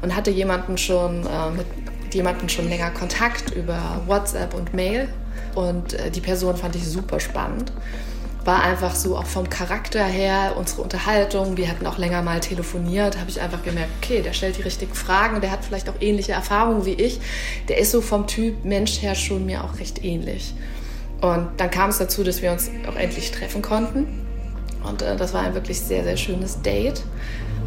und 0.01 0.15
hatte 0.15 0.31
jemanden 0.31 0.77
schon 0.77 1.25
äh, 1.25 1.51
mit 1.55 1.65
jemanden 2.13 2.47
schon 2.47 2.69
länger 2.69 2.91
Kontakt 2.91 3.51
über 3.51 4.01
WhatsApp 4.05 4.53
und 4.53 4.73
Mail 4.73 5.09
und 5.55 5.93
äh, 5.93 6.09
die 6.11 6.21
Person 6.21 6.57
fand 6.57 6.75
ich 6.75 6.87
super 6.87 7.19
spannend. 7.19 7.71
War 8.45 8.61
einfach 8.61 8.93
so 8.93 9.15
auch 9.15 9.25
vom 9.25 9.49
Charakter 9.49 10.03
her, 10.03 10.55
unsere 10.57 10.81
Unterhaltung, 10.81 11.55
wir 11.55 11.69
hatten 11.69 11.87
auch 11.87 11.97
länger 11.97 12.21
mal 12.21 12.41
telefoniert, 12.41 13.17
habe 13.17 13.29
ich 13.29 13.39
einfach 13.39 13.63
gemerkt, 13.63 13.89
okay, 14.01 14.21
der 14.21 14.33
stellt 14.33 14.57
die 14.57 14.63
richtigen 14.63 14.93
Fragen, 14.93 15.39
der 15.39 15.51
hat 15.51 15.63
vielleicht 15.63 15.87
auch 15.89 16.01
ähnliche 16.01 16.33
Erfahrungen 16.33 16.85
wie 16.85 16.93
ich. 16.93 17.21
Der 17.69 17.77
ist 17.77 17.91
so 17.91 18.01
vom 18.01 18.27
Typ 18.27 18.65
Mensch 18.65 19.01
her 19.01 19.15
schon 19.15 19.45
mir 19.45 19.63
auch 19.63 19.79
recht 19.79 20.03
ähnlich. 20.03 20.53
Und 21.21 21.47
dann 21.55 21.71
kam 21.71 21.89
es 21.89 21.99
dazu, 21.99 22.25
dass 22.25 22.41
wir 22.41 22.51
uns 22.51 22.69
auch 22.85 22.97
endlich 22.97 23.31
treffen 23.31 23.61
konnten. 23.61 24.23
Und 24.83 25.01
äh, 25.01 25.15
das 25.15 25.33
war 25.33 25.41
ein 25.41 25.53
wirklich 25.53 25.79
sehr, 25.79 26.03
sehr 26.03 26.17
schönes 26.17 26.61
Date, 26.61 27.01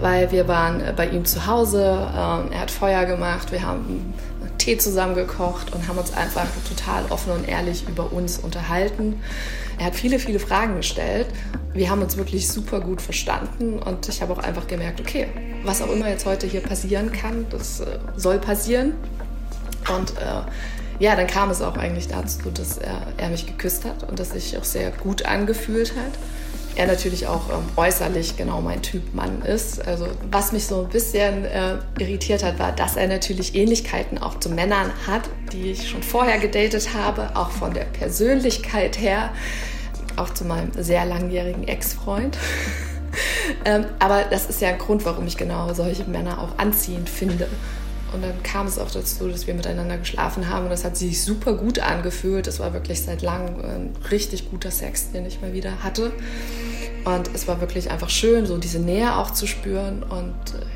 weil 0.00 0.30
wir 0.30 0.46
waren 0.46 0.80
äh, 0.80 0.92
bei 0.94 1.08
ihm 1.08 1.24
zu 1.24 1.46
Hause, 1.46 1.80
äh, 1.82 2.54
er 2.54 2.60
hat 2.60 2.70
Feuer 2.70 3.06
gemacht, 3.06 3.52
wir 3.52 3.62
haben 3.62 4.12
Tee 4.66 4.78
zusammen 4.78 5.14
gekocht 5.14 5.72
und 5.72 5.86
haben 5.86 5.96
uns 5.96 6.12
einfach 6.12 6.44
total 6.68 7.04
offen 7.10 7.30
und 7.30 7.48
ehrlich 7.48 7.86
über 7.88 8.12
uns 8.12 8.38
unterhalten. 8.38 9.20
Er 9.78 9.86
hat 9.86 9.94
viele, 9.94 10.18
viele 10.18 10.40
Fragen 10.40 10.74
gestellt. 10.74 11.28
Wir 11.72 11.88
haben 11.88 12.02
uns 12.02 12.16
wirklich 12.16 12.48
super 12.48 12.80
gut 12.80 13.00
verstanden 13.00 13.78
und 13.78 14.08
ich 14.08 14.22
habe 14.22 14.32
auch 14.32 14.38
einfach 14.38 14.66
gemerkt, 14.66 15.00
okay, 15.00 15.28
was 15.62 15.82
auch 15.82 15.92
immer 15.92 16.08
jetzt 16.08 16.26
heute 16.26 16.48
hier 16.48 16.62
passieren 16.62 17.12
kann, 17.12 17.46
das 17.50 17.78
äh, 17.78 17.98
soll 18.16 18.40
passieren. 18.40 18.94
Und 19.96 20.10
äh, 20.18 20.42
ja, 20.98 21.14
dann 21.14 21.28
kam 21.28 21.50
es 21.50 21.62
auch 21.62 21.76
eigentlich 21.76 22.08
dazu, 22.08 22.50
dass 22.50 22.78
er, 22.78 23.02
er 23.18 23.28
mich 23.28 23.46
geküsst 23.46 23.84
hat 23.84 24.02
und 24.08 24.18
dass 24.18 24.30
sich 24.30 24.58
auch 24.58 24.64
sehr 24.64 24.90
gut 24.90 25.26
angefühlt 25.26 25.94
hat. 25.94 26.12
Er 26.76 26.86
natürlich 26.86 27.26
auch 27.26 27.48
ähm, 27.48 27.64
äußerlich 27.76 28.36
genau 28.36 28.60
mein 28.60 28.82
Typ 28.82 29.14
Mann 29.14 29.40
ist. 29.40 29.86
Also 29.86 30.08
was 30.30 30.52
mich 30.52 30.66
so 30.66 30.82
ein 30.82 30.88
bisschen 30.90 31.46
äh, 31.46 31.78
irritiert 31.98 32.44
hat, 32.44 32.58
war, 32.58 32.72
dass 32.72 32.96
er 32.96 33.08
natürlich 33.08 33.54
Ähnlichkeiten 33.54 34.18
auch 34.18 34.38
zu 34.38 34.50
Männern 34.50 34.90
hat, 35.06 35.22
die 35.52 35.70
ich 35.70 35.88
schon 35.88 36.02
vorher 36.02 36.38
gedatet 36.38 36.90
habe, 36.94 37.30
auch 37.34 37.50
von 37.50 37.72
der 37.72 37.84
Persönlichkeit 37.84 39.00
her, 39.00 39.30
auch 40.16 40.34
zu 40.34 40.44
meinem 40.44 40.70
sehr 40.78 41.06
langjährigen 41.06 41.66
Ex-Freund. 41.66 42.36
ähm, 43.64 43.86
aber 43.98 44.24
das 44.24 44.46
ist 44.46 44.60
ja 44.60 44.68
ein 44.68 44.78
Grund, 44.78 45.06
warum 45.06 45.26
ich 45.26 45.38
genau 45.38 45.72
solche 45.72 46.04
Männer 46.04 46.42
auch 46.42 46.58
anziehend 46.58 47.08
finde. 47.08 47.48
Und 48.12 48.22
dann 48.22 48.42
kam 48.42 48.66
es 48.66 48.78
auch 48.78 48.90
dazu, 48.90 49.28
dass 49.28 49.46
wir 49.46 49.54
miteinander 49.54 49.98
geschlafen 49.98 50.48
haben 50.48 50.64
und 50.64 50.70
das 50.70 50.84
hat 50.84 50.96
sich 50.96 51.22
super 51.22 51.54
gut 51.54 51.80
angefühlt. 51.80 52.46
Das 52.46 52.60
war 52.60 52.72
wirklich 52.72 53.02
seit 53.02 53.22
langem 53.22 53.60
ein 53.64 53.92
richtig 54.10 54.50
guter 54.50 54.70
Sex, 54.70 55.10
den 55.10 55.26
ich 55.26 55.40
mal 55.40 55.52
wieder 55.52 55.82
hatte. 55.82 56.12
Und 57.04 57.30
es 57.34 57.46
war 57.46 57.60
wirklich 57.60 57.90
einfach 57.90 58.10
schön, 58.10 58.46
so 58.46 58.58
diese 58.58 58.78
Nähe 58.78 59.16
auch 59.16 59.30
zu 59.30 59.46
spüren 59.46 60.02
und 60.02 60.34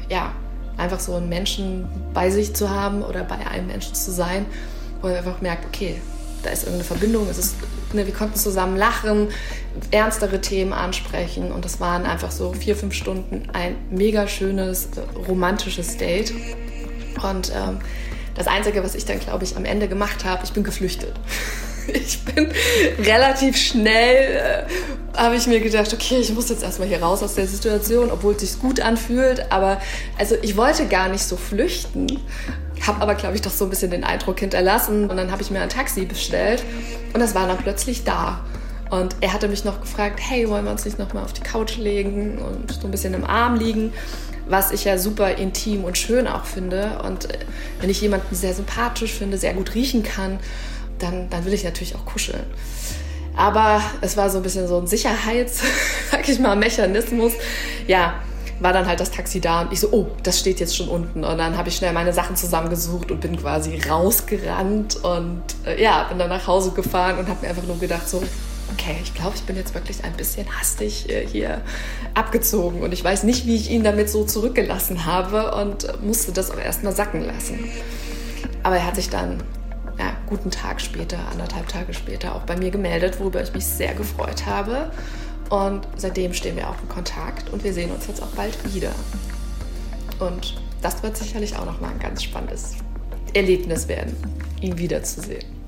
äh, 0.08 0.12
ja, 0.12 0.32
einfach 0.76 1.00
so 1.00 1.14
einen 1.14 1.28
Menschen 1.28 1.88
bei 2.14 2.30
sich 2.30 2.54
zu 2.54 2.70
haben 2.70 3.02
oder 3.02 3.24
bei 3.24 3.46
einem 3.46 3.66
Menschen 3.66 3.94
zu 3.94 4.10
sein, 4.10 4.46
wo 5.00 5.08
man 5.08 5.16
einfach 5.16 5.40
merkt, 5.40 5.66
okay, 5.66 6.00
da 6.42 6.50
ist 6.50 6.62
irgendeine 6.62 6.84
Verbindung, 6.84 7.28
es 7.28 7.38
ist, 7.38 7.56
ne, 7.92 8.06
wir 8.06 8.14
konnten 8.14 8.36
zusammen 8.36 8.76
lachen, 8.76 9.28
ernstere 9.90 10.40
Themen 10.40 10.72
ansprechen 10.72 11.52
und 11.52 11.64
das 11.64 11.80
waren 11.80 12.06
einfach 12.06 12.30
so 12.30 12.52
vier, 12.52 12.76
fünf 12.76 12.94
Stunden 12.94 13.48
ein 13.52 13.76
mega 13.90 14.26
schönes, 14.26 14.88
romantisches 15.28 15.96
Date. 15.96 16.32
Und 17.22 17.52
ähm, 17.54 17.78
das 18.34 18.46
Einzige, 18.46 18.82
was 18.82 18.94
ich 18.94 19.04
dann, 19.04 19.20
glaube 19.20 19.44
ich, 19.44 19.56
am 19.56 19.64
Ende 19.64 19.88
gemacht 19.88 20.24
habe, 20.24 20.44
ich 20.44 20.52
bin 20.52 20.64
geflüchtet. 20.64 21.14
Ich 21.92 22.24
bin 22.24 22.52
relativ 23.00 23.56
schnell, 23.56 24.36
äh, 25.16 25.18
habe 25.18 25.34
ich 25.34 25.48
mir 25.48 25.60
gedacht, 25.60 25.92
okay, 25.92 26.18
ich 26.18 26.32
muss 26.32 26.48
jetzt 26.48 26.62
erstmal 26.62 26.86
hier 26.86 27.02
raus 27.02 27.20
aus 27.22 27.34
der 27.34 27.48
Situation, 27.48 28.12
obwohl 28.12 28.34
es 28.34 28.42
sich 28.42 28.60
gut 28.60 28.80
anfühlt. 28.80 29.50
Aber 29.50 29.80
also 30.16 30.36
ich 30.40 30.56
wollte 30.56 30.86
gar 30.86 31.08
nicht 31.08 31.24
so 31.24 31.36
flüchten, 31.36 32.20
habe 32.86 33.00
aber, 33.00 33.14
glaube 33.14 33.34
ich, 33.34 33.42
doch 33.42 33.50
so 33.50 33.64
ein 33.64 33.70
bisschen 33.70 33.90
den 33.90 34.04
Eindruck 34.04 34.38
hinterlassen. 34.38 35.10
Und 35.10 35.16
dann 35.16 35.32
habe 35.32 35.42
ich 35.42 35.50
mir 35.50 35.62
ein 35.62 35.68
Taxi 35.68 36.04
bestellt 36.04 36.62
und 37.12 37.18
das 37.18 37.34
war 37.34 37.48
dann 37.48 37.58
plötzlich 37.58 38.04
da. 38.04 38.44
Und 38.90 39.16
er 39.20 39.32
hatte 39.32 39.48
mich 39.48 39.64
noch 39.64 39.80
gefragt, 39.80 40.20
hey, 40.20 40.48
wollen 40.48 40.64
wir 40.64 40.72
uns 40.72 40.84
nicht 40.84 40.98
nochmal 40.98 41.24
auf 41.24 41.32
die 41.32 41.42
Couch 41.42 41.76
legen 41.76 42.38
und 42.38 42.72
so 42.72 42.86
ein 42.86 42.90
bisschen 42.90 43.14
im 43.14 43.24
Arm 43.24 43.54
liegen? 43.54 43.92
Was 44.50 44.72
ich 44.72 44.84
ja 44.84 44.98
super 44.98 45.36
intim 45.36 45.84
und 45.84 45.96
schön 45.96 46.26
auch 46.26 46.44
finde. 46.44 47.00
Und 47.04 47.30
äh, 47.30 47.38
wenn 47.80 47.88
ich 47.88 48.00
jemanden 48.00 48.34
sehr 48.34 48.54
sympathisch 48.54 49.12
finde, 49.12 49.38
sehr 49.38 49.54
gut 49.54 49.74
riechen 49.74 50.02
kann, 50.02 50.38
dann, 50.98 51.30
dann 51.30 51.44
will 51.44 51.54
ich 51.54 51.64
natürlich 51.64 51.94
auch 51.94 52.04
kuscheln. 52.04 52.44
Aber 53.36 53.80
es 54.00 54.16
war 54.16 54.28
so 54.28 54.38
ein 54.38 54.42
bisschen 54.42 54.66
so 54.66 54.78
ein 54.78 54.86
Sicherheits, 54.86 55.62
sag 56.10 56.28
ich 56.28 56.38
mal, 56.38 56.56
Mechanismus. 56.56 57.32
Ja, 57.86 58.14
war 58.58 58.72
dann 58.72 58.86
halt 58.86 59.00
das 59.00 59.10
Taxi 59.10 59.40
da 59.40 59.62
und 59.62 59.72
ich 59.72 59.80
so, 59.80 59.88
oh, 59.92 60.08
das 60.22 60.38
steht 60.38 60.60
jetzt 60.60 60.76
schon 60.76 60.88
unten. 60.88 61.24
Und 61.24 61.38
dann 61.38 61.56
habe 61.56 61.68
ich 61.68 61.76
schnell 61.76 61.92
meine 61.92 62.12
Sachen 62.12 62.36
zusammengesucht 62.36 63.10
und 63.10 63.20
bin 63.20 63.36
quasi 63.36 63.80
rausgerannt 63.88 64.96
und 64.96 65.42
äh, 65.64 65.82
ja, 65.82 66.04
bin 66.04 66.18
dann 66.18 66.28
nach 66.28 66.46
Hause 66.46 66.72
gefahren 66.72 67.18
und 67.18 67.28
habe 67.28 67.40
mir 67.42 67.48
einfach 67.48 67.66
nur 67.66 67.78
gedacht, 67.78 68.08
so, 68.08 68.22
okay, 68.72 68.96
ich 69.02 69.14
glaube, 69.14 69.36
ich 69.36 69.42
bin 69.42 69.56
jetzt 69.56 69.74
wirklich 69.74 70.04
ein 70.04 70.12
bisschen 70.14 70.46
hastig 70.58 71.08
äh, 71.08 71.26
hier 71.26 71.62
abgezogen 72.14 72.82
und 72.82 72.92
ich 72.92 73.02
weiß 73.02 73.24
nicht, 73.24 73.46
wie 73.46 73.56
ich 73.56 73.70
ihn 73.70 73.84
damit 73.84 74.10
so 74.10 74.24
zurückgelassen 74.24 75.06
habe 75.06 75.54
und 75.54 76.02
musste 76.02 76.32
das 76.32 76.50
auch 76.50 76.58
erstmal 76.58 76.94
sacken 76.94 77.22
lassen. 77.22 77.70
Aber 78.62 78.76
er 78.76 78.86
hat 78.86 78.96
sich 78.96 79.10
dann 79.10 79.42
ja, 79.98 80.16
guten 80.26 80.50
Tag 80.50 80.80
später, 80.80 81.18
anderthalb 81.30 81.68
Tage 81.68 81.92
später 81.92 82.34
auch 82.34 82.42
bei 82.42 82.56
mir 82.56 82.70
gemeldet, 82.70 83.20
worüber 83.20 83.42
ich 83.42 83.52
mich 83.52 83.66
sehr 83.66 83.94
gefreut 83.94 84.46
habe. 84.46 84.90
Und 85.50 85.86
seitdem 85.96 86.32
stehen 86.32 86.56
wir 86.56 86.70
auch 86.70 86.80
in 86.80 86.88
Kontakt 86.88 87.50
und 87.50 87.64
wir 87.64 87.74
sehen 87.74 87.90
uns 87.90 88.06
jetzt 88.06 88.22
auch 88.22 88.28
bald 88.28 88.56
wieder. 88.72 88.92
Und 90.20 90.62
das 90.80 91.02
wird 91.02 91.16
sicherlich 91.16 91.56
auch 91.56 91.66
nochmal 91.66 91.90
ein 91.90 91.98
ganz 91.98 92.22
spannendes 92.22 92.76
Erlebnis 93.34 93.88
werden, 93.88 94.16
ihn 94.60 94.78
wiederzusehen. 94.78 95.59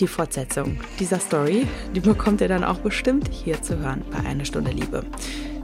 Die 0.00 0.06
Fortsetzung 0.06 0.78
dieser 1.00 1.18
Story, 1.18 1.66
die 1.94 2.00
bekommt 2.00 2.40
ihr 2.40 2.48
dann 2.48 2.62
auch 2.62 2.78
bestimmt 2.78 3.28
hier 3.32 3.60
zu 3.62 3.78
hören 3.78 4.04
bei 4.12 4.18
Eine 4.28 4.44
Stunde 4.44 4.70
Liebe. 4.70 5.02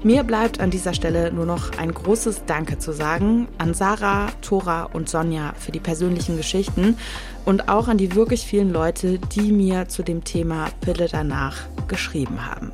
Mir 0.03 0.25
bleibt 0.25 0.61
an 0.61 0.71
dieser 0.71 0.93
Stelle 0.93 1.33
nur 1.33 1.47
noch 1.47 1.79
ein 1.79 1.95
großes 1.95 2.45
Danke 2.45 2.79
zu 2.79 2.93
sagen 2.93 3.49
an 3.59 3.75
Sarah, 3.75 4.29
Tora 4.43 4.85
und 4.93 5.09
Sonja 5.09 5.55
für 5.59 5.71
die 5.71 5.81
persönlichen 5.81 6.37
Geschichten 6.37 6.99
und 7.45 7.69
auch 7.69 7.87
an 7.87 7.97
die 7.97 8.15
wirklich 8.15 8.45
vielen 8.45 8.73
Leute, 8.73 9.19
die 9.19 9.53
mir 9.53 9.89
zu 9.89 10.03
dem 10.03 10.25
Thema 10.25 10.67
Pille 10.81 11.07
danach 11.11 11.59
geschrieben 11.87 12.45
haben. 12.45 12.73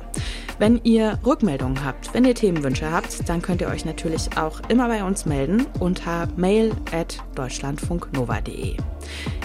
Wenn 0.57 0.81
ihr 0.83 1.19
Rückmeldungen 1.25 1.85
habt, 1.85 2.13
wenn 2.13 2.25
ihr 2.25 2.35
Themenwünsche 2.35 2.91
habt, 2.91 3.29
dann 3.29 3.41
könnt 3.41 3.61
ihr 3.61 3.67
euch 3.67 3.85
natürlich 3.85 4.35
auch 4.35 4.61
immer 4.67 4.87
bei 4.87 5.03
uns 5.03 5.25
melden 5.25 5.67
unter 5.79 6.27
mail 6.35 6.71
at 6.91 7.19
deutschlandfunknova.de. 7.35 8.77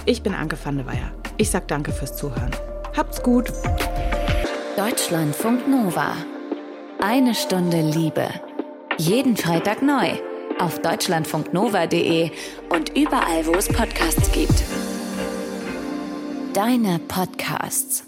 Ich 0.07 0.23
bin 0.23 0.35
Anke 0.35 0.57
van 0.63 0.79
der 0.79 0.87
Weyer. 0.87 1.13
Ich 1.39 1.51
sag 1.51 1.69
danke 1.69 1.93
fürs 1.93 2.17
Zuhören. 2.17 2.51
Habt's 2.97 3.23
gut. 3.23 3.53
Deutschlandfunk 4.77 5.69
Nova. 5.69 6.17
Eine 7.01 7.35
Stunde 7.35 7.83
Liebe. 7.83 8.29
Jeden 8.97 9.37
Freitag 9.37 9.83
neu. 9.83 10.13
Auf 10.59 10.81
deutschlandfunknova.de 10.81 12.31
und 12.71 12.97
überall, 12.97 13.47
wo 13.47 13.53
es 13.53 13.69
Podcasts 13.69 14.33
gibt. 14.33 14.63
Deine 16.55 16.99
Podcasts. 17.01 18.06